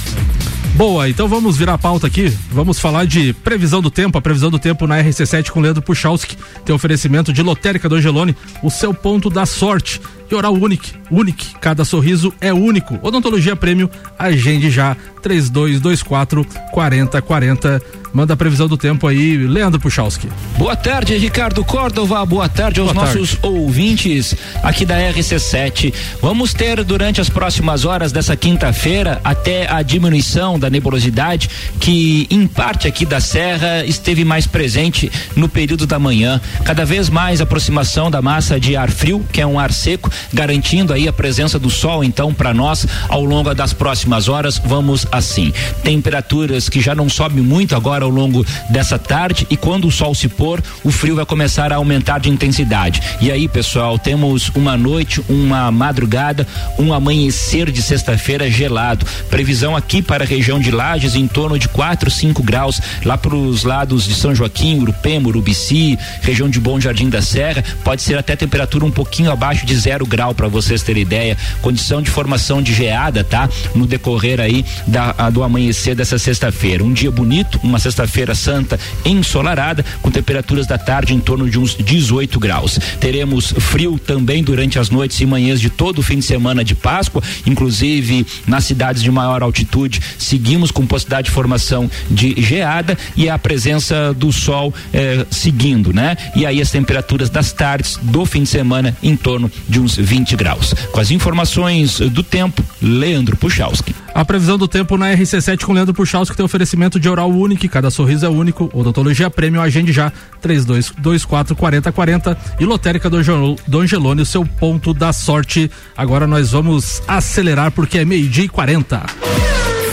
Boa, 0.75 1.10
então 1.10 1.27
vamos 1.27 1.58
virar 1.58 1.73
a 1.73 1.77
pauta 1.77 2.08
aqui. 2.08 2.29
Vamos 2.51 2.79
falar 2.79 3.05
de 3.05 3.34
previsão 3.34 3.82
do 3.82 3.91
tempo. 3.91 4.17
A 4.17 4.22
previsão 4.22 4.49
do 4.49 4.57
tempo 4.57 4.88
na 4.88 5.03
RC7 5.03 5.49
com 5.49 5.59
Leandro 5.59 5.82
Puchalski. 5.82 6.38
Tem 6.63 6.74
oferecimento 6.74 7.34
de 7.34 7.41
Lotérica 7.41 7.89
do 7.89 7.95
Angelone, 7.95 8.36
o 8.63 8.70
seu 8.70 8.93
ponto 8.93 9.30
da 9.30 9.45
sorte. 9.45 9.99
E 10.32 10.36
Oral 10.36 10.53
Unique, 10.53 10.93
Unique, 11.09 11.55
cada 11.59 11.84
sorriso 11.84 12.32
é 12.39 12.53
único. 12.53 12.99
Odontologia 13.01 13.55
Prêmio, 13.55 13.89
agende 14.17 14.70
já 14.70 14.95
3224 15.22 16.45
4040. 16.72 17.82
Manda 18.12 18.34
a 18.34 18.38
previsão 18.38 18.68
do 18.68 18.76
tempo 18.76 19.07
aí, 19.07 19.38
Leandro 19.38 19.80
Puchalski. 19.80 20.28
Boa 20.57 20.76
tarde, 20.76 21.16
Ricardo 21.18 21.64
Córdova. 21.64 22.26
Boa 22.26 22.49
tarde 22.49 22.80
aos 22.80 22.91
Boa 22.91 23.05
tarde. 23.05 23.20
nossos 23.20 23.38
ouvintes 23.41 24.36
aqui 24.64 24.84
da 24.84 24.97
RC7. 24.97 25.93
Vamos 26.22 26.53
ter 26.53 26.84
durante 26.84 27.22
as 27.22 27.30
próximas 27.30 27.86
horas 27.86 28.12
dessa 28.12 28.36
quinta-feira 28.36 29.22
até 29.24 29.72
a 29.72 29.82
diminuição 29.82 30.57
da 30.57 30.70
nebulosidade 30.70 31.49
que 31.80 32.28
em 32.32 32.47
parte 32.47 32.88
aqui 32.88 33.05
da 33.05 33.20
serra 33.20 33.86
esteve 33.86 34.26
mais 34.26 34.47
presente 34.47 35.12
no 35.36 35.47
período 35.47 35.86
da 35.86 35.99
manhã. 35.99 36.41
Cada 36.64 36.86
vez 36.86 37.10
mais 37.10 37.41
aproximação 37.41 38.10
da 38.10 38.22
massa 38.22 38.60
de 38.60 38.76
ar 38.76 38.89
frio, 38.89 39.24
que 39.32 39.39
é 39.39 39.45
um 39.45 39.60
ar 39.60 39.72
seco, 39.72 40.10
garantindo 40.34 40.93
aí 40.93 41.07
a 41.07 41.14
presença 41.14 41.60
do 41.60 41.70
sol 41.70 42.03
então 42.03 42.34
para 42.34 42.53
nós 42.53 42.88
ao 43.07 43.24
longo 43.24 43.53
das 43.53 43.72
próximas 43.72 44.28
horas. 44.28 44.57
Vamos 44.57 45.05
assim. 45.12 45.53
Temperaturas 45.84 46.70
que 46.70 46.82
já 46.82 46.95
não 46.95 47.07
sobem 47.07 47.43
muito 47.43 47.76
agora 47.76 47.99
ao 48.04 48.10
longo 48.10 48.45
dessa 48.70 48.97
tarde 48.97 49.47
e 49.50 49.58
quando 49.58 49.88
o 49.88 49.91
sol 49.91 50.14
se 50.14 50.28
pôr, 50.28 50.62
o 50.84 50.91
frio 50.91 51.16
vai 51.16 51.26
começar 51.26 51.72
a 51.72 51.78
aumentar 51.78 52.20
de 52.20 52.30
intensidade. 52.30 53.02
E 53.22 53.32
aí, 53.32 53.47
pessoal, 53.47 53.97
temos 53.97 54.50
uma 54.56 54.78
noite, 54.78 55.22
uma 55.28 55.72
madrugada, 55.72 56.47
um 56.78 56.93
amanhecer 56.93 57.72
de 57.72 57.82
sexta-feira 57.82 58.50
gelado. 58.50 59.06
Previsão 59.30 59.76
aqui 59.76 60.02
para 60.02 60.24
a 60.24 60.28
região 60.28 60.60
de 60.60 60.72
Lages 60.72 61.16
em 61.16 61.28
torno 61.28 61.58
de 61.58 61.68
4, 61.68 62.10
5 62.10 62.43
graus, 62.43 62.82
lá 63.04 63.18
para 63.18 63.36
os 63.36 63.64
lados 63.64 64.06
de 64.06 64.14
São 64.14 64.34
Joaquim, 64.34 64.80
Urupema, 64.80 65.28
Urubici, 65.28 65.97
região 66.22 66.50
de 66.50 66.60
Bom 66.60 66.80
Jardim 66.80 67.10
da 67.10 67.22
Serra, 67.22 67.64
pode 67.84 68.02
ser 68.02 68.18
até 68.18 68.36
temperatura 68.36 68.86
um 68.86 68.91
pouquinho 68.91 69.32
abaixo 69.32 69.66
de 69.66 69.76
zero 69.76 70.06
grau 70.06 70.34
para 70.34 70.47
vocês 70.47 70.84
terem 70.84 71.02
ideia. 71.02 71.38
Condição 71.62 72.02
de 72.02 72.10
formação 72.10 72.62
de 72.62 72.74
geada, 72.74 73.24
tá? 73.24 73.50
No 73.76 73.86
decorrer 73.86 74.39
aí 74.39 74.66
da, 74.88 75.30
do 75.30 75.43
amanhecer 75.43 75.95
dessa 75.95 76.18
sexta-feira. 76.18 76.84
Um 76.84 76.93
dia 76.93 77.12
bonito, 77.12 77.60
uma 77.64 77.80
sexta-feira 77.89 78.35
santa 78.35 78.79
ensolarada, 79.03 79.83
com 80.01 80.11
temperaturas 80.11 80.67
da 80.67 80.77
tarde 80.77 81.13
em 81.13 81.19
torno 81.19 81.49
de 81.49 81.59
uns 81.59 81.75
18 81.75 82.39
graus. 82.39 82.79
Teremos 82.99 83.53
frio 83.57 83.99
também 83.99 84.43
durante 84.43 84.79
as 84.79 84.89
noites 84.89 85.19
e 85.19 85.25
manhãs 85.25 85.59
de 85.59 85.69
todo 85.69 85.99
o 85.99 86.03
fim 86.03 86.19
de 86.19 86.25
semana 86.25 86.63
de 86.63 86.75
Páscoa, 86.75 87.21
inclusive 87.45 88.25
nas 88.47 88.65
cidades 88.65 89.01
de 89.01 89.11
maior 89.11 89.41
altitude, 89.43 90.01
seguimos 90.17 90.71
com 90.71 90.85
possibilidade 90.85 91.25
de 91.25 91.31
formação 91.31 91.89
de 92.09 92.35
geada 92.41 92.97
e 93.15 93.29
a 93.29 93.37
presença 93.37 94.13
do 94.13 94.31
sol 94.31 94.73
eh, 94.93 95.25
seguindo, 95.29 95.93
né? 95.93 96.15
E 96.35 96.45
aí 96.45 96.61
as 96.61 96.71
temperaturas 96.71 97.29
das 97.29 97.51
tardes 97.51 97.97
do 98.01 98.25
fim 98.25 98.43
de 98.43 98.49
semana 98.49 98.95
em 99.01 99.15
torno 99.15 99.51
de 99.67 99.79
uns 99.79 99.95
20 99.95 100.35
graus. 100.35 100.73
Com 100.91 100.99
as 100.99 101.11
informações 101.11 101.99
do 101.99 102.23
tempo, 102.23 102.63
Leandro 102.81 103.35
Puchalski. 103.35 103.95
A 104.13 104.25
previsão 104.25 104.57
do 104.57 104.67
tempo 104.67 104.97
na 104.97 105.13
RC7 105.13 105.63
com 105.63 105.73
Leandro 105.73 105.93
Puchalski 105.93 106.35
tem 106.35 106.45
oferecimento 106.45 106.99
de 106.99 107.07
oral 107.07 107.29
único, 107.29 107.65
cada 107.80 107.89
sorriso 107.89 108.25
é 108.25 108.30
único. 108.30 108.69
Odontologia 108.73 109.30
Prêmio, 109.30 109.61
agende 109.61 109.93
já 109.93 110.11
3224 110.41 111.55
4040 111.55 112.38
e 112.59 112.65
Lotérica 112.65 113.09
do 113.09 113.15
Angelo- 113.17 113.55
do 113.65 113.80
Angelone, 113.80 114.21
o 114.21 114.25
seu 114.25 114.45
ponto 114.45 114.93
da 114.93 115.13
sorte. 115.13 115.71
Agora 115.95 116.27
nós 116.27 116.51
vamos 116.51 117.01
acelerar 117.07 117.71
porque 117.71 117.99
é 117.99 118.03
meio-dia 118.05 118.43
e 118.43 118.49
40. 118.49 119.01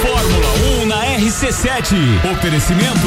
Fórmula 0.03 0.83
1 0.83 0.87
na 0.87 0.97
RC7. 1.17 1.95
Oferecimento 2.33 3.07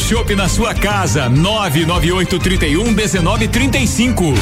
shopping 0.01 0.35
na 0.35 0.49
sua 0.49 0.73
casa. 0.73 1.29
99831 1.29 2.91
1935. 2.91 4.33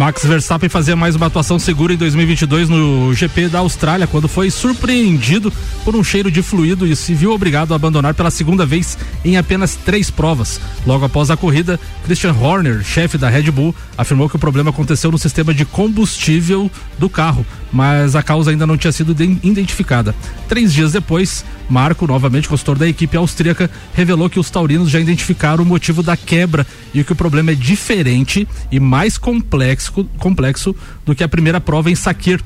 Max 0.00 0.24
Verstappen 0.24 0.68
fazia 0.68 0.96
mais 0.96 1.14
uma 1.14 1.26
atuação 1.26 1.58
segura 1.58 1.92
em 1.92 1.96
2022 1.96 2.68
no 2.68 3.12
GP 3.12 3.48
da 3.48 3.58
Austrália, 3.58 4.06
quando 4.06 4.28
foi 4.28 4.50
surpreendido 4.50 5.52
por 5.84 5.94
um 5.94 6.02
cheiro 6.02 6.30
de 6.30 6.42
fluido 6.42 6.86
e 6.86 6.94
se 6.94 7.12
viu 7.12 7.32
obrigado 7.32 7.72
a 7.72 7.76
abandonar 7.76 8.14
pela 8.14 8.30
segunda 8.30 8.64
vez 8.64 8.96
em 9.24 9.36
apenas 9.36 9.74
três 9.74 10.10
provas. 10.10 10.60
Logo 10.86 11.04
após 11.04 11.30
a 11.30 11.36
corrida, 11.36 11.78
Christian 12.04 12.32
Horner, 12.32 12.82
chefe 12.82 13.18
da 13.18 13.28
Red 13.28 13.50
Bull, 13.50 13.74
afirmou 13.98 14.28
que 14.28 14.36
o 14.36 14.38
problema 14.38 14.70
aconteceu 14.70 15.10
no 15.10 15.18
sistema 15.18 15.52
de 15.52 15.66
combustível 15.66 16.70
do 16.98 17.10
carro, 17.10 17.44
mas 17.72 18.16
a 18.16 18.22
causa 18.22 18.50
ainda 18.50 18.66
não 18.66 18.76
tinha 18.76 18.92
sido 18.92 19.12
ident- 19.12 19.38
identificada. 19.44 20.14
Três 20.48 20.72
dias 20.72 20.92
depois, 20.92 21.44
Marco, 21.68 22.06
novamente 22.06 22.48
consultor 22.48 22.78
da 22.78 22.88
equipe 22.88 23.16
austríaca, 23.16 23.70
revelou 23.94 24.28
que 24.28 24.40
os 24.40 24.50
taurinos 24.50 24.90
já 24.90 24.98
identificaram 24.98 25.62
o 25.62 25.66
motivo 25.66 26.02
da 26.02 26.16
quebra 26.16 26.66
e 26.92 27.04
que 27.04 27.12
o 27.12 27.16
problema 27.16 27.52
é 27.52 27.54
diferente 27.54 28.46
e 28.70 28.80
mais 28.80 29.16
complexo, 29.16 30.04
complexo 30.18 30.74
do 31.06 31.14
que 31.14 31.22
a 31.22 31.28
primeira 31.28 31.60
prova 31.60 31.90
em 31.90 31.94
Sakir. 31.94 32.40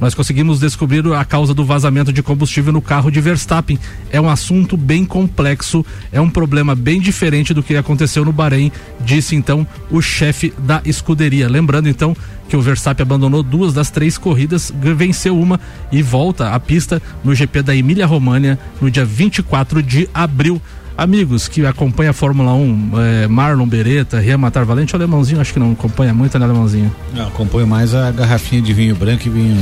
Nós 0.00 0.14
conseguimos 0.14 0.60
descobrir 0.60 1.04
a 1.12 1.24
causa 1.24 1.52
do 1.52 1.64
vazamento 1.64 2.12
de 2.12 2.22
combustível 2.22 2.72
no 2.72 2.82
carro 2.82 3.10
de 3.10 3.20
Verstappen. 3.20 3.78
É 4.10 4.20
um 4.20 4.28
assunto 4.28 4.76
bem 4.76 5.04
complexo, 5.04 5.84
é 6.12 6.20
um 6.20 6.30
problema 6.30 6.74
bem 6.74 7.00
diferente 7.00 7.52
do 7.52 7.62
que 7.62 7.76
aconteceu 7.76 8.24
no 8.24 8.32
Bahrein, 8.32 8.70
disse 9.00 9.34
então 9.34 9.66
o 9.90 10.00
chefe 10.00 10.52
da 10.58 10.80
escuderia. 10.84 11.48
Lembrando 11.48 11.88
então 11.88 12.16
que 12.48 12.56
o 12.56 12.60
Verstappen 12.62 13.02
abandonou 13.02 13.42
duas 13.42 13.72
das 13.72 13.90
três 13.90 14.16
corridas, 14.18 14.72
venceu 14.74 15.38
uma 15.38 15.60
e 15.90 16.02
volta 16.02 16.50
à 16.50 16.60
pista 16.60 17.00
no 17.24 17.34
GP 17.34 17.62
da 17.62 17.74
Emília-România 17.74 18.58
no 18.80 18.90
dia 18.90 19.04
24 19.04 19.82
de 19.82 20.08
abril. 20.12 20.60
Amigos 20.98 21.46
que 21.46 21.66
acompanham 21.66 22.10
a 22.10 22.14
Fórmula 22.14 22.54
1, 22.54 22.90
eh, 22.96 23.28
Marlon 23.28 23.66
Beretta, 23.66 24.18
Rian 24.18 24.38
Matar 24.38 24.64
Valente, 24.64 24.94
o 24.94 24.96
alemãozinho 24.96 25.40
acho 25.42 25.52
que 25.52 25.58
não 25.58 25.72
acompanha 25.72 26.14
muito, 26.14 26.38
né, 26.38 26.44
alemãozinho? 26.44 26.90
Não, 27.14 27.28
acompanho 27.28 27.66
mais 27.66 27.94
a 27.94 28.10
garrafinha 28.10 28.62
de 28.62 28.72
vinho 28.72 28.96
branco 28.96 29.26
e 29.26 29.30
vinho 29.30 29.56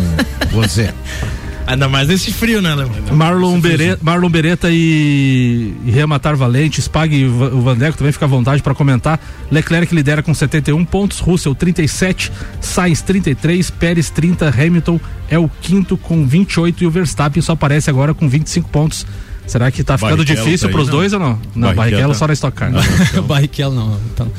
rosé. 0.52 0.94
Ainda 1.66 1.88
mais 1.88 2.08
nesse 2.08 2.30
frio, 2.32 2.60
né, 2.60 2.74
Léo? 2.74 2.90
Marlon, 3.12 3.58
Bere, 3.58 3.96
Marlon 4.02 4.28
Beretta 4.28 4.68
e, 4.70 5.74
e 5.84 5.90
Rian 5.90 6.06
Matar 6.06 6.36
Valente, 6.36 6.80
Spag 6.80 7.14
e 7.16 7.24
o 7.26 7.62
Vandeco 7.62 7.96
também 7.96 8.12
fica 8.12 8.26
à 8.26 8.28
vontade 8.28 8.62
para 8.62 8.74
comentar. 8.74 9.18
Leclerc 9.50 9.94
lidera 9.94 10.22
com 10.22 10.34
71 10.34 10.84
pontos, 10.84 11.20
Russell 11.20 11.54
37, 11.54 12.30
Sainz 12.60 13.00
33, 13.00 13.70
Pérez 13.70 14.10
30, 14.10 14.48
Hamilton 14.48 15.00
é 15.30 15.38
o 15.38 15.48
quinto 15.62 15.96
com 15.96 16.26
28 16.26 16.84
e 16.84 16.86
o 16.86 16.90
Verstappen 16.90 17.40
só 17.42 17.52
aparece 17.52 17.88
agora 17.88 18.12
com 18.12 18.28
25 18.28 18.68
pontos. 18.68 19.06
Será 19.46 19.70
que 19.70 19.82
tá 19.82 19.96
ficando 19.98 20.16
Barrichello 20.16 20.44
difícil 20.44 20.68
tá 20.68 20.70
aí, 20.70 20.74
pros 20.74 20.88
não? 20.88 20.96
dois 20.96 21.12
ou 21.12 21.20
não? 21.20 21.28
Não, 21.54 21.74
Barrichello 21.74 21.76
Barrichello 21.76 22.12
tá- 22.12 22.18
só 22.18 22.26
na 22.26 22.32
Stock 22.34 22.56
Car. 22.56 22.72
Barrichello 23.26 23.74
não. 23.74 24.00
Então, 24.12 24.30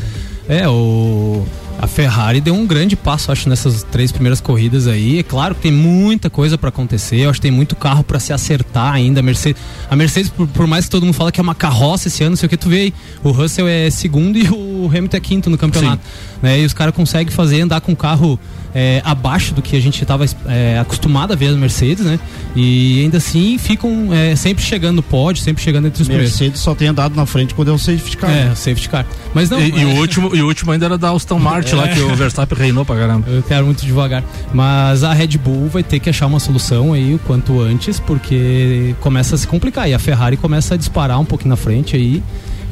é, 0.47 0.67
o. 0.67 1.45
A 1.77 1.87
Ferrari 1.87 2.39
deu 2.39 2.55
um 2.55 2.65
grande 2.65 2.95
passo, 2.95 3.33
acho, 3.33 3.49
nessas 3.49 3.83
três 3.83 4.09
primeiras 4.09 4.39
corridas 4.39 4.87
aí. 4.87 5.19
É 5.19 5.23
claro 5.23 5.53
que 5.53 5.61
tem 5.61 5.71
muita 5.73 6.29
coisa 6.29 6.57
pra 6.57 6.69
acontecer. 6.69 7.17
Eu 7.17 7.29
acho 7.29 7.39
que 7.39 7.47
tem 7.47 7.51
muito 7.51 7.75
carro 7.75 8.01
pra 8.01 8.17
se 8.17 8.31
acertar 8.31 8.93
ainda. 8.93 9.19
A 9.19 9.23
Mercedes, 9.23 9.61
a 9.89 9.95
Mercedes 9.95 10.29
por, 10.29 10.47
por 10.47 10.65
mais 10.65 10.85
que 10.85 10.91
todo 10.91 11.05
mundo 11.05 11.13
fala 11.13 11.33
que 11.33 11.39
é 11.39 11.43
uma 11.43 11.53
carroça 11.53 12.07
esse 12.07 12.23
ano, 12.23 12.31
não 12.31 12.37
sei 12.37 12.47
o 12.47 12.49
que 12.49 12.55
tu 12.55 12.69
vê 12.69 12.77
aí. 12.77 12.93
O 13.21 13.31
Russell 13.31 13.67
é 13.67 13.89
segundo 13.89 14.37
e 14.37 14.47
o 14.49 14.87
Hamilton 14.87 15.17
é 15.17 15.19
quinto 15.19 15.49
no 15.49 15.57
campeonato. 15.57 16.01
Né? 16.41 16.61
E 16.61 16.65
os 16.65 16.73
caras 16.73 16.95
conseguem 16.95 17.33
fazer 17.33 17.59
andar 17.59 17.81
com 17.81 17.91
o 17.91 17.95
carro 17.95 18.39
é, 18.77 19.01
abaixo 19.05 19.53
do 19.53 19.61
que 19.61 19.73
a 19.77 19.79
gente 19.79 20.01
estava 20.01 20.25
acostumado 20.81 21.31
a 21.31 21.35
ver 21.35 21.47
a 21.47 21.53
Mercedes, 21.53 22.03
né? 22.05 22.19
E 22.55 23.01
ainda 23.01 23.17
assim 23.17 23.57
ficam 23.57 24.09
é, 24.13 24.35
sempre 24.35 24.63
chegando 24.63 24.97
no 24.97 25.03
pódio, 25.03 25.41
sempre 25.41 25.63
chegando 25.63 25.87
entre 25.87 26.01
os 26.01 26.07
primeiros. 26.07 26.31
Mercedes 26.33 26.59
só 26.59 26.75
tem 26.75 26.89
andado 26.89 27.15
na 27.15 27.25
frente 27.25 27.53
quando 27.53 27.69
é 27.71 27.73
o 27.73 27.77
safety 27.77 28.17
car. 28.17 28.29
É, 28.29 28.51
o 28.51 28.55
safety 28.55 28.89
car. 28.89 29.05
Mas 29.33 29.49
não. 29.49 29.59
e, 29.61 29.69
e 29.71 29.81
é- 29.81 29.85
o 29.85 29.97
último, 29.99 30.35
e 30.35 30.41
o 30.41 30.45
último 30.47 30.71
ainda 30.73 30.85
era 30.85 30.97
da 30.97 31.09
Aston 31.11 31.39
Martin 31.39 31.75
lá, 31.75 31.87
É. 31.87 31.93
que 31.93 31.99
o 32.01 32.13
Verstappen 32.15 32.57
reinou 32.57 32.83
pra 32.85 32.95
caramba. 32.97 33.29
Eu 33.29 33.41
quero 33.43 33.65
muito 33.65 33.85
devagar. 33.85 34.23
Mas 34.53 35.03
a 35.03 35.13
Red 35.13 35.37
Bull 35.37 35.69
vai 35.69 35.81
ter 35.83 35.99
que 35.99 36.09
achar 36.09 36.25
uma 36.27 36.39
solução 36.39 36.91
aí 36.91 37.15
o 37.15 37.19
quanto 37.19 37.61
antes, 37.61 37.99
porque 37.99 38.93
começa 38.99 39.35
a 39.35 39.37
se 39.37 39.47
complicar. 39.47 39.89
E 39.89 39.93
a 39.93 39.99
Ferrari 39.99 40.35
começa 40.35 40.73
a 40.73 40.77
disparar 40.77 41.19
um 41.19 41.25
pouquinho 41.25 41.49
na 41.51 41.55
frente 41.55 41.95
aí. 41.95 42.21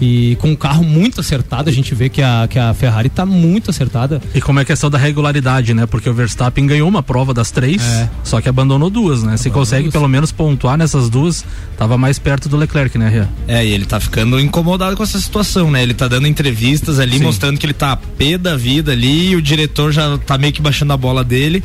E 0.06 0.36
com 0.36 0.50
um 0.52 0.56
carro 0.56 0.84
muito 0.84 1.22
acertado, 1.22 1.70
a 1.70 1.74
gente 1.74 1.96
vê 1.96 2.10
que 2.10 2.22
a, 2.22 2.46
que 2.50 2.60
a 2.60 2.74
Ferrari 2.74 3.08
está 3.08 3.26
muito 3.26 3.70
acertada. 3.70 4.22
E 4.36 4.42
como 4.42 4.60
é 4.60 4.66
questão 4.66 4.90
da 4.90 4.98
regularidade, 4.98 5.74
né? 5.74 5.86
Porque 5.86 6.10
o 6.10 6.14
Verstappen 6.14 6.68
ganhou 6.68 6.90
uma 6.90 7.02
prova 7.02 7.34
das 7.34 7.52
três, 7.52 7.82
É. 7.82 8.10
só 8.22 8.42
que 8.42 8.50
abandonou 8.50 8.90
duas, 8.90 9.24
né? 9.24 9.38
Se 9.38 9.50
consegue 9.50 9.90
pelo 9.90 10.10
menos 10.10 10.30
pontuar 10.30 10.78
nessas 10.78 11.10
duas, 11.10 11.46
tava 11.78 11.98
mais 11.98 12.20
perto 12.20 12.50
do 12.50 12.58
Leclerc, 12.58 12.98
né, 12.98 13.08
Ria? 13.08 13.30
É, 13.48 13.66
e 13.66 13.72
ele 13.72 13.86
tá 13.86 13.98
ficando 13.98 14.38
incomodado 14.42 14.98
com 14.98 15.04
essa 15.04 15.20
situação, 15.22 15.72
né? 15.72 15.82
Ele 15.82 15.94
tá 15.94 16.10
dando 16.10 16.28
entrevistas 16.28 17.00
ali, 17.00 17.18
Sim. 17.18 17.24
mostrando 17.24 17.58
que 17.58 17.66
ele 17.66 17.74
tá 17.74 17.94
a 17.94 17.96
pé 17.96 18.38
da 18.38 18.58
vida 18.58 18.92
ali, 18.92 19.30
e 19.30 19.36
o 19.38 19.42
diretor 19.42 19.94
já 19.94 20.18
tá 20.18 20.38
meio 20.38 20.52
que 20.52 20.62
baixando 20.62 20.92
a 20.92 20.98
bola 20.98 21.24
dele. 21.24 21.64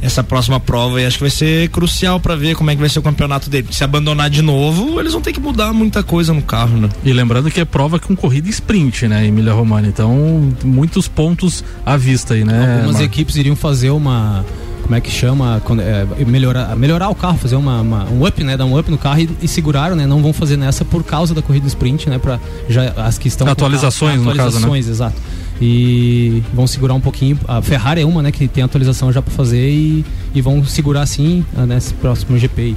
Essa 0.00 0.22
próxima 0.22 0.60
prova 0.60 0.98
aí 0.98 1.06
acho 1.06 1.16
que 1.16 1.24
vai 1.24 1.30
ser 1.30 1.68
crucial 1.70 2.20
pra 2.20 2.36
ver 2.36 2.54
como 2.54 2.70
é 2.70 2.74
que 2.74 2.80
vai 2.80 2.88
ser 2.88 3.00
o 3.00 3.02
campeonato 3.02 3.50
dele. 3.50 3.66
Se 3.72 3.82
abandonar 3.82 4.30
de 4.30 4.42
novo, 4.42 5.00
eles 5.00 5.12
vão 5.12 5.20
ter 5.20 5.32
que 5.32 5.40
mudar 5.40 5.72
muita 5.72 6.02
coisa 6.04 6.32
no 6.32 6.40
carro, 6.42 6.76
né? 6.78 6.88
E 7.04 7.12
lembrando 7.12 7.50
que 7.50 7.60
é 7.60 7.64
prova 7.64 7.98
com 7.98 8.14
corrida 8.14 8.48
sprint, 8.48 9.08
né, 9.08 9.26
Emília 9.26 9.52
Romana? 9.52 9.88
Então, 9.88 10.52
muitos 10.64 11.08
pontos 11.08 11.64
à 11.84 11.96
vista 11.96 12.34
aí, 12.34 12.44
né? 12.44 12.74
Algumas 12.76 12.92
Marco? 12.96 13.02
equipes 13.04 13.36
iriam 13.36 13.56
fazer 13.56 13.90
uma. 13.90 14.44
Como 14.82 14.94
é 14.96 15.00
que 15.02 15.10
chama? 15.10 15.60
Quando, 15.64 15.82
é, 15.82 16.06
melhorar, 16.26 16.74
melhorar 16.74 17.10
o 17.10 17.14
carro, 17.14 17.36
fazer 17.36 17.56
uma, 17.56 17.80
uma- 17.82 18.04
um 18.08 18.24
up, 18.26 18.42
né? 18.42 18.56
Dar 18.56 18.64
um 18.64 18.78
up 18.78 18.90
no 18.90 18.96
carro 18.96 19.20
e, 19.20 19.28
e 19.42 19.48
seguraram, 19.48 19.94
né? 19.94 20.06
Não 20.06 20.22
vão 20.22 20.32
fazer 20.32 20.56
nessa 20.56 20.82
por 20.84 21.02
causa 21.04 21.34
da 21.34 21.42
corrida 21.42 21.66
sprint, 21.66 22.08
né? 22.08 22.18
Pra 22.18 22.40
já, 22.70 22.92
as 22.96 23.18
que 23.18 23.28
estão. 23.28 23.46
Atualizações, 23.48 24.12
carro- 24.14 24.24
no 24.24 24.30
caso, 24.36 24.58
né? 24.60 24.64
Atualizações, 24.64 24.88
exato. 24.88 25.16
E 25.60 26.42
vão 26.52 26.66
segurar 26.66 26.94
um 26.94 27.00
pouquinho. 27.00 27.38
A 27.48 27.60
Ferrari 27.60 28.00
é 28.00 28.06
uma, 28.06 28.22
né? 28.22 28.30
Que 28.30 28.46
tem 28.46 28.62
atualização 28.62 29.12
já 29.12 29.20
pra 29.20 29.32
fazer 29.32 29.70
e, 29.70 30.04
e 30.34 30.40
vão 30.40 30.64
segurar 30.64 31.02
assim 31.02 31.44
nesse 31.66 31.94
próximo 31.94 32.38
GP. 32.38 32.76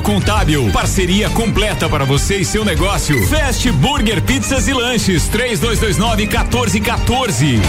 Contábil, 0.00 0.70
parceria 0.72 1.28
completa 1.30 1.88
para 1.88 2.04
você 2.04 2.38
e 2.38 2.44
seu 2.44 2.64
negócio. 2.64 3.26
Fast 3.28 3.70
Burger 3.72 4.22
Pizzas 4.22 4.68
e 4.68 4.72
Lanches, 4.72 5.28
3229 5.28 6.26
1414. 6.26 7.60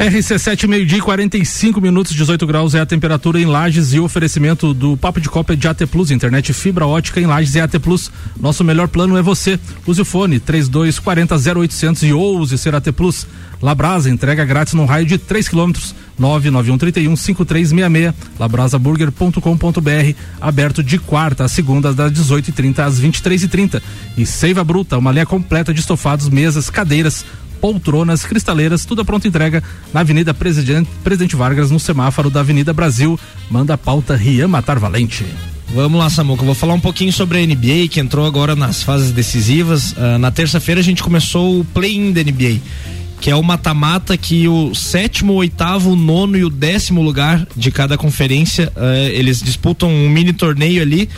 RC7, 0.00 0.66
meio-dia 0.66 0.96
e 0.96 1.02
45 1.02 1.78
minutos, 1.78 2.14
18 2.14 2.46
graus 2.46 2.74
é 2.74 2.80
a 2.80 2.86
temperatura 2.86 3.38
em 3.38 3.44
Lages 3.44 3.92
e 3.92 4.00
o 4.00 4.04
oferecimento 4.04 4.72
do 4.72 4.96
Papo 4.96 5.20
de 5.20 5.28
Copa 5.28 5.52
é 5.52 5.56
de 5.56 5.68
AT 5.68 5.84
Plus, 5.88 6.10
internet 6.10 6.54
fibra 6.54 6.86
ótica 6.86 7.20
em 7.20 7.26
Lages 7.26 7.54
é 7.54 7.60
AT 7.60 7.78
Plus. 7.78 8.10
Nosso 8.40 8.64
melhor 8.64 8.88
plano 8.88 9.18
é 9.18 9.20
você. 9.20 9.60
Use 9.86 10.00
o 10.00 10.04
fone 10.06 10.40
3240 10.40 11.36
0800 11.60 12.02
e 12.04 12.14
ouse 12.14 12.56
ser 12.56 12.74
AT 12.74 12.90
Plus. 12.92 13.26
Labrasa, 13.60 14.08
entrega 14.08 14.42
grátis 14.42 14.72
num 14.72 14.86
raio 14.86 15.04
de 15.04 15.18
3 15.18 15.46
quilômetros. 15.46 15.94
99131 16.18 17.14
5366. 17.14 18.14
Labrasaburger.com.br. 18.38 20.14
Aberto 20.40 20.82
de 20.82 20.98
quarta 20.98 21.44
a 21.44 21.48
segunda, 21.48 21.92
das 21.92 22.10
18h30 22.10 22.78
às 22.78 22.98
23h30. 22.98 23.82
E 24.16 24.24
Seiva 24.24 24.64
Bruta, 24.64 24.96
uma 24.96 25.12
linha 25.12 25.26
completa 25.26 25.74
de 25.74 25.80
estofados, 25.80 26.30
mesas, 26.30 26.70
cadeiras, 26.70 27.22
poltronas, 27.60 28.24
cristaleiras, 28.24 28.84
tudo 28.84 29.02
a 29.02 29.04
pronta 29.04 29.28
entrega 29.28 29.62
na 29.92 30.00
Avenida 30.00 30.32
Presidente, 30.32 30.88
Presidente 31.04 31.36
Vargas, 31.36 31.70
no 31.70 31.78
semáforo 31.78 32.30
da 32.30 32.40
Avenida 32.40 32.72
Brasil. 32.72 33.18
Manda 33.50 33.74
a 33.74 33.78
pauta 33.78 34.16
Rian 34.16 34.48
Matar 34.48 34.78
Valente. 34.78 35.24
Vamos 35.72 36.00
lá, 36.00 36.10
Samuca. 36.10 36.44
Vou 36.44 36.54
falar 36.54 36.74
um 36.74 36.80
pouquinho 36.80 37.12
sobre 37.12 37.38
a 37.38 37.46
NBA, 37.46 37.88
que 37.88 38.00
entrou 38.00 38.26
agora 38.26 38.56
nas 38.56 38.82
fases 38.82 39.12
decisivas. 39.12 39.94
Ah, 39.96 40.18
na 40.18 40.30
terça-feira 40.30 40.80
a 40.80 40.84
gente 40.84 41.02
começou 41.02 41.60
o 41.60 41.64
play-in 41.64 42.12
da 42.12 42.22
NBA, 42.22 42.60
que 43.20 43.30
é 43.30 43.36
o 43.36 43.42
mata-mata 43.42 44.16
que 44.16 44.48
o 44.48 44.74
sétimo, 44.74 45.34
o 45.34 45.36
oitavo, 45.36 45.92
o 45.92 45.96
nono 45.96 46.36
e 46.36 46.44
o 46.44 46.50
décimo 46.50 47.02
lugar 47.02 47.46
de 47.56 47.70
cada 47.70 47.96
conferência 47.96 48.72
eh, 48.74 49.12
eles 49.14 49.40
disputam 49.40 49.88
um 49.88 50.08
mini 50.08 50.32
torneio 50.32 50.82
ali 50.82 51.08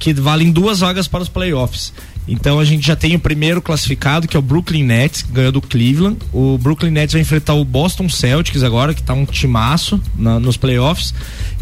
que 0.00 0.12
valem 0.12 0.50
duas 0.50 0.80
vagas 0.80 1.06
para 1.06 1.22
os 1.22 1.28
playoffs. 1.28 1.92
Então 2.28 2.60
a 2.60 2.64
gente 2.64 2.86
já 2.86 2.94
tem 2.94 3.14
o 3.14 3.18
primeiro 3.18 3.60
classificado, 3.60 4.28
que 4.28 4.36
é 4.36 4.38
o 4.38 4.42
Brooklyn 4.42 4.84
Nets, 4.84 5.22
que 5.22 5.32
ganhou 5.32 5.50
do 5.52 5.60
Cleveland. 5.60 6.18
O 6.32 6.56
Brooklyn 6.56 6.90
Nets 6.92 7.12
vai 7.12 7.22
enfrentar 7.22 7.54
o 7.54 7.64
Boston 7.64 8.08
Celtics 8.08 8.62
agora, 8.62 8.94
que 8.94 9.02
tá 9.02 9.12
um 9.12 9.24
timaço 9.26 10.00
na- 10.16 10.38
nos 10.38 10.56
playoffs. 10.56 11.12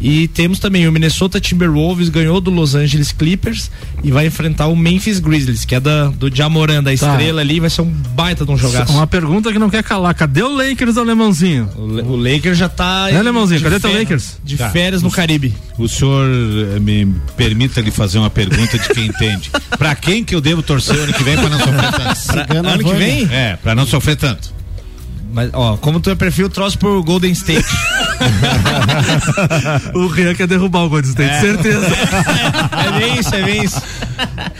E 0.01 0.29
temos 0.29 0.59
também 0.59 0.87
o 0.87 0.93
Minnesota 0.93 1.41
Timberwolves, 1.41 2.09
ganhou 2.09 2.41
do 2.41 2.51
Los 2.51 2.75
Angeles 2.75 3.13
Clippers 3.13 3.71
e 4.05 4.11
vai 4.11 4.27
enfrentar 4.27 4.67
o 4.67 4.77
Memphis 4.77 5.19
Grizzlies, 5.19 5.65
que 5.65 5.75
é 5.75 5.81
da, 5.81 6.09
do 6.09 6.35
Jamoran, 6.35 6.83
da 6.83 6.93
estrela 6.93 7.41
ali, 7.41 7.61
vai 7.61 7.69
ser 7.71 7.83
um 7.83 7.91
baita 7.91 8.45
de 8.45 8.51
um 8.51 8.57
jogaço. 8.57 8.93
Uma 8.93 9.07
pergunta 9.07 9.53
que 9.53 9.59
não 9.59 9.69
quer 9.71 9.83
calar: 9.83 10.15
cadê 10.15 10.43
o 10.43 10.55
Lakers, 10.55 10.97
alemãozinho? 10.97 11.69
O, 11.77 11.87
Le- 11.87 12.03
o 12.03 12.17
Lakers 12.17 12.57
já 12.59 12.69
tá. 12.69 13.09
Né, 13.11 13.19
alemãozinho? 13.19 13.61
Cadê 13.61 13.79
teu 13.81 13.91
férias- 13.91 14.03
Lakers? 14.09 14.39
De 14.45 14.57
Tá. 14.57 14.71
férias 14.71 15.03
no 15.03 15.09
O- 15.09 15.13
Caribe. 15.13 15.55
O 15.79 15.89
senhor 15.89 16.27
eh, 16.77 16.79
me 16.81 17.07
permita 17.37 17.81
lhe 17.81 17.91
fazer 17.91 18.19
uma 18.19 18.31
pergunta 18.31 18.79
de 18.79 18.89
quem 18.91 19.07
entende. 19.07 19.51
Pra 19.79 19.95
quem 19.95 20.23
que 20.25 20.35
eu 20.35 20.41
devo 20.51 20.63
torcer 20.65 20.99
ano 20.99 21.13
que 21.13 21.23
vem 21.23 21.37
pra 21.37 21.49
não 21.49 21.59
sofrer 21.59 21.93
tanto? 21.93 22.27
Pra- 22.49 22.73
ano 22.73 22.85
que 22.85 22.95
vem? 22.95 23.29
É, 23.31 23.57
pra 23.63 23.73
não 23.75 23.87
sofrer 23.87 24.17
tanto. 24.17 24.59
Mas, 25.33 25.49
ó, 25.53 25.77
como 25.77 26.01
tu 26.01 26.11
é 26.11 26.17
perfil, 26.17 26.51
trouxe 26.51 26.77
pro 26.77 27.01
Golden 27.05 27.31
State. 27.31 27.65
o 29.95 30.09
Rian 30.09 30.35
quer 30.35 30.49
derrubar 30.49 30.83
o 30.85 30.89
Golden 30.89 31.09
State, 31.09 31.31
É. 31.31 31.41
certeza. 31.41 31.87
é 31.87 32.99
bem 32.99 33.21
isso, 33.21 33.33
é 33.33 33.43
bem 33.43 33.65
isso. 33.65 33.81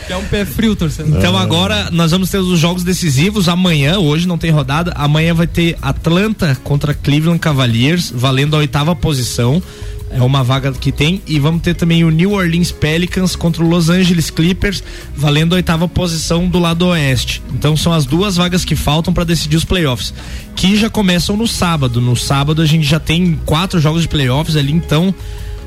Que 0.07 0.13
é 0.13 0.17
um 0.17 0.23
pé 0.23 0.45
frio 0.45 0.73
torcendo. 0.73 1.17
Então 1.17 1.37
É. 1.37 1.41
agora 1.43 1.89
nós 1.91 2.11
vamos 2.11 2.29
ter 2.29 2.37
os 2.37 2.57
jogos 2.57 2.85
decisivos 2.85 3.49
amanhã, 3.49 3.97
hoje 3.99 4.25
não 4.25 4.37
tem 4.37 4.49
rodada. 4.49 4.93
Amanhã 4.95 5.33
vai 5.33 5.45
ter 5.47 5.77
Atlanta 5.81 6.57
contra 6.63 6.93
Cleveland 6.93 7.39
Cavaliers, 7.39 8.09
valendo 8.15 8.55
a 8.55 8.59
oitava 8.59 8.95
posição. 8.95 9.61
É 10.13 10.21
uma 10.21 10.43
vaga 10.43 10.71
que 10.73 10.91
tem. 10.91 11.21
E 11.25 11.39
vamos 11.39 11.61
ter 11.61 11.73
também 11.73 12.03
o 12.03 12.09
New 12.09 12.33
Orleans 12.33 12.71
Pelicans 12.71 13.35
contra 13.35 13.63
o 13.63 13.67
Los 13.67 13.89
Angeles 13.89 14.29
Clippers, 14.29 14.83
valendo 15.15 15.53
a 15.53 15.55
oitava 15.55 15.87
posição 15.87 16.47
do 16.47 16.59
lado 16.59 16.87
oeste. 16.87 17.41
Então 17.53 17.77
são 17.77 17.93
as 17.93 18.05
duas 18.05 18.35
vagas 18.35 18.65
que 18.65 18.75
faltam 18.75 19.13
para 19.13 19.23
decidir 19.23 19.55
os 19.55 19.65
playoffs, 19.65 20.13
que 20.55 20.75
já 20.75 20.89
começam 20.89 21.37
no 21.37 21.47
sábado. 21.47 22.01
No 22.01 22.15
sábado 22.15 22.61
a 22.61 22.65
gente 22.65 22.85
já 22.85 22.99
tem 22.99 23.39
quatro 23.45 23.79
jogos 23.79 24.01
de 24.01 24.07
playoffs 24.07 24.55
ali, 24.55 24.71
então. 24.71 25.13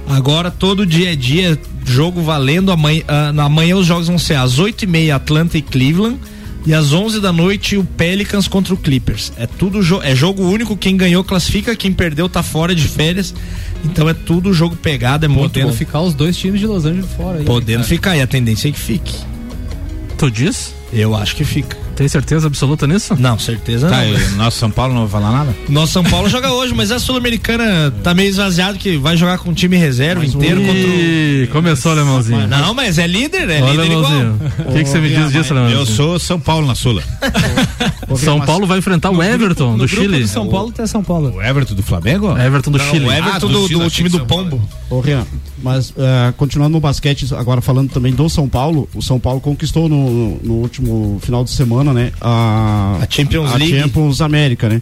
Agora 0.06 0.50
todo 0.50 0.84
dia 0.84 1.14
é 1.14 1.16
dia, 1.16 1.58
jogo 1.86 2.22
valendo. 2.22 2.70
Amanhã, 2.70 3.02
ah, 3.08 3.32
amanhã 3.38 3.76
os 3.76 3.86
jogos 3.86 4.06
vão 4.06 4.18
ser 4.18 4.34
às 4.34 4.58
8 4.58 4.84
e 4.84 4.86
meia 4.86 5.16
Atlanta 5.16 5.56
e 5.56 5.62
Cleveland. 5.62 6.18
E 6.66 6.72
às 6.72 6.92
11 6.92 7.20
da 7.20 7.30
noite 7.32 7.76
o 7.76 7.84
Pelicans 7.84 8.48
contra 8.48 8.72
o 8.72 8.76
Clippers. 8.76 9.32
É 9.36 9.46
tudo 9.46 9.82
jo 9.82 10.00
é 10.02 10.14
jogo 10.14 10.42
único. 10.42 10.76
Quem 10.76 10.96
ganhou 10.96 11.22
classifica, 11.22 11.76
quem 11.76 11.92
perdeu 11.92 12.28
tá 12.28 12.42
fora 12.42 12.74
de 12.74 12.88
férias. 12.88 13.34
Então 13.84 14.08
é 14.08 14.14
tudo 14.14 14.52
jogo 14.52 14.74
pegado, 14.74 15.26
é 15.26 15.28
muito 15.28 15.52
Podendo 15.52 15.74
ficar 15.74 16.00
os 16.00 16.14
dois 16.14 16.36
times 16.36 16.60
de 16.60 16.66
Los 16.66 16.86
Angeles 16.86 17.10
fora. 17.16 17.38
aí, 17.38 17.44
Podendo 17.44 17.78
cara. 17.78 17.88
ficar, 17.88 18.16
e 18.16 18.22
a 18.22 18.26
tendência 18.26 18.68
é 18.68 18.72
que 18.72 18.80
fique. 18.80 19.14
Tu 20.16 20.30
diz? 20.30 20.74
Eu 20.90 21.14
acho 21.14 21.36
que 21.36 21.44
fica. 21.44 21.83
Tem 21.96 22.08
certeza 22.08 22.46
absoluta 22.46 22.86
nisso? 22.86 23.14
Não, 23.18 23.38
certeza 23.38 23.88
Tá, 23.88 24.02
não. 24.04 24.36
nosso 24.36 24.58
São 24.58 24.70
Paulo 24.70 24.92
não 24.94 25.06
vai 25.06 25.20
falar 25.20 25.32
nada? 25.32 25.54
Nosso 25.68 25.92
São 25.92 26.04
Paulo 26.04 26.28
joga 26.28 26.52
hoje, 26.52 26.74
mas 26.74 26.90
a 26.90 26.98
Sul-Americana 26.98 27.92
tá 28.02 28.12
meio 28.14 28.28
esvaziado 28.28 28.78
que 28.78 28.96
vai 28.96 29.16
jogar 29.16 29.38
com 29.38 29.50
o 29.50 29.54
time 29.54 29.76
reserva 29.76 30.24
inteiro 30.24 30.60
contra 30.60 30.74
o. 30.74 30.90
Ih, 31.44 31.48
começou, 31.52 31.92
alemãozinho. 31.92 32.46
Não, 32.48 32.74
mas 32.74 32.98
é 32.98 33.06
líder, 33.06 33.48
é 33.48 33.62
Ô, 33.62 33.70
líder 33.70 33.84
igual. 33.92 34.04
alemãozinho. 34.04 34.40
O 34.66 34.72
que 34.72 34.82
que 34.84 34.88
você 34.88 34.98
me 34.98 35.08
diz 35.08 35.32
disso, 35.32 35.52
alemãozinho? 35.52 35.80
Eu 35.82 35.86
sou 35.86 36.18
São 36.18 36.40
Paulo 36.40 36.66
na 36.66 36.74
Sula. 36.74 37.02
São 38.16 38.40
Paulo 38.40 38.66
vai 38.66 38.78
enfrentar 38.78 39.10
o 39.10 39.22
Everton 39.22 39.76
do 39.76 39.88
Chile. 39.88 40.20
do 40.22 40.28
São 40.28 40.48
Paulo 40.48 40.72
tem 40.72 40.86
São 40.86 41.02
Paulo. 41.02 41.34
O 41.34 41.42
Everton 41.42 41.74
do 41.74 41.82
Flamengo? 41.82 42.36
Everton 42.38 42.70
do 42.70 42.78
Não, 42.78 42.84
Chile. 42.90 43.06
o 43.06 43.12
Everton 43.12 43.36
Ah, 43.36 43.38
do, 43.38 43.48
do 43.68 43.78
do 43.78 43.90
time 43.90 44.08
do 44.08 44.24
Pombo. 44.26 44.60
Ô, 44.90 45.00
Rian, 45.00 45.24
mas 45.62 45.92
eh, 45.96 46.32
continuando 46.36 46.72
no 46.74 46.80
basquete, 46.80 47.26
agora 47.34 47.60
falando 47.60 47.90
também 47.90 48.12
do 48.12 48.28
São 48.28 48.48
Paulo, 48.48 48.88
o 48.94 49.02
São 49.02 49.18
Paulo 49.18 49.40
conquistou 49.40 49.88
no, 49.88 50.36
no 50.42 50.54
último 50.54 51.18
final 51.22 51.42
de 51.42 51.50
semana, 51.50 51.83
né? 51.92 52.12
A, 52.20 52.98
A 53.02 53.06
Champions 53.08 53.52
a 53.52 53.56
League. 53.56 53.78
Champions 53.78 54.20
América, 54.20 54.68
né? 54.68 54.80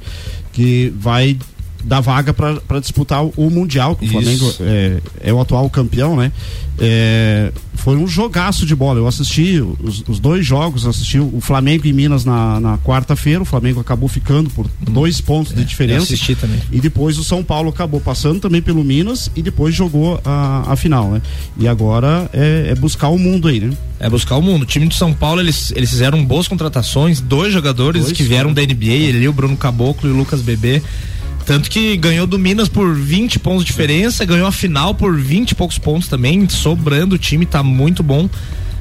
Que 0.53 0.93
vai 0.99 1.37
da 1.83 2.01
vaga 2.01 2.33
para 2.33 2.81
disputar 2.81 3.25
o 3.25 3.51
Mundial, 3.51 3.97
que 3.97 4.05
o 4.05 4.09
Flamengo 4.09 4.55
é, 4.61 4.99
é 5.21 5.33
o 5.33 5.41
atual 5.41 5.69
campeão, 5.71 6.17
né? 6.17 6.33
É, 6.79 7.53
foi 7.75 7.97
um 7.97 8.07
jogaço 8.07 8.65
de 8.65 8.75
bola. 8.75 8.99
Eu 8.99 9.07
assisti 9.07 9.61
os, 9.61 10.05
os 10.09 10.19
dois 10.19 10.45
jogos, 10.45 10.87
assisti 10.87 11.19
o 11.19 11.41
Flamengo 11.41 11.87
e 11.87 11.93
Minas 11.93 12.25
na, 12.25 12.59
na 12.61 12.79
quarta-feira. 12.79 13.43
O 13.43 13.45
Flamengo 13.45 13.81
acabou 13.81 14.09
ficando 14.09 14.49
por 14.51 14.67
dois 14.81 15.21
pontos 15.21 15.55
de 15.55 15.65
diferença. 15.65 16.05
assisti 16.05 16.35
também. 16.35 16.59
E 16.71 16.81
depois 16.81 17.19
o 17.19 17.25
São 17.25 17.45
Paulo 17.45 17.69
acabou 17.69 18.01
passando 18.01 18.41
também 18.41 18.63
pelo 18.63 18.83
Minas 18.83 19.31
e 19.37 19.43
depois 19.43 19.75
jogou 19.75 20.21
a, 20.25 20.73
a 20.73 20.77
final, 20.77 21.11
né? 21.11 21.23
E 21.59 21.69
agora 21.69 22.29
é, 22.33 22.69
é 22.71 22.75
buscar 22.75 23.09
o 23.09 23.19
mundo 23.19 23.49
aí, 23.49 23.61
né? 23.61 23.77
É 24.01 24.09
buscar 24.09 24.37
o 24.37 24.43
mundo. 24.43 24.63
O 24.63 24.67
time 24.67 24.89
de 24.89 24.97
São 24.97 25.13
Paulo, 25.13 25.41
eles, 25.41 25.73
eles 25.77 25.91
fizeram 25.91 26.25
boas 26.25 26.49
contratações, 26.49 27.21
dois 27.21 27.53
jogadores 27.53 28.05
Dois, 28.05 28.17
que 28.17 28.23
vieram 28.23 28.53
da 28.53 28.63
NBA, 28.63 29.09
ali 29.09 29.29
o 29.29 29.33
Bruno 29.33 29.57
Caboclo 29.57 30.09
e 30.09 30.13
o 30.13 30.17
Lucas 30.17 30.41
Bebê. 30.41 30.83
Tanto 31.45 31.71
que 31.71 31.97
ganhou 31.97 32.27
do 32.27 32.39
Minas 32.39 32.69
por 32.69 32.95
20 32.95 33.39
pontos 33.39 33.65
de 33.65 33.71
diferença, 33.71 34.25
ganhou 34.25 34.47
a 34.47 34.53
final 34.53 34.95
por 34.95 35.19
20 35.19 35.51
e 35.51 35.55
poucos 35.55 35.79
pontos 35.79 36.09
também, 36.09 36.49
sobrando 36.49 37.17
o 37.17 37.19
time, 37.19 37.45
tá 37.45 37.63
muito 37.63 38.03
bom. 38.03 38.29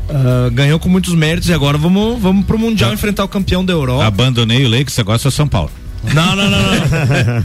Ah, 0.10 0.50
ganhou 0.52 0.80
com 0.80 0.90
muitos 0.90 1.14
méritos 1.16 1.50
e 1.50 1.54
agora 1.54 1.78
vamos, 1.78 2.22
vamos 2.22 2.46
pro 2.46 2.60
Mundial 2.60 2.94
enfrentar 2.94 3.24
o 3.24 3.28
campeão 3.28 3.64
da 3.64 3.74
Europa. 3.74 4.06
Abandonei 4.06 4.66
o 4.66 4.70
Lakers, 4.70 5.00
agora 5.00 5.18
sou 5.18 5.32
São 5.32 5.48
Paulo. 5.48 5.72
Não, 6.14 6.36
não, 6.36 6.50
não, 6.50 6.62
não. 6.62 7.44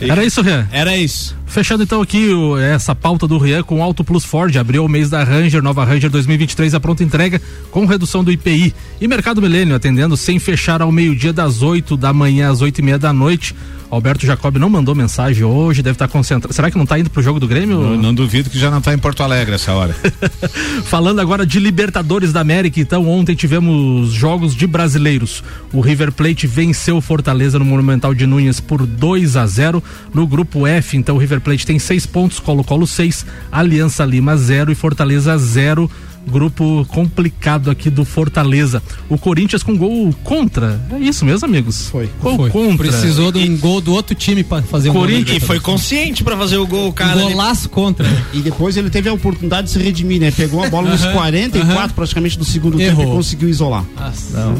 Era 0.00 0.24
isso, 0.24 0.40
Rian? 0.42 0.66
Era 0.72 0.96
isso. 0.96 1.36
Fechando 1.46 1.82
então 1.82 2.00
aqui 2.00 2.28
o- 2.32 2.56
essa 2.58 2.94
pauta 2.94 3.26
do 3.26 3.36
Rian 3.36 3.62
com 3.62 3.82
Auto 3.82 4.04
Plus 4.04 4.24
Ford. 4.24 4.56
Abriu 4.56 4.84
o 4.84 4.88
mês 4.88 5.10
da 5.10 5.22
Ranger, 5.24 5.62
nova 5.62 5.84
Ranger 5.84 6.08
2023, 6.10 6.74
a 6.74 6.80
pronta 6.80 7.02
entrega 7.04 7.40
com 7.70 7.84
redução 7.86 8.22
do 8.24 8.30
IPI. 8.32 8.72
E 9.00 9.08
Mercado 9.08 9.42
Milênio 9.42 9.74
atendendo 9.74 10.16
sem 10.16 10.38
fechar 10.38 10.80
ao 10.80 10.92
meio-dia 10.92 11.32
das 11.32 11.60
8 11.62 11.96
da 11.96 12.12
manhã 12.12 12.50
às 12.50 12.60
8 12.62 12.78
e 12.78 12.82
meia 12.82 12.98
da 12.98 13.12
noite. 13.12 13.54
Alberto 13.90 14.24
Jacob 14.24 14.56
não 14.56 14.70
mandou 14.70 14.94
mensagem 14.94 15.42
hoje, 15.42 15.82
deve 15.82 15.96
estar 15.96 16.06
concentrado. 16.06 16.54
Será 16.54 16.70
que 16.70 16.76
não 16.76 16.84
está 16.84 16.96
indo 16.96 17.10
pro 17.10 17.20
jogo 17.20 17.40
do 17.40 17.48
Grêmio? 17.48 17.80
Não, 17.80 17.96
não 17.96 18.14
duvido 18.14 18.48
que 18.48 18.56
já 18.56 18.70
não 18.70 18.80
tá 18.80 18.94
em 18.94 18.98
Porto 18.98 19.20
Alegre 19.24 19.56
essa 19.56 19.72
hora. 19.72 19.96
Falando 20.86 21.20
agora 21.20 21.44
de 21.44 21.58
Libertadores 21.58 22.32
da 22.32 22.40
América, 22.40 22.78
então 22.78 23.08
ontem 23.08 23.34
tivemos 23.34 24.12
jogos 24.12 24.54
de 24.54 24.64
brasileiros. 24.64 25.42
O 25.72 25.80
River 25.80 26.12
Plate 26.12 26.46
venceu 26.46 26.98
o 26.98 27.00
Fortaleza 27.10 27.58
no 27.58 27.64
Monumental 27.64 28.14
de 28.14 28.24
Núñez 28.24 28.60
por 28.60 28.86
2 28.86 29.36
a 29.36 29.44
0 29.44 29.82
no 30.14 30.28
grupo 30.28 30.64
F. 30.64 30.96
Então 30.96 31.16
o 31.16 31.18
River 31.18 31.40
Plate 31.40 31.66
tem 31.66 31.76
seis 31.76 32.06
pontos, 32.06 32.38
Colo-Colo 32.38 32.86
6, 32.86 33.26
Aliança 33.50 34.04
Lima 34.04 34.36
0 34.36 34.70
e 34.70 34.76
Fortaleza 34.76 35.36
0. 35.36 35.90
Grupo 36.28 36.86
complicado 36.90 37.70
aqui 37.70 37.88
do 37.90 38.04
Fortaleza. 38.04 38.82
O 39.08 39.16
Corinthians 39.18 39.62
com 39.62 39.76
gol 39.76 40.14
contra. 40.22 40.80
É 40.92 40.98
isso 40.98 41.24
mesmo, 41.24 41.46
amigos? 41.46 41.88
Foi. 41.88 42.08
Gol 42.20 42.36
Foi. 42.36 42.50
contra. 42.50 42.86
Precisou 42.88 43.32
de 43.32 43.38
um 43.40 43.56
gol 43.56 43.80
do 43.80 43.92
outro 43.92 44.14
time 44.14 44.44
pra 44.44 44.62
fazer 44.62 44.92
Corinthians- 44.92 45.26
gol. 45.28 45.36
E 45.38 45.40
foi 45.40 45.58
consciente 45.60 46.22
pra 46.22 46.36
fazer 46.36 46.58
o 46.58 46.66
gol, 46.66 46.88
o 46.88 46.92
cara. 46.92 47.20
Golaço 47.20 47.68
contra. 47.68 48.06
E 48.32 48.40
depois 48.40 48.76
ele 48.76 48.90
teve 48.90 49.08
a 49.08 49.12
oportunidade 49.12 49.68
de 49.68 49.72
se 49.72 49.78
redimir, 49.78 50.20
né? 50.20 50.30
Pegou 50.30 50.62
a 50.62 50.68
bola 50.68 50.90
nos 50.90 51.02
Aham, 51.02 51.12
44 51.12 51.78
aham. 51.78 51.88
praticamente 51.88 52.38
do 52.38 52.44
segundo 52.44 52.76
tempo 52.78 53.00
Errou. 53.00 53.14
e 53.14 53.16
conseguiu 53.16 53.48
isolar. 53.48 53.84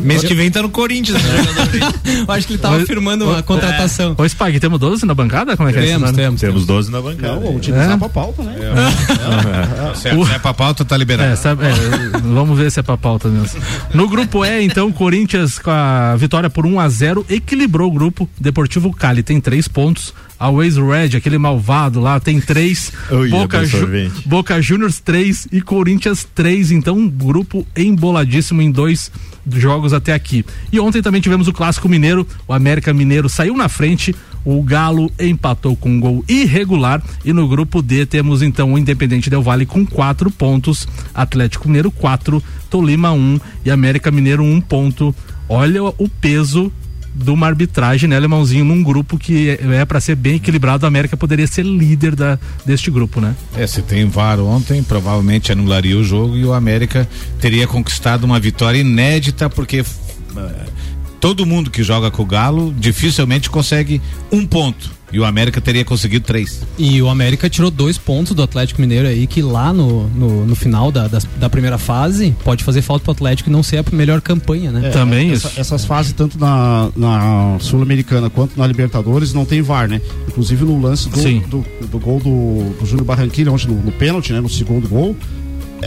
Mês 0.02 0.24
que 0.24 0.34
vem 0.34 0.50
tá 0.50 0.62
no 0.62 0.70
Corinthians. 0.70 1.22
né? 1.22 1.30
Eu 2.26 2.34
acho 2.34 2.46
que 2.46 2.54
ele 2.54 2.61
tava 2.61 2.80
firmando 2.86 3.26
uma 3.26 3.42
contratação. 3.42 4.14
Ô, 4.18 4.24
Spag, 4.24 4.58
temos 4.58 4.78
12 4.80 5.04
na 5.06 5.14
bancada? 5.14 5.56
Como 5.56 5.68
é 5.68 5.72
que 5.72 5.78
é 5.78 5.82
isso? 5.82 5.92
Temos, 5.92 6.12
né? 6.12 6.22
temos. 6.22 6.40
Temos 6.40 6.66
12 6.66 6.90
na 6.90 7.00
bancada. 7.00 7.38
Não, 7.40 7.54
utilizar 7.56 7.92
É? 7.92 7.96
pra 7.96 8.08
pauta, 8.08 8.42
né? 8.42 8.54
Se 9.94 10.08
é, 10.08 10.24
se 10.24 10.32
é 10.32 10.38
pra 10.38 10.54
pauta, 10.54 10.84
tá 10.84 10.96
liberado. 10.96 11.32
É, 11.32 11.36
sabe- 11.57 11.64
é, 11.66 12.18
vamos 12.32 12.59
ver 12.59 12.70
se 12.70 12.80
é 12.80 12.82
pra 12.82 12.96
pauta 12.96 13.28
mesmo. 13.28 13.61
No 13.94 14.09
grupo 14.09 14.44
E, 14.44 14.62
então, 14.64 14.90
Corinthians 14.92 15.59
com 15.59 15.70
a 15.70 16.16
vitória 16.16 16.48
por 16.51 16.64
1 16.66 16.80
a 16.80 16.88
0 16.88 17.24
equilibrou 17.28 17.88
o 17.88 17.92
grupo. 17.92 18.28
Deportivo 18.38 18.92
Cali 18.92 19.22
tem 19.22 19.40
três 19.40 19.68
pontos. 19.68 20.12
A 20.38 20.48
Waze 20.51 20.80
Red, 20.80 21.16
aquele 21.18 21.36
malvado 21.36 22.01
lá, 22.01 22.18
tem 22.18 22.40
três. 22.40 22.92
Ui, 23.11 23.28
Boca, 23.28 23.64
Ju-. 23.66 23.86
Boca 24.24 24.61
Juniors 24.62 24.98
três 24.98 25.46
e 25.53 25.61
Corinthians 25.61 26.26
três. 26.34 26.70
Então, 26.70 26.96
um 26.96 27.09
grupo 27.09 27.66
emboladíssimo 27.76 28.62
em 28.62 28.70
dois 28.70 29.11
jogos 29.57 29.92
até 29.92 30.14
aqui. 30.14 30.44
E 30.72 30.80
ontem 30.80 31.03
também 31.03 31.20
tivemos 31.20 31.46
o 31.48 31.53
Clássico 31.53 31.88
Mineiro. 31.88 32.26
O 32.48 32.55
América 32.55 32.92
Mineiro 32.94 33.28
saiu 33.28 33.55
na 33.55 33.68
frente. 33.68 34.14
O 34.45 34.62
Galo 34.62 35.11
empatou 35.18 35.76
com 35.76 35.91
um 35.91 36.01
gol 36.01 36.24
irregular. 36.28 37.03
E 37.24 37.32
no 37.32 37.47
grupo 37.49 37.82
D 37.82 38.07
temos 38.07 38.43
então 38.43 38.72
o 38.72 38.78
Independente 38.78 39.30
Del 39.30 39.43
Vale 39.43 39.66
com 39.66 39.86
quatro 39.86 40.30
pontos. 40.30 40.86
Atlético 41.14 41.68
Mineiro 41.68 41.91
quatro, 41.91 42.43
Tolima 42.68 43.12
um 43.12 43.38
e 43.64 43.70
América 43.70 44.11
Mineiro 44.11 44.43
um 44.43 44.61
ponto. 44.61 45.14
Olha 45.49 45.82
o 45.82 46.09
peso 46.09 46.72
de 47.14 47.30
uma 47.30 47.47
arbitragem, 47.47 48.09
né, 48.09 48.16
Alemãozinho, 48.16 48.64
num 48.64 48.82
grupo 48.82 49.18
que 49.18 49.51
é, 49.51 49.80
é 49.80 49.84
para 49.84 50.01
ser 50.01 50.14
bem 50.14 50.36
equilibrado, 50.36 50.86
a 50.86 50.88
América 50.88 51.16
poderia 51.16 51.47
ser 51.47 51.64
líder 51.64 52.14
da, 52.14 52.38
deste 52.64 52.91
grupo, 52.91 53.20
né? 53.20 53.34
É, 53.57 53.66
se 53.66 53.82
tem 53.82 54.07
VAR 54.07 54.38
ontem, 54.38 54.82
provavelmente 54.82 55.51
anularia 55.51 55.99
o 55.99 56.05
jogo 56.05 56.36
e 56.36 56.45
o 56.45 56.53
América 56.53 57.09
teria 57.41 57.66
conquistado 57.66 58.24
uma 58.24 58.38
vitória 58.38 58.78
inédita, 58.78 59.51
porque 59.51 59.78
eh, 59.78 60.66
todo 61.20 61.44
mundo 61.46 61.70
que 61.70 61.82
joga 61.82 62.10
com 62.10 62.22
o 62.22 62.26
Galo 62.26 62.74
dificilmente 62.78 63.50
consegue 63.50 64.00
um 64.32 64.46
ponto. 64.46 64.98
E 65.12 65.18
o 65.18 65.24
América 65.24 65.60
teria 65.60 65.84
conseguido 65.84 66.24
três. 66.24 66.62
E 66.78 67.02
o 67.02 67.08
América 67.08 67.50
tirou 67.50 67.68
dois 67.68 67.98
pontos 67.98 68.32
do 68.32 68.44
Atlético 68.44 68.80
Mineiro 68.80 69.08
aí, 69.08 69.26
que 69.26 69.42
lá 69.42 69.72
no, 69.72 70.06
no, 70.08 70.46
no 70.46 70.54
final 70.54 70.92
da, 70.92 71.08
das- 71.08 71.26
da 71.36 71.50
primeira 71.50 71.78
fase 71.78 72.32
pode 72.44 72.62
fazer 72.62 72.80
falta 72.80 73.02
pro 73.02 73.10
Atlético 73.12 73.50
e 73.50 73.52
não 73.52 73.60
ser 73.60 73.78
a 73.78 73.84
melhor 73.92 74.20
campanha, 74.20 74.70
né? 74.70 74.88
É, 74.88 75.32
essa- 75.32 75.52
Essas 75.60 75.84
fases, 75.84 76.12
tanto 76.12 76.38
na, 76.38 76.90
na 76.96 77.56
Sul-Americana 77.58 78.30
quanto 78.30 78.56
na 78.56 78.64
Libertadores, 78.68 79.34
não 79.34 79.44
tem 79.44 79.60
VAR, 79.62 79.88
né? 79.88 80.00
Inclusive 80.28 80.64
no 80.64 80.80
lance 80.80 81.08
do, 81.08 81.18
Sim. 81.18 81.42
do, 81.48 81.66
do 81.90 81.98
gol 81.98 82.20
do, 82.20 82.78
do 82.78 82.86
Júnior 82.86 83.04
Barranquilla, 83.04 83.50
ontem 83.50 83.66
no, 83.66 83.82
no 83.82 83.90
pênalti, 83.90 84.32
né? 84.32 84.40
No 84.40 84.48
segundo 84.48 84.88
gol, 84.88 85.16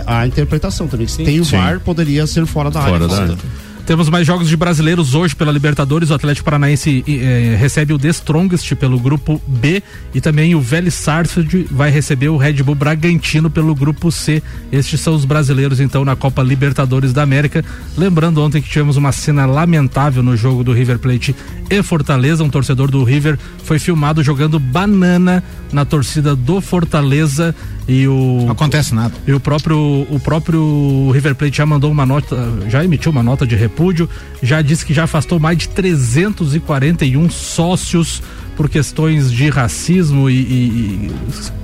a 0.05 0.27
interpretação 0.27 0.85
também. 0.85 1.07
Se 1.07 1.23
tem 1.23 1.39
o. 1.39 1.45
VAR, 1.45 1.79
poderia 1.79 2.27
ser 2.27 2.45
fora 2.45 2.69
da 2.69 2.81
Fora 2.81 2.95
área. 2.95 3.07
da 3.07 3.21
área. 3.21 3.37
Temos 3.85 4.07
mais 4.07 4.25
jogos 4.25 4.47
de 4.47 4.55
brasileiros 4.55 5.13
hoje 5.13 5.35
pela 5.35 5.51
Libertadores. 5.51 6.09
O 6.09 6.13
Atlético 6.13 6.45
Paranaense 6.45 7.03
eh, 7.05 7.57
recebe 7.59 7.91
o 7.91 7.99
The 7.99 8.07
Strongest 8.09 8.73
pelo 8.75 8.97
grupo 8.97 9.41
B 9.45 9.83
e 10.13 10.21
também 10.21 10.55
o 10.55 10.61
Vélez 10.61 10.93
Sarsfield 10.93 11.67
vai 11.69 11.91
receber 11.91 12.29
o 12.29 12.37
Red 12.37 12.63
Bull 12.63 12.75
Bragantino 12.75 13.49
pelo 13.49 13.75
grupo 13.75 14.09
C. 14.09 14.41
Estes 14.71 15.01
são 15.01 15.13
os 15.13 15.25
brasileiros 15.25 15.81
então 15.81 16.05
na 16.05 16.15
Copa 16.15 16.41
Libertadores 16.41 17.11
da 17.11 17.23
América. 17.23 17.63
Lembrando 17.97 18.41
ontem 18.41 18.61
que 18.61 18.69
tivemos 18.69 18.95
uma 18.95 19.11
cena 19.11 19.45
lamentável 19.45 20.23
no 20.23 20.37
jogo 20.37 20.63
do 20.63 20.71
River 20.71 20.97
Plate 20.97 21.35
e 21.69 21.83
Fortaleza. 21.83 22.41
Um 22.41 22.49
torcedor 22.49 22.89
do 22.89 23.03
River 23.03 23.37
foi 23.65 23.79
filmado 23.79 24.23
jogando 24.23 24.59
banana 24.59 25.43
na 25.73 25.83
torcida 25.83 26.35
do 26.37 26.61
Fortaleza 26.61 27.53
e 27.87 28.07
o 28.07 28.43
Não 28.45 28.51
acontece 28.51 28.95
nada. 28.95 29.13
e 29.27 29.33
o 29.33 29.39
próprio, 29.39 30.07
o 30.09 30.19
próprio 30.23 31.11
River 31.11 31.35
Plate 31.35 31.57
já 31.57 31.65
mandou 31.65 31.91
uma 31.91 32.05
nota, 32.05 32.37
já 32.69 32.83
emitiu 32.83 33.11
uma 33.11 33.23
nota 33.23 33.45
de 33.45 33.55
repúdio, 33.73 34.07
já 34.41 34.61
disse 34.61 34.85
que 34.85 34.93
já 34.93 35.03
afastou 35.05 35.39
mais 35.39 35.57
de 35.57 35.69
341 35.69 37.29
sócios 37.29 38.21
por 38.55 38.69
questões 38.69 39.31
de 39.31 39.49
racismo 39.49 40.29
e, 40.29 40.33
e- 40.35 41.09
e 41.09 41.11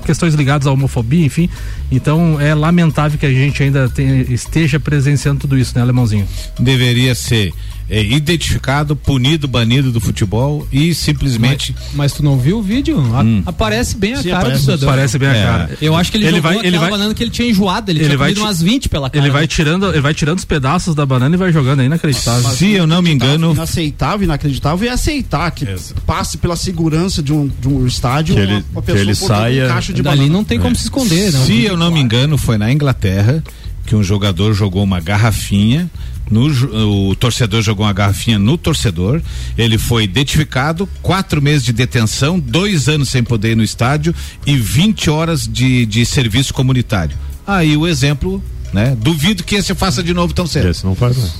questões 0.05 0.33
ligadas 0.33 0.65
à 0.65 0.71
homofobia, 0.71 1.23
enfim. 1.23 1.47
Então 1.91 2.41
é 2.41 2.53
lamentável 2.55 3.17
que 3.19 3.25
a 3.27 3.31
gente 3.31 3.61
ainda 3.61 3.87
tenha- 3.89 4.21
esteja 4.23 4.79
presenciando 4.79 5.41
tudo 5.41 5.55
isso, 5.57 5.73
né, 5.75 5.81
Alemãozinho? 5.81 6.27
Deveria 6.59 7.13
ser 7.13 7.53
eh, 7.89 8.03
identificado, 8.03 8.95
punido, 8.95 9.47
banido 9.47 9.91
do 9.91 9.99
futebol 9.99 10.67
e 10.71 10.93
simplesmente. 10.93 11.73
Mas, 11.77 11.95
mas 11.95 12.13
tu 12.13 12.23
não 12.23 12.37
viu 12.37 12.59
o 12.59 12.61
vídeo? 12.61 12.99
A- 13.15 13.21
Hum. 13.21 13.43
Aparece 13.45 13.97
bem 13.97 14.13
a 14.13 14.21
Sim, 14.21 14.29
cara 14.29 14.41
aparece- 14.41 14.61
do 14.65 14.65
cidadão. 14.65 14.89
parece 14.89 15.17
bem 15.17 15.29
a 15.29 15.35
É. 15.35 15.43
cara. 15.43 15.77
Eu 15.81 15.95
acho 15.95 16.11
que 16.11 16.17
ele, 16.17 16.25
Ele 16.27 16.35
jogou 16.37 16.51
vai- 16.51 16.59
ele 16.59 16.67
aquela 16.67 16.81
vai- 16.81 16.91
banana 16.91 17.13
que 17.13 17.23
ele 17.23 17.31
tinha 17.31 17.49
enjoado, 17.49 17.91
ele, 17.91 17.99
ele 17.99 18.05
tinha 18.09 18.17
vai 18.17 18.29
comido 18.29 18.45
umas 18.45 18.61
20 18.61 18.87
pela 18.89 19.09
cara. 19.09 19.23
Ele 19.25 19.31
vai 19.31 19.41
né? 19.41 19.47
tirando, 19.47 19.87
ele 19.89 20.01
vai 20.01 20.13
tirando 20.13 20.37
os 20.37 20.45
pedaços 20.45 20.93
da 20.93 21.05
banana 21.05 21.35
e 21.35 21.37
vai 21.37 21.51
jogando, 21.51 21.81
é 21.81 21.85
inacreditável. 21.85 22.49
Se 22.51 22.71
eu 22.71 22.85
não 22.85 23.01
me 23.01 23.11
engano. 23.11 23.51
Inaceitável, 23.53 24.23
inacreditável 24.25 24.85
e 24.87 24.89
aceitar 24.89 25.49
que 25.51 25.65
passe 26.05 26.37
pela 26.37 26.55
segurança 26.55 27.21
de 27.23 27.33
um, 27.33 27.47
de 27.59 27.67
um 27.67 27.85
estádio 27.87 28.35
Que 28.35 28.41
uma, 28.41 28.51
ele- 28.51 28.65
uma 28.71 28.81
que 28.81 28.85
pessoa 28.87 29.01
ele 29.01 29.15
portando 29.15 29.41
saia- 29.41 29.65
um 29.65 29.67
caixa 29.69 29.93
de 29.93 30.03
banana. 30.03 30.29
não 30.29 30.43
tem 30.43 30.59
como 30.59 30.75
se 30.75 30.83
esconder, 30.83 31.31
não. 31.33 31.45
Se 31.45 31.63
eu 31.63 31.75
não 31.75 31.91
me 31.91 31.99
engano, 31.99 32.37
foi 32.37 32.57
na 32.57 32.71
Inglaterra 32.71 33.43
que 33.85 33.95
um 33.95 34.03
jogador 34.03 34.53
jogou 34.53 34.83
uma 34.83 34.99
garrafinha. 34.99 35.89
No, 36.29 37.09
o 37.09 37.15
torcedor 37.15 37.61
jogou 37.61 37.85
uma 37.85 37.93
garrafinha 37.93 38.37
no 38.37 38.57
torcedor. 38.57 39.21
Ele 39.57 39.77
foi 39.77 40.03
identificado, 40.03 40.87
quatro 41.01 41.41
meses 41.41 41.63
de 41.63 41.73
detenção, 41.73 42.39
dois 42.39 42.87
anos 42.87 43.09
sem 43.09 43.23
poder 43.23 43.51
ir 43.51 43.55
no 43.55 43.63
estádio 43.63 44.13
e 44.45 44.55
20 44.55 45.09
horas 45.09 45.47
de, 45.47 45.85
de 45.85 46.05
serviço 46.05 46.53
comunitário. 46.53 47.17
Aí 47.45 47.75
o 47.75 47.87
exemplo, 47.87 48.43
né? 48.71 48.95
Duvido 48.99 49.43
que 49.43 49.55
esse 49.55 49.73
faça 49.73 50.03
de 50.03 50.13
novo 50.13 50.33
tão 50.33 50.45
cedo. 50.45 50.69
Esse 50.69 50.85
não 50.85 50.95
faz 50.95 51.17
mais. 51.17 51.33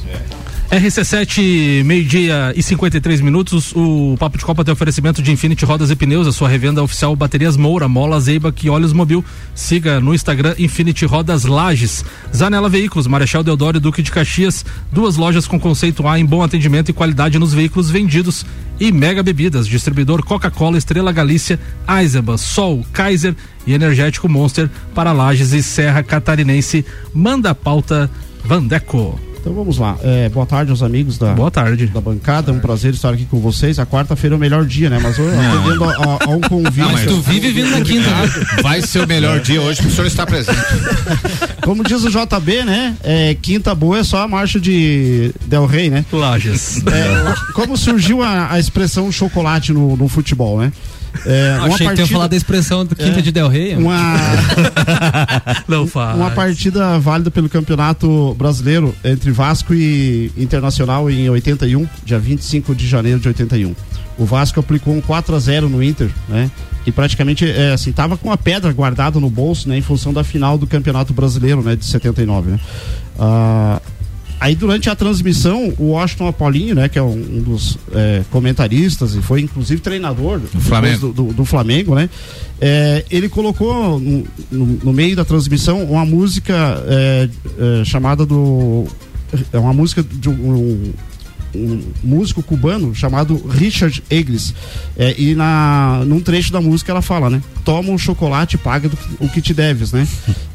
RC7, 0.72 1.84
meio-dia 1.84 2.54
e 2.56 2.62
53 2.62 3.22
minutos. 3.22 3.74
O 3.76 4.16
Papo 4.20 4.38
de 4.38 4.46
Copa 4.46 4.64
tem 4.64 4.72
oferecimento 4.72 5.20
de 5.20 5.32
Infinity 5.32 5.66
Rodas 5.66 5.90
e 5.90 5.96
Pneus, 5.96 6.28
a 6.28 6.32
sua 6.32 6.48
revenda 6.48 6.84
oficial 6.84 7.16
Baterias 7.16 7.58
Moura, 7.58 7.88
Mola, 7.88 8.20
Zeiba 8.20 8.54
e 8.62 8.70
Olhos 8.70 8.94
Mobil. 8.94 9.26
Siga 9.56 10.00
no 10.00 10.14
Instagram 10.14 10.54
Infinity 10.60 11.08
Rodas 11.08 11.44
Lages. 11.46 12.06
Zanela 12.36 12.70
Veículos, 12.70 13.08
Marechal 13.08 13.44
Deodoro 13.44 13.78
e 13.78 13.80
Duque 13.80 14.04
de 14.04 14.12
Caxias. 14.12 14.64
Duas 14.92 15.18
lojas 15.18 15.48
com 15.48 15.60
conceito 15.60 16.08
A 16.08 16.20
em 16.20 16.26
bom 16.26 16.44
atendimento 16.44 16.90
e 16.90 16.94
qualidade 16.94 17.40
nos 17.40 17.52
veículos 17.52 17.90
vendidos. 17.90 18.46
E 18.80 18.92
Mega 18.92 19.24
Bebidas, 19.24 19.68
distribuidor 19.68 20.24
Coca-Cola, 20.24 20.78
Estrela 20.78 21.12
Galícia, 21.12 21.60
Eisenbahn, 21.88 22.38
Sol, 22.38 22.86
Kaiser 22.94 23.36
e 23.66 23.74
Energético 23.74 24.30
Monster 24.30 24.70
para 24.94 25.14
Lages 25.14 25.52
e 25.52 25.64
Serra 25.64 26.04
Catarinense. 26.04 26.86
Manda 27.12 27.50
a 27.50 27.56
pauta 27.56 28.08
Vandeco. 28.46 29.29
Então 29.42 29.54
vamos 29.54 29.78
lá. 29.78 29.98
É, 30.04 30.28
boa 30.28 30.46
tarde 30.46 30.70
aos 30.70 30.84
amigos 30.84 31.18
da, 31.18 31.34
boa 31.34 31.50
tarde. 31.50 31.88
da 31.88 32.02
bancada. 32.02 32.52
É 32.52 32.54
um 32.54 32.60
prazer 32.60 32.94
estar 32.94 33.14
aqui 33.14 33.26
com 33.26 33.40
vocês. 33.40 33.80
A 33.80 33.86
quarta-feira 33.86 34.36
é 34.36 34.38
o 34.38 34.40
melhor 34.40 34.66
dia, 34.66 34.90
né? 34.90 35.00
Mas 35.02 35.18
eu 35.18 35.28
atendendo 35.30 35.84
a, 35.86 35.94
a- 35.94 36.26
a 36.26 36.30
um 36.30 36.42
convite. 36.42 36.80
Não, 36.80 36.92
mas 36.92 37.06
tu 37.06 37.22
vive 37.22 37.52
vindo 37.52 37.70
na 37.72 37.82
quinta, 37.82 38.10
né? 38.10 38.30
Vai 38.62 38.82
ser 38.82 39.04
o 39.04 39.08
melhor 39.08 39.38
É. 39.38 39.40
dia 39.40 39.62
hoje 39.62 39.82
pro 39.82 39.90
senhor 39.92 40.08
estar 40.08 40.26
presente. 40.26 40.58
Como 41.64 41.84
diz 41.84 42.04
o 42.04 42.10
JB, 42.10 42.64
né? 42.66 42.96
É, 43.02 43.36
quinta 43.42 43.74
boa 43.74 44.00
é 44.00 44.04
só 44.04 44.24
a 44.24 44.28
marcha 44.28 44.60
de 44.60 45.34
Del 45.46 45.66
Rey, 45.66 45.90
né? 45.90 46.04
Lages. 46.12 46.82
É, 46.88 47.54
como 47.54 47.78
surgiu 47.78 48.22
a, 48.22 48.52
a 48.54 48.60
expressão 48.60 49.12
chocolate 49.12 49.72
no, 49.72 49.96
no 49.96 50.08
futebol, 50.08 50.60
né? 50.60 50.72
É, 51.26 51.58
Achei 51.62 51.88
que 51.88 51.96
tinha 51.96 52.08
falado 52.08 52.32
da 52.32 52.38
expressão 52.38 52.86
do 52.86 52.96
Quinta 52.96 53.22
de 53.22 53.32
Del 53.32 53.48
Rey. 53.48 53.76
Uma, 53.76 54.16
Não 55.68 55.86
faz. 55.88 56.16
uma 56.16 56.32
partida 56.32 56.98
válida 57.00 57.30
pelo 57.32 57.50
Campeonato 57.50 58.34
Brasileiro 58.36 58.96
entre 59.04 59.32
Vasco 59.32 59.74
e 59.74 60.32
Internacional 60.38 61.10
em 61.10 61.30
81, 61.30 61.88
dia 62.06 62.20
25 62.20 62.74
de 62.76 62.88
janeiro 62.88 63.20
de 63.20 63.28
81. 63.28 63.76
O 64.18 64.26
Vasco 64.26 64.60
aplicou 64.60 64.94
um 64.94 65.02
4 65.02 65.36
a 65.36 65.40
0 65.40 65.70
no 65.70 65.82
Inter, 65.82 66.10
né? 66.28 66.52
E 66.86 66.92
praticamente 66.92 67.50
é, 67.50 67.72
assim, 67.74 67.92
tava 67.92 68.18
com 68.18 68.32
a 68.32 68.38
pedra 68.38 68.72
guardada 68.74 69.20
no 69.20 69.30
bolso, 69.30 69.70
né, 69.70 69.78
em 69.78 69.82
função 69.82 70.14
da 70.14 70.24
final 70.24 70.58
do 70.58 70.66
Campeonato 70.66 71.14
Brasileiro, 71.14 71.62
né, 71.62 71.76
de 71.76 71.86
79, 71.86 72.52
né? 72.52 72.60
Ah, 73.18 73.82
Aí 74.40 74.56
durante 74.56 74.90
a 74.90 74.96
transmissão, 74.96 75.74
o 75.78 75.88
Washington 75.90 76.28
Apolinho, 76.28 76.74
né, 76.76 76.88
que 76.88 76.98
é 76.98 77.02
um, 77.04 77.12
um 77.12 77.42
dos 77.42 77.78
é, 77.94 78.22
comentaristas 78.32 79.14
e 79.14 79.22
foi 79.22 79.42
inclusive 79.42 79.82
treinador 79.82 80.40
depois 80.40 80.64
Flamengo. 80.64 81.12
Do, 81.12 81.24
do- 81.26 81.34
do 81.34 81.46
Flamengo, 81.46 81.94
né? 81.96 82.10
é, 82.62 83.04
ele 83.12 83.28
colocou 83.28 84.00
no, 84.00 84.26
no- 84.52 84.80
no 84.84 84.94
meio 84.94 85.16
da 85.16 85.26
transmissão 85.26 85.84
uma 85.84 86.06
música 86.06 86.54
é, 86.88 87.30
é, 87.82 87.86
chamada 87.86 88.26
do. 88.26 88.86
É 89.52 89.60
uma 89.60 89.74
música 89.74 90.02
de 90.02 90.30
um, 90.30 90.92
um 91.56 91.82
músico 92.04 92.42
cubano 92.44 92.94
chamado 92.96 93.36
Richard 93.50 94.04
Eglis. 94.10 94.54
É, 94.98 95.14
e 95.20 95.36
na, 95.36 96.02
num 96.06 96.20
trecho 96.20 96.52
da 96.54 96.62
música 96.62 96.92
ela 96.92 97.02
fala, 97.02 97.30
né? 97.30 97.42
Toma 97.66 97.90
um 97.92 97.98
chocolate 97.98 98.56
e 98.56 98.60
paga 98.60 98.88
do 98.88 98.98
o 99.20 99.28
que 99.28 99.42
te 99.42 99.54
deves, 99.54 99.92
né? 99.92 100.08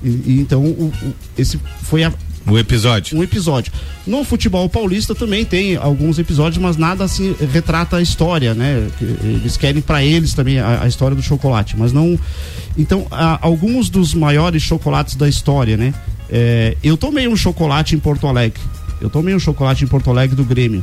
E, 0.03 0.09
e 0.09 0.39
então 0.41 0.63
o- 0.65 0.93
o- 1.03 1.15
esse 1.37 1.59
foi 1.83 2.03
a, 2.05 2.13
O 2.47 2.59
episódio. 2.59 3.17
um 3.19 3.23
episódio. 3.23 3.73
No 4.07 4.23
futebol 4.25 4.69
paulista 4.69 5.15
também 5.15 5.45
tem 5.45 5.77
alguns 5.77 6.19
episódios, 6.19 6.59
mas 6.63 6.77
nada 6.77 7.05
assim 7.05 7.35
retrata 7.53 7.97
a 7.97 8.03
história, 8.03 8.53
né? 8.55 8.87
Eles 9.23 9.57
querem 9.57 9.81
para 9.81 10.05
eles 10.05 10.35
também 10.35 10.59
a, 10.59 10.83
a 10.83 10.87
história 10.89 11.17
do 11.17 11.23
chocolate, 11.23 11.75
mas 11.79 11.93
não. 11.93 12.19
Então, 12.77 13.07
há 13.11 13.39
alguns 13.41 13.89
dos 13.89 14.13
maiores 14.15 14.63
chocolates 14.63 15.15
da 15.17 15.29
história, 15.29 15.77
né? 15.77 15.95
É, 16.31 16.77
eu 16.83 16.97
tomei 16.97 17.27
um 17.29 17.37
chocolate 17.37 17.95
em 17.95 17.99
Porto 17.99 18.27
Alegre. 18.27 18.61
Eu 19.01 19.11
tomei 19.11 19.35
um 19.35 19.39
chocolate 19.39 19.85
em 19.85 19.87
Porto 19.87 20.09
Alegre 20.11 20.35
do 20.37 20.45
Grêmio. 20.45 20.83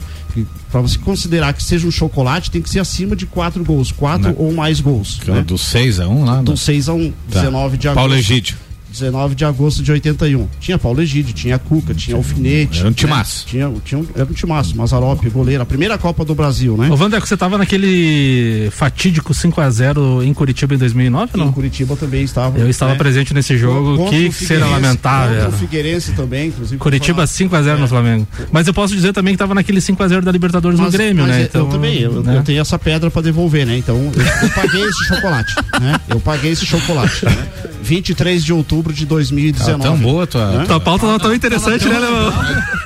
Para 0.72 0.82
você 0.82 0.97
considerar 0.97 1.53
que 1.53 1.64
seja 1.64 1.88
um 1.88 1.91
chocolate, 1.91 2.51
tem 2.51 2.62
que 2.62 2.70
ser 2.70 2.80
acima 2.80 3.16
de 3.16 3.26
quatro 3.26 3.64
gols, 3.64 3.91
quatro 3.91 4.30
Né? 4.30 4.36
ou 4.38 4.51
mais 4.53 4.80
gols. 4.80 5.20
Né? 5.26 5.41
Do 5.41 5.57
6 5.57 5.99
a 5.99 6.07
1 6.07 6.24
lá? 6.26 6.41
Do 6.41 6.55
6 6.57 6.89
a 6.89 6.93
1, 6.93 7.12
Tá. 7.32 7.41
19 7.41 7.78
de 7.78 7.88
agosto. 7.88 7.99
Paulo 7.99 8.16
Egídio. 8.16 8.55
19 8.91 9.35
de 9.35 9.45
agosto 9.45 9.81
de 9.81 9.91
81. 9.91 10.47
Tinha 10.59 10.77
Paulo 10.77 11.01
Egídio, 11.01 11.33
tinha 11.33 11.57
Cuca, 11.57 11.93
tinha 11.93 12.15
Alfinete. 12.17 12.79
Era 12.79 12.87
um 12.87 12.91
né? 12.91 12.95
timaço. 12.95 13.45
Tinha, 13.47 13.71
tinha 13.85 13.99
um, 13.99 14.05
era 14.15 14.25
um 14.25 14.33
timaço, 14.33 14.75
Mazarop, 14.75 15.23
goleiro. 15.29 15.63
A 15.63 15.65
primeira 15.65 15.97
Copa 15.97 16.25
do 16.25 16.35
Brasil, 16.35 16.75
né? 16.77 16.89
Ô, 16.89 16.95
Vandeco, 16.95 17.25
você 17.27 17.37
tava 17.37 17.57
naquele 17.57 18.69
fatídico 18.71 19.33
5x0 19.33 20.23
em 20.25 20.33
Curitiba 20.33 20.75
em 20.75 20.77
2009 20.77 21.31
não? 21.37 21.47
Em 21.47 21.51
Curitiba 21.51 21.95
também 21.95 22.23
estava. 22.23 22.57
Eu 22.57 22.69
estava 22.69 22.91
né? 22.93 22.97
presente 22.97 23.33
nesse 23.33 23.57
jogo, 23.57 23.97
Contra 23.97 24.11
que 24.17 24.31
Figueirense, 24.31 24.71
lamentável. 24.71 25.35
Contra 25.35 25.49
o 25.49 25.59
Figueirense 25.59 26.11
também, 26.13 26.47
inclusive. 26.49 26.77
Curitiba 26.77 27.23
5x0 27.23 27.77
no 27.77 27.87
Flamengo. 27.87 28.27
Mas 28.51 28.67
eu 28.67 28.73
posso 28.73 28.93
dizer 28.93 29.13
também 29.13 29.33
que 29.33 29.37
tava 29.37 29.53
naquele 29.55 29.79
5x0 29.79 30.21
da 30.21 30.31
Libertadores 30.31 30.77
no 30.77 30.85
Mas- 30.85 30.93
Grêmio, 30.93 31.23
mas 31.25 31.31
né? 31.35 31.41
eu- 31.41 31.45
Então, 31.45 31.61
eu 31.61 31.67
também, 31.67 31.99
eu, 31.99 32.23
né? 32.23 32.37
eu 32.37 32.43
tenho 32.43 32.59
essa 32.61 32.77
pedra 32.77 33.09
pra 33.11 33.21
devolver, 33.21 33.65
né? 33.65 33.77
Então 33.77 33.95
eu, 33.95 34.11
eu 34.43 34.49
paguei 34.49 34.83
esse 34.83 35.05
chocolate, 35.05 35.55
né? 35.79 35.99
Eu 36.09 36.19
paguei 36.19 36.51
esse 36.51 36.65
chocolate, 36.65 37.25
né? 37.25 37.47
23 37.83 38.43
de 38.43 38.53
outubro 38.53 38.80
de 38.91 39.05
2019. 39.05 39.82
Tá 39.82 39.88
tão 39.89 39.97
boa 39.97 40.23
a 40.23 40.27
tua- 40.27 40.51
Né? 40.51 40.65
Tua 40.65 40.79
pauta 40.79 41.05
tava 41.05 41.19
tão 41.19 41.34
interessante, 41.36 41.88
né, 41.88 41.99
Leão? 41.99 42.34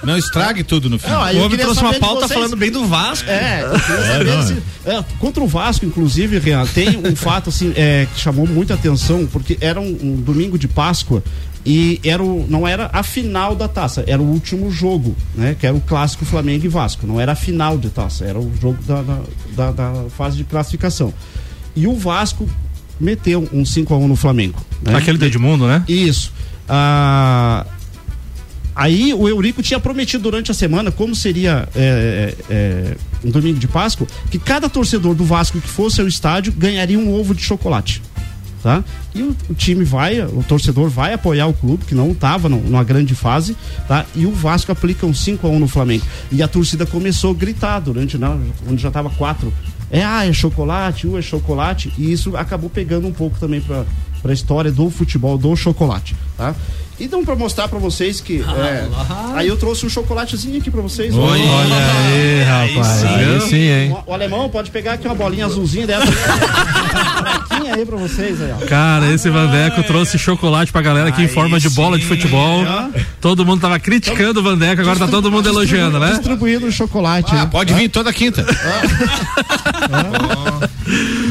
Não 0.03 0.17
estrague 0.17 0.63
tudo 0.63 0.89
no 0.89 0.99
fim. 0.99 1.09
Não, 1.09 1.21
O 1.21 1.45
homem 1.45 1.57
trouxe 1.57 1.81
uma 1.81 1.93
pauta 1.93 2.27
falando 2.27 2.55
bem 2.55 2.71
do 2.71 2.85
Vasco. 2.85 3.29
É, 3.29 3.61
É, 3.63 4.41
se- 4.43 4.57
é, 4.85 5.03
contra 5.19 5.43
o 5.43 5.47
Vasco, 5.47 5.85
inclusive, 5.85 6.37
Renan, 6.39 6.65
tem 6.67 6.97
um 6.97 7.15
fato 7.15 7.49
assim 7.49 7.71
é, 7.75 8.07
que 8.13 8.19
chamou 8.19 8.45
muita 8.47 8.73
atenção, 8.73 9.25
porque 9.25 9.57
era 9.61 9.79
um, 9.79 9.97
um 10.01 10.15
domingo 10.15 10.57
de 10.57 10.67
Páscoa 10.67 11.23
e 11.65 11.99
era 12.03 12.21
o, 12.21 12.45
não 12.47 12.67
era 12.67 12.89
a 12.93 13.01
final 13.01 13.55
da 13.55 13.67
taça, 13.67 14.03
era 14.05 14.21
o 14.21 14.25
último 14.25 14.69
jogo, 14.69 15.15
né? 15.33 15.55
Que 15.59 15.65
era 15.65 15.75
o 15.75 15.81
clássico 15.81 16.23
Flamengo 16.23 16.63
e 16.65 16.67
Vasco. 16.67 17.07
Não 17.07 17.19
era 17.19 17.31
a 17.31 17.35
final 17.35 17.77
de 17.77 17.89
taça, 17.89 18.23
era 18.25 18.37
o 18.39 18.51
jogo 18.61 18.77
da, 18.83 19.01
da, 19.01 19.19
da- 19.55 19.71
da 19.71 20.09
fase 20.15 20.37
de 20.37 20.43
classificação. 20.43 21.11
E 21.75 21.87
o 21.87 21.95
Vasco 21.95 22.47
meteu 22.99 23.47
um 23.51 23.63
5x1 23.63 24.07
no 24.07 24.15
Flamengo. 24.15 24.63
né? 24.81 24.95
Aquele 24.95 25.17
do 25.17 25.25
Edmundo, 25.25 25.67
né? 25.67 25.83
Isso. 25.87 26.31
Ah, 26.67 27.65
aí 28.75 29.13
o 29.13 29.27
Eurico 29.27 29.61
tinha 29.61 29.79
prometido 29.79 30.23
durante 30.23 30.51
a 30.51 30.53
semana, 30.53 30.91
como 30.91 31.15
seria 31.15 31.67
é, 31.75 32.33
é, 32.49 32.53
é, 32.53 32.97
um 33.23 33.29
domingo 33.29 33.59
de 33.59 33.67
Páscoa, 33.67 34.07
que 34.29 34.39
cada 34.39 34.69
torcedor 34.69 35.13
do 35.13 35.23
Vasco 35.23 35.59
que 35.59 35.67
fosse 35.67 36.01
ao 36.01 36.07
estádio 36.07 36.53
ganharia 36.53 36.97
um 36.97 37.13
ovo 37.13 37.33
de 37.35 37.43
chocolate. 37.43 38.01
Tá? 38.63 38.83
E 39.13 39.21
o, 39.21 39.35
o 39.47 39.53
time 39.53 39.83
vai, 39.83 40.19
o 40.21 40.43
torcedor 40.47 40.89
vai 40.89 41.13
apoiar 41.13 41.45
o 41.45 41.53
clube, 41.53 41.85
que 41.85 41.93
não 41.93 42.09
estava 42.11 42.49
numa 42.49 42.83
grande 42.83 43.13
fase, 43.13 43.55
tá? 43.87 44.07
E 44.15 44.25
o 44.25 44.31
Vasco 44.31 44.71
aplica 44.71 45.05
um 45.05 45.13
5 45.13 45.45
a 45.45 45.49
1 45.51 45.59
no 45.59 45.67
Flamengo. 45.67 46.03
E 46.31 46.41
a 46.41 46.47
torcida 46.47 46.83
começou 46.83 47.29
a 47.29 47.33
gritar 47.35 47.79
durante, 47.79 48.17
né, 48.17 48.27
onde 48.67 48.81
já 48.81 48.87
estava 48.87 49.07
4. 49.11 49.53
É, 49.89 50.03
ah, 50.03 50.25
é 50.25 50.33
chocolate, 50.33 51.07
uh, 51.07 51.17
é 51.17 51.21
chocolate. 51.21 51.93
E 51.97 52.11
isso 52.11 52.35
acabou 52.35 52.69
pegando 52.69 53.07
um 53.07 53.13
pouco 53.13 53.39
também 53.39 53.61
para 53.61 53.85
a 54.23 54.33
história 54.33 54.71
do 54.71 54.89
futebol, 54.89 55.37
do 55.37 55.55
chocolate, 55.55 56.15
tá? 56.37 56.55
Então, 56.99 57.25
para 57.25 57.35
mostrar 57.35 57.67
para 57.67 57.77
vocês 57.77 58.21
que. 58.21 58.41
é, 58.41 58.87
aí 59.35 59.47
eu 59.47 59.57
trouxe 59.57 59.85
um 59.85 59.89
chocolatezinho 59.89 60.57
aqui 60.59 60.71
para 60.71 60.81
vocês. 60.81 61.13
ó. 61.15 61.19
Olha 61.21 61.43
aí, 62.07 62.43
rapaz. 62.43 63.03
Aí 63.03 63.41
sim, 63.41 63.57
hein? 63.69 63.97
O, 64.07 64.11
o 64.11 64.13
alemão 64.13 64.47
pode 64.49 64.71
pegar 64.71 64.93
aqui 64.93 65.05
uma 65.05 65.15
bolinha 65.15 65.45
azulzinha 65.45 65.85
dessa. 65.85 66.05
Fraquinha 66.15 67.75
aí 67.75 67.85
pra 67.85 67.97
vocês 67.97 68.41
aí, 68.41 68.53
ó. 68.61 68.65
Cara, 68.65 69.11
esse 69.13 69.29
Vandeco 69.29 69.83
trouxe 69.83 70.17
chocolate 70.17 70.71
pra 70.71 70.81
galera 70.81 71.09
aqui 71.09 71.21
em 71.23 71.27
forma 71.27 71.59
de 71.59 71.69
bola 71.69 71.97
de 71.99 72.05
futebol. 72.05 72.63
Todo 73.19 73.45
mundo 73.45 73.59
tava 73.61 73.77
criticando 73.79 74.39
o 74.39 74.43
Vandeco, 74.43 74.81
agora 74.81 74.97
tá 74.99 75.07
todo 75.07 75.29
mundo 75.31 75.49
elogiando, 75.49 75.99
né? 75.99 76.11
Distribuindo 76.11 76.67
o 76.67 76.71
chocolate. 76.71 77.35
Ah, 77.35 77.41
aí. 77.41 77.47
pode 77.47 77.73
vir 77.73 77.89
toda 77.89 78.13
quinta. 78.13 78.45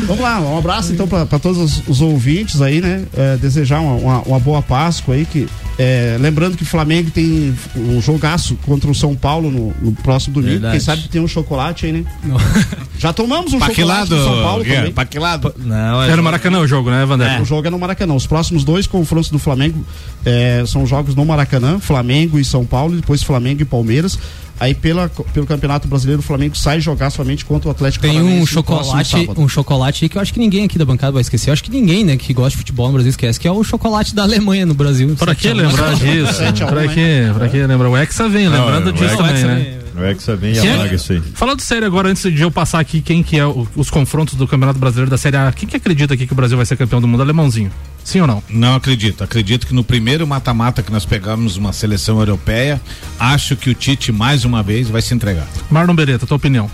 Vamos 0.06 0.22
lá, 0.22 0.40
um 0.40 0.58
abraço 0.58 0.92
então 0.92 1.06
pra, 1.08 1.24
pra 1.24 1.38
todos 1.38 1.58
os, 1.58 1.82
os 1.88 2.00
ouvintes 2.00 2.60
aí, 2.60 2.80
né? 2.80 3.04
É, 3.16 3.36
desejar 3.36 3.80
uma, 3.80 3.94
uma- 3.94 4.20
uma 4.22 4.38
boa 4.40 4.60
Páscoa 4.62 5.14
aí, 5.14 5.24
que 5.24 5.48
é, 5.78 6.16
lembrando 6.20 6.56
que 6.56 6.62
o 6.62 6.66
Flamengo 6.66 7.10
tem 7.10 7.54
um 7.76 8.00
jogaço 8.00 8.56
contra 8.64 8.88
o 8.88 8.94
São 8.94 9.14
Paulo 9.16 9.50
no, 9.50 9.74
no 9.82 9.92
próximo 9.92 10.34
domingo. 10.34 10.52
Verdade. 10.52 10.72
Quem 10.74 10.80
sabe 10.80 11.08
tem 11.08 11.20
um 11.20 11.26
chocolate 11.26 11.86
aí, 11.86 11.92
né? 11.92 12.04
Já 12.96 13.12
tomamos 13.12 13.52
um 13.52 13.58
Pra 13.58 13.68
que 13.70 13.76
chocolate 13.80 14.10
no 14.12 14.22
São 14.22 14.42
Paulo 14.42 14.62
Guilherme? 14.62 14.76
também. 14.82 14.94
Pra 14.94 15.04
que 15.04 15.18
lado? 15.18 15.54
Não, 15.58 16.02
Era 16.02 16.16
no 16.16 16.22
Maracanã 16.22 16.60
o 16.60 16.66
jogo, 16.66 16.90
né, 16.90 17.04
Vandeco? 17.04 17.42
O 17.42 17.44
jogo 17.44 17.66
é 17.66 17.70
no 17.70 17.78
Maracanã. 17.78 18.14
Os 18.14 18.26
próximos 18.26 18.62
dois 18.62 18.86
confrontos 18.86 19.30
do 19.30 19.38
Flamengo 19.38 19.84
é, 20.24 20.62
são 20.66 20.86
jogos 20.86 21.16
no 21.16 21.24
Maracanã, 21.24 21.80
Flamengo 21.80 22.38
e 22.38 22.44
São 22.44 22.64
Paulo, 22.64 22.94
e 22.94 22.96
depois 23.00 23.22
Flamengo 23.22 23.62
e 23.62 23.64
Palmeiras. 23.64 24.16
Aí 24.58 24.72
pela, 24.74 25.08
pelo 25.08 25.46
Campeonato 25.46 25.88
Brasileiro, 25.88 26.20
o 26.20 26.22
Flamengo 26.22 26.56
sai 26.56 26.80
jogar 26.80 27.10
somente 27.10 27.44
contra 27.44 27.68
o 27.68 27.70
Atlético 27.72 28.02
Tem 28.02 28.14
Paranaense 28.14 28.42
um 28.42 28.46
chocolate, 28.46 29.30
um 29.36 29.48
chocolate 29.48 30.04
aí 30.04 30.08
que 30.08 30.16
eu 30.16 30.22
acho 30.22 30.32
que 30.32 30.38
ninguém 30.38 30.64
aqui 30.64 30.78
da 30.78 30.84
bancada 30.84 31.12
vai 31.12 31.22
esquecer. 31.22 31.50
Eu 31.50 31.52
acho 31.54 31.64
que 31.64 31.70
ninguém, 31.70 32.04
né, 32.04 32.16
que 32.16 32.32
gosta 32.32 32.50
de 32.50 32.56
futebol 32.58 32.86
no 32.86 32.92
Brasil 32.94 33.10
esquece, 33.10 33.38
que 33.40 33.48
é 33.48 33.52
o 33.52 33.62
chocolate 33.64 34.14
da 34.14 34.22
Alemanha 34.22 34.64
no 34.64 34.74
Brasil. 34.74 35.14
Pra 35.18 35.34
que 35.34 35.42
7 35.48 35.50
a 35.50 35.54
1. 35.54 35.66
lembrar 35.66 35.94
disso? 35.94 36.34
7 36.34 36.62
a 36.62 36.66
1, 36.66 36.68
Pra 36.68 36.82
né? 36.82 36.88
que, 36.94 37.34
pra 37.34 37.48
que 37.48 37.66
lembrar? 37.66 37.88
O 37.88 37.96
Hexa 37.96 38.28
vem 38.28 38.48
lembrando 38.48 38.92
disso 38.92 39.16
também, 39.16 39.44
né? 39.44 39.78
Vem. 39.94 40.02
O 40.02 40.06
Hexa 40.06 40.36
vem 40.36 40.54
e 40.54 40.58
apaga 40.58 40.94
isso 40.94 41.12
aí. 41.12 41.20
Falando 41.34 41.60
sério 41.60 41.86
agora, 41.86 42.08
antes 42.08 42.22
de 42.32 42.42
eu 42.42 42.50
passar 42.50 42.80
aqui 42.80 43.00
quem 43.00 43.22
que 43.22 43.36
é 43.38 43.46
o- 43.46 43.66
os 43.76 43.90
confrontos 43.90 44.34
do 44.34 44.46
Campeonato 44.46 44.78
Brasileiro 44.78 45.10
da 45.10 45.16
Série 45.18 45.36
A, 45.36 45.52
quem 45.52 45.68
que 45.68 45.76
acredita 45.76 46.14
aqui 46.14 46.26
que 46.26 46.32
o 46.32 46.36
Brasil 46.36 46.56
vai 46.56 46.66
ser 46.66 46.76
campeão 46.76 47.00
do 47.00 47.08
mundo? 47.08 47.22
Alemãozinho. 47.22 47.70
Sim 48.04 48.20
ou 48.20 48.26
não? 48.26 48.42
Não 48.50 48.74
acredito. 48.74 49.24
Acredito 49.24 49.66
que 49.66 49.72
no 49.74 49.82
primeiro 49.82 50.26
mata-mata 50.26 50.82
que 50.82 50.92
nós 50.92 51.06
pegamos 51.06 51.56
uma 51.56 51.72
seleção 51.72 52.18
europeia, 52.18 52.80
acho 53.18 53.56
que 53.56 53.70
o 53.70 53.74
Tite 53.74 54.12
mais 54.12 54.44
uma 54.44 54.62
vez 54.62 54.88
vai 54.90 55.00
se 55.00 55.14
entregar. 55.14 55.46
Marlon 55.70 55.94
Beretta, 55.94 56.26
tua 56.26 56.36
opinião? 56.36 56.70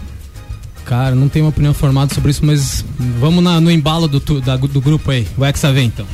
Cara, 0.84 1.14
não 1.14 1.28
tenho 1.28 1.44
uma 1.44 1.50
opinião 1.50 1.72
formada 1.72 2.12
sobre 2.12 2.32
isso, 2.32 2.44
mas 2.44 2.84
vamos 3.20 3.44
na- 3.44 3.60
no 3.60 3.70
embalo 3.70 4.08
do, 4.08 4.40
da- 4.40 4.56
do 4.56 4.80
grupo 4.80 5.10
aí. 5.12 5.24
O 5.36 5.44
Hexa 5.44 5.72
vem 5.72 5.86
então. 5.86 6.06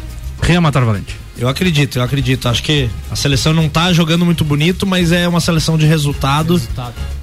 Rian 0.43 0.61
Matar 0.61 0.85
Valente. 0.85 1.17
Eu 1.39 1.49
acredito, 1.49 1.99
eu 1.99 2.03
acredito. 2.03 2.49
Acho 2.49 2.63
que 2.63 2.89
a 3.11 3.17
seleção 3.17 3.53
não 3.53 3.69
tá 3.69 3.93
jogando 3.93 4.25
muito 4.25 4.43
bonito, 4.45 4.87
mas 4.87 5.13
é 5.13 5.29
uma 5.29 5.41
seleção 5.41 5.77
de 5.77 5.85
resultado. 5.85 6.61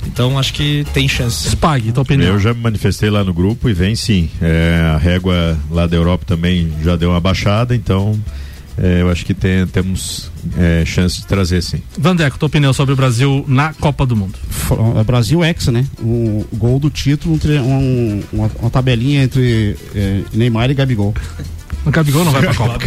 Então 0.06 0.38
acho 0.38 0.54
que 0.54 0.86
tem 0.94 1.08
chance. 1.08 1.48
Spag, 1.50 1.92
tua 1.92 2.04
opinião? 2.04 2.34
Eu 2.34 2.40
já 2.40 2.54
me 2.54 2.62
manifestei 2.62 3.10
lá 3.10 3.24
no 3.24 3.34
grupo 3.34 3.70
e 3.70 3.74
vem 3.74 3.96
sim. 3.96 4.30
É, 4.42 4.92
a 4.94 4.98
régua 4.98 5.58
lá 5.72 5.88
da 5.88 5.96
Europa 5.96 6.26
também 6.28 6.72
já 6.84 6.96
deu 6.96 7.10
uma 7.10 7.20
baixada, 7.20 7.76
então 7.76 8.20
é, 8.78 9.02
eu 9.02 9.10
acho 9.10 9.26
que 9.26 9.34
tem- 9.34 9.66
temos 9.68 10.32
é, 10.58 10.84
chance 10.86 11.22
de 11.22 11.26
trazer 11.26 11.62
sim. 11.64 11.82
Vandeco, 11.98 12.38
tua 12.38 12.48
opinião 12.48 12.74
sobre 12.74 12.94
o 12.94 12.96
Brasil 12.96 13.44
na 13.48 13.74
Copa 13.74 14.06
do 14.06 14.16
Mundo? 14.16 14.38
Fro- 14.50 14.96
é 15.00 15.04
Brasil 15.04 15.44
Hexa, 15.44 15.72
né? 15.72 15.86
O, 16.00 16.46
o 16.52 16.56
gol 16.58 16.80
do 16.80 16.90
título, 16.92 17.40
um 17.44 17.64
um- 17.64 18.24
uma, 18.32 18.52
uma 18.60 18.70
tabelinha 18.70 19.24
entre 19.24 19.76
é, 19.96 20.22
Neymar 20.34 20.70
e 20.70 20.74
Gabigol. 20.76 21.14
O 21.86 21.92
Gabigol 21.92 22.24
não 22.24 22.32
vai 22.32 22.42
pra 22.42 22.54
Copa. 22.54 22.80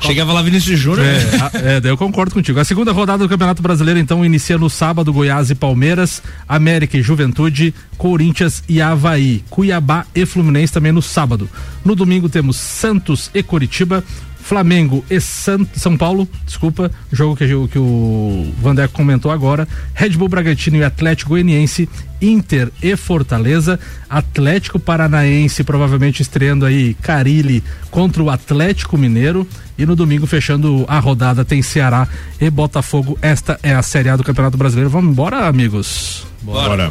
Chegava 0.00 0.32
lá 0.32 0.42
Vinícius 0.42 0.78
Júnior. 0.78 1.06
É, 1.06 1.76
é, 1.76 1.80
daí 1.80 1.90
eu 1.90 1.96
concordo 1.96 2.34
contigo. 2.34 2.58
A 2.58 2.64
segunda 2.64 2.90
rodada 2.92 3.22
do 3.22 3.28
Campeonato 3.28 3.62
Brasileiro, 3.62 4.00
então, 4.00 4.24
inicia 4.24 4.58
no 4.58 4.68
sábado, 4.68 5.12
Goiás 5.12 5.50
e 5.50 5.54
Palmeiras, 5.54 6.22
América 6.48 6.96
e 6.96 7.02
Juventude, 7.02 7.72
Corinthians 7.96 8.62
e 8.68 8.82
Havaí, 8.82 9.44
Cuiabá 9.48 10.04
e 10.14 10.26
Fluminense 10.26 10.72
também 10.72 10.90
no 10.90 11.02
sábado. 11.02 11.48
No 11.84 11.94
domingo 11.94 12.28
temos 12.28 12.56
Santos 12.56 13.30
e 13.32 13.42
Curitiba, 13.42 14.02
Flamengo 14.50 15.04
e 15.08 15.20
San- 15.20 15.64
São 15.76 15.96
Paulo, 15.96 16.28
desculpa, 16.44 16.90
jogo 17.12 17.36
que, 17.36 17.46
que 17.68 17.78
o 17.78 18.52
Vandeco 18.60 18.92
comentou 18.92 19.30
agora, 19.30 19.68
Red 19.94 20.10
Bull 20.10 20.28
Bragantino 20.28 20.76
e 20.76 20.82
Atlético 20.82 21.30
Goianiense, 21.30 21.88
Inter 22.20 22.68
e 22.82 22.96
Fortaleza, 22.96 23.78
Atlético 24.08 24.80
Paranaense 24.80 25.62
provavelmente 25.62 26.20
estreando 26.20 26.66
aí 26.66 26.94
Carilli 26.94 27.62
contra 27.92 28.20
o 28.24 28.28
Atlético 28.28 28.98
Mineiro 28.98 29.46
e 29.78 29.86
no 29.86 29.94
domingo 29.94 30.26
fechando 30.26 30.84
a 30.88 30.98
rodada 30.98 31.44
tem 31.44 31.62
Ceará 31.62 32.08
e 32.40 32.50
Botafogo. 32.50 33.16
Esta 33.22 33.56
é 33.62 33.72
a 33.72 33.82
Série 33.82 34.08
A 34.08 34.16
do 34.16 34.24
Campeonato 34.24 34.58
Brasileiro. 34.58 34.90
Vamos 34.90 35.12
embora, 35.12 35.46
amigos? 35.46 36.26
Bora. 36.42 36.90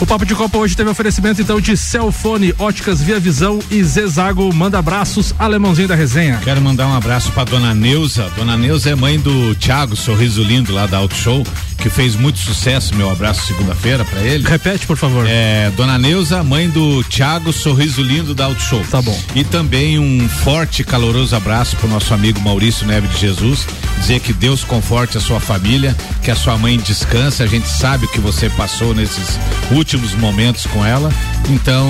O 0.00 0.06
Papo 0.06 0.24
de 0.24 0.32
Copa 0.32 0.56
hoje 0.56 0.76
teve 0.76 0.88
oferecimento 0.88 1.42
então 1.42 1.60
de 1.60 1.76
Celfone, 1.76 2.54
Óticas 2.56 3.02
Via 3.02 3.18
Visão 3.18 3.58
e 3.68 3.82
Zezago. 3.82 4.54
Manda 4.54 4.78
abraços, 4.78 5.34
alemãozinho 5.36 5.88
da 5.88 5.96
resenha. 5.96 6.38
Quero 6.44 6.60
mandar 6.60 6.86
um 6.86 6.94
abraço 6.94 7.32
pra 7.32 7.42
dona 7.42 7.74
Neuza. 7.74 8.30
Dona 8.36 8.56
Neuza 8.56 8.90
é 8.90 8.94
mãe 8.94 9.18
do 9.18 9.56
Thiago 9.56 9.96
Sorriso 9.96 10.40
Lindo 10.44 10.72
lá 10.72 10.86
da 10.86 10.98
Auto 10.98 11.16
Show, 11.16 11.44
que 11.78 11.90
fez 11.90 12.14
muito 12.14 12.38
sucesso. 12.38 12.94
Meu 12.94 13.10
abraço 13.10 13.44
segunda-feira 13.44 14.04
pra 14.04 14.20
ele. 14.20 14.48
Repete, 14.48 14.86
por 14.86 14.96
favor. 14.96 15.26
É, 15.28 15.72
dona 15.76 15.98
Neuza, 15.98 16.44
mãe 16.44 16.70
do 16.70 17.02
Thiago 17.02 17.52
Sorriso 17.52 18.00
Lindo 18.00 18.36
da 18.36 18.44
Auto 18.44 18.62
Show. 18.62 18.84
Tá 18.88 19.02
bom. 19.02 19.18
E 19.34 19.42
também 19.42 19.98
um 19.98 20.28
forte 20.28 20.82
e 20.82 20.84
caloroso 20.84 21.34
abraço 21.34 21.74
pro 21.74 21.88
nosso 21.88 22.14
amigo 22.14 22.40
Maurício 22.40 22.86
Neve 22.86 23.08
de 23.08 23.18
Jesus. 23.18 23.66
Dizer 23.98 24.20
que 24.20 24.32
Deus 24.32 24.62
conforte 24.62 25.18
a 25.18 25.20
sua 25.20 25.40
família, 25.40 25.96
que 26.22 26.30
a 26.30 26.36
sua 26.36 26.56
mãe 26.56 26.78
descanse. 26.78 27.42
A 27.42 27.46
gente 27.46 27.68
sabe 27.68 28.04
o 28.04 28.08
que 28.08 28.20
você 28.20 28.48
passou 28.50 28.94
nesses 28.94 29.36
últimos 29.72 29.87
momentos 29.96 30.66
com 30.66 30.84
ela. 30.84 31.10
Então, 31.48 31.88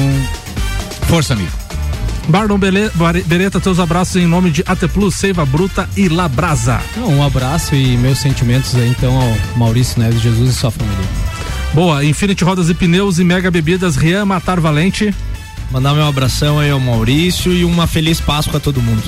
força, 1.06 1.32
amigo. 1.34 1.50
Bare- 2.28 3.22
Beretta, 3.22 3.58
teus 3.58 3.78
abraços 3.80 4.16
em 4.16 4.26
nome 4.26 4.50
de 4.50 4.62
AT 4.66 4.86
Plus, 4.88 5.14
Seiva 5.14 5.46
Bruta 5.46 5.88
e 5.96 6.08
Labrasa. 6.08 6.80
Um 6.98 7.22
abraço 7.22 7.74
e 7.74 7.96
meus 7.96 8.18
sentimentos 8.18 8.74
aí 8.74 8.88
então 8.90 9.16
ao 9.18 9.34
Maurício 9.56 9.98
Neves 10.00 10.20
Jesus 10.20 10.50
e 10.50 10.54
sua 10.54 10.70
família. 10.70 10.98
Boa, 11.72 12.04
Infinity 12.04 12.44
Rodas 12.44 12.68
e 12.68 12.74
Pneus 12.74 13.18
e 13.18 13.24
Mega 13.24 13.50
Bebidas, 13.50 13.96
Rian 13.96 14.26
Matar 14.26 14.60
Valente. 14.60 15.14
Mandar 15.70 15.94
meu 15.94 16.06
abração 16.06 16.58
aí 16.58 16.70
ao 16.70 16.80
Maurício 16.80 17.52
e 17.52 17.64
uma 17.64 17.86
feliz 17.86 18.20
Páscoa 18.20 18.58
a 18.58 18.60
todo 18.60 18.80
mundo. 18.82 19.02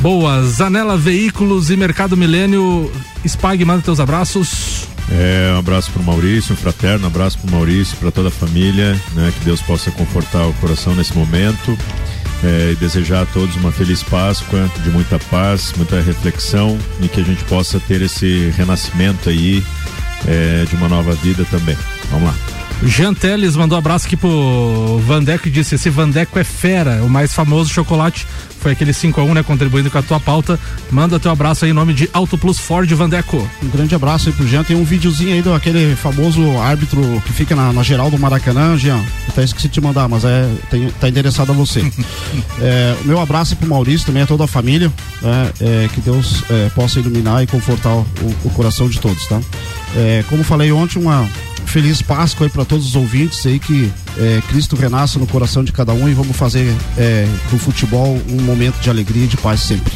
Boa, 0.00 0.42
Zanela 0.44 0.96
Veículos 0.96 1.70
e 1.70 1.76
Mercado 1.76 2.16
Milênio. 2.16 2.90
Spag, 3.24 3.62
manda 3.64 3.82
teus 3.82 4.00
abraços. 4.00 4.79
É, 5.12 5.52
um 5.54 5.58
abraço 5.58 5.90
pro 5.90 6.02
Maurício, 6.02 6.52
um 6.52 6.56
fraterno 6.56 7.06
abraço 7.06 7.38
pro 7.38 7.50
Maurício, 7.50 7.96
para 7.96 8.10
toda 8.10 8.28
a 8.28 8.30
família, 8.30 8.92
né? 9.14 9.32
Que 9.38 9.44
Deus 9.44 9.60
possa 9.60 9.90
confortar 9.90 10.46
o 10.46 10.54
coração 10.54 10.94
nesse 10.94 11.16
momento. 11.16 11.76
é, 12.42 12.72
e 12.72 12.76
desejar 12.76 13.22
a 13.22 13.26
todos 13.26 13.54
uma 13.56 13.72
feliz 13.72 14.02
Páscoa, 14.02 14.70
de 14.82 14.90
muita 14.90 15.18
paz, 15.18 15.72
muita 15.76 16.00
reflexão 16.00 16.78
e 17.00 17.08
que 17.08 17.20
a 17.20 17.24
gente 17.24 17.44
possa 17.44 17.78
ter 17.80 18.00
esse 18.02 18.50
renascimento 18.56 19.28
aí 19.28 19.62
é, 20.26 20.64
de 20.64 20.74
uma 20.76 20.88
nova 20.88 21.12
vida 21.12 21.44
também. 21.50 21.76
Vamos 22.10 22.28
lá. 22.28 22.59
Jean 22.82 23.12
Teles 23.12 23.56
mandou 23.56 23.76
abraço 23.76 24.06
aqui 24.06 24.16
pro 24.16 25.00
Vandeco 25.06 25.48
e 25.48 25.50
disse: 25.50 25.74
esse 25.74 25.90
Vandeco 25.90 26.38
é 26.38 26.44
fera, 26.44 27.02
o 27.02 27.10
mais 27.10 27.32
famoso 27.34 27.70
chocolate. 27.70 28.26
Foi 28.60 28.72
aquele 28.72 28.92
5x1, 28.92 29.32
né? 29.32 29.42
Contribuindo 29.42 29.90
com 29.90 29.98
a 29.98 30.02
tua 30.02 30.20
pauta. 30.20 30.58
Manda 30.90 31.18
teu 31.18 31.30
abraço 31.30 31.64
aí 31.64 31.70
em 31.70 31.74
nome 31.74 31.94
de 31.94 32.10
Auto 32.12 32.36
Plus 32.36 32.58
Ford 32.58 32.90
Vandeco. 32.92 33.48
Um 33.62 33.68
grande 33.68 33.94
abraço 33.94 34.28
aí 34.28 34.34
pro 34.34 34.46
Jean. 34.46 34.62
Tem 34.62 34.76
um 34.76 34.84
videozinho 34.84 35.32
aí 35.32 35.40
daquele 35.40 35.96
famoso 35.96 36.58
árbitro 36.58 37.00
que 37.24 37.32
fica 37.32 37.56
na, 37.56 37.72
na 37.72 37.82
geral 37.82 38.10
do 38.10 38.18
Maracanã, 38.18 38.76
Jean. 38.76 39.02
Até 39.28 39.44
esqueci 39.44 39.68
de 39.68 39.74
te 39.74 39.80
mandar, 39.80 40.08
mas 40.08 40.24
é, 40.24 40.46
tem, 40.70 40.90
tá 40.90 41.08
endereçado 41.08 41.52
a 41.52 41.54
você. 41.54 41.80
é, 42.60 42.96
o 43.02 43.06
meu 43.06 43.18
abraço 43.18 43.56
pro 43.56 43.68
Maurício, 43.68 44.06
também 44.06 44.22
a 44.22 44.26
toda 44.26 44.44
a 44.44 44.46
família. 44.46 44.92
né? 45.22 45.50
É, 45.60 45.88
que 45.94 46.00
Deus 46.02 46.44
é, 46.50 46.68
possa 46.70 47.00
iluminar 47.00 47.42
e 47.42 47.46
confortar 47.46 47.94
o, 47.94 48.06
o 48.44 48.50
coração 48.50 48.90
de 48.90 49.00
todos, 49.00 49.26
tá? 49.26 49.40
É, 49.96 50.22
como 50.28 50.44
falei 50.44 50.70
ontem, 50.70 50.98
uma 51.00 51.26
feliz 51.70 52.02
Páscoa 52.02 52.46
aí 52.46 52.50
para 52.50 52.64
todos 52.64 52.84
os 52.84 52.96
ouvintes 52.96 53.46
aí 53.46 53.60
que 53.60 53.92
é, 54.18 54.42
Cristo 54.48 54.74
renasça 54.74 55.20
no 55.20 55.26
coração 55.26 55.62
de 55.62 55.72
cada 55.72 55.92
um 55.92 56.08
e 56.08 56.12
vamos 56.12 56.36
fazer 56.36 56.74
é, 56.98 57.26
do 57.48 57.58
futebol 57.58 58.20
um 58.28 58.42
momento 58.42 58.80
de 58.80 58.90
alegria 58.90 59.24
e 59.24 59.28
de 59.28 59.36
paz 59.36 59.60
sempre. 59.60 59.94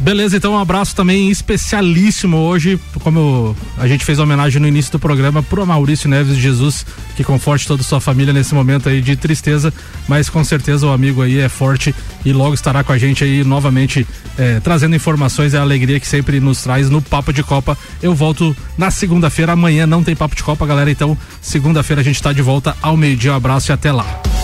Beleza, 0.00 0.38
então 0.38 0.54
um 0.54 0.58
abraço 0.58 0.96
também 0.96 1.30
especialíssimo 1.30 2.38
hoje, 2.38 2.80
como 3.00 3.54
a 3.76 3.86
gente 3.86 4.02
fez 4.02 4.18
homenagem 4.18 4.60
no 4.60 4.66
início 4.66 4.90
do 4.92 4.98
programa, 4.98 5.42
pro 5.42 5.66
Maurício 5.66 6.08
Neves 6.08 6.38
Jesus, 6.38 6.86
que 7.14 7.22
conforte 7.22 7.66
toda 7.66 7.82
a 7.82 7.84
sua 7.84 8.00
família 8.00 8.32
nesse 8.32 8.54
momento 8.54 8.88
aí 8.88 9.02
de 9.02 9.14
tristeza, 9.14 9.72
mas 10.08 10.30
com 10.30 10.42
certeza 10.42 10.86
o 10.86 10.90
amigo 10.90 11.20
aí 11.20 11.38
é 11.38 11.50
forte 11.50 11.94
e 12.24 12.32
logo 12.32 12.54
estará 12.54 12.82
com 12.82 12.92
a 12.92 12.98
gente 12.98 13.22
aí 13.22 13.44
novamente 13.44 14.06
eh, 14.38 14.58
trazendo 14.64 14.96
informações 14.96 15.52
e 15.52 15.58
a 15.58 15.60
alegria 15.60 16.00
que 16.00 16.08
sempre 16.08 16.40
nos 16.40 16.62
traz 16.62 16.88
no 16.88 17.02
Papo 17.02 17.30
de 17.30 17.42
Copa. 17.42 17.76
Eu 18.02 18.14
volto 18.14 18.56
na 18.78 18.90
segunda-feira, 18.90 19.52
amanhã 19.52 19.86
não 19.86 20.02
tem 20.02 20.16
Papo 20.16 20.34
de 20.34 20.42
Copa, 20.42 20.66
galera, 20.66 20.90
então 20.90 21.16
segunda-feira 21.42 22.00
a 22.00 22.04
gente 22.04 22.22
tá 22.22 22.32
de 22.32 22.40
volta 22.40 22.74
ao 22.80 22.96
meio-dia, 22.96 23.32
um 23.32 23.36
abraço 23.36 23.70
e 23.70 23.74
até 23.74 23.92
lá. 23.92 24.39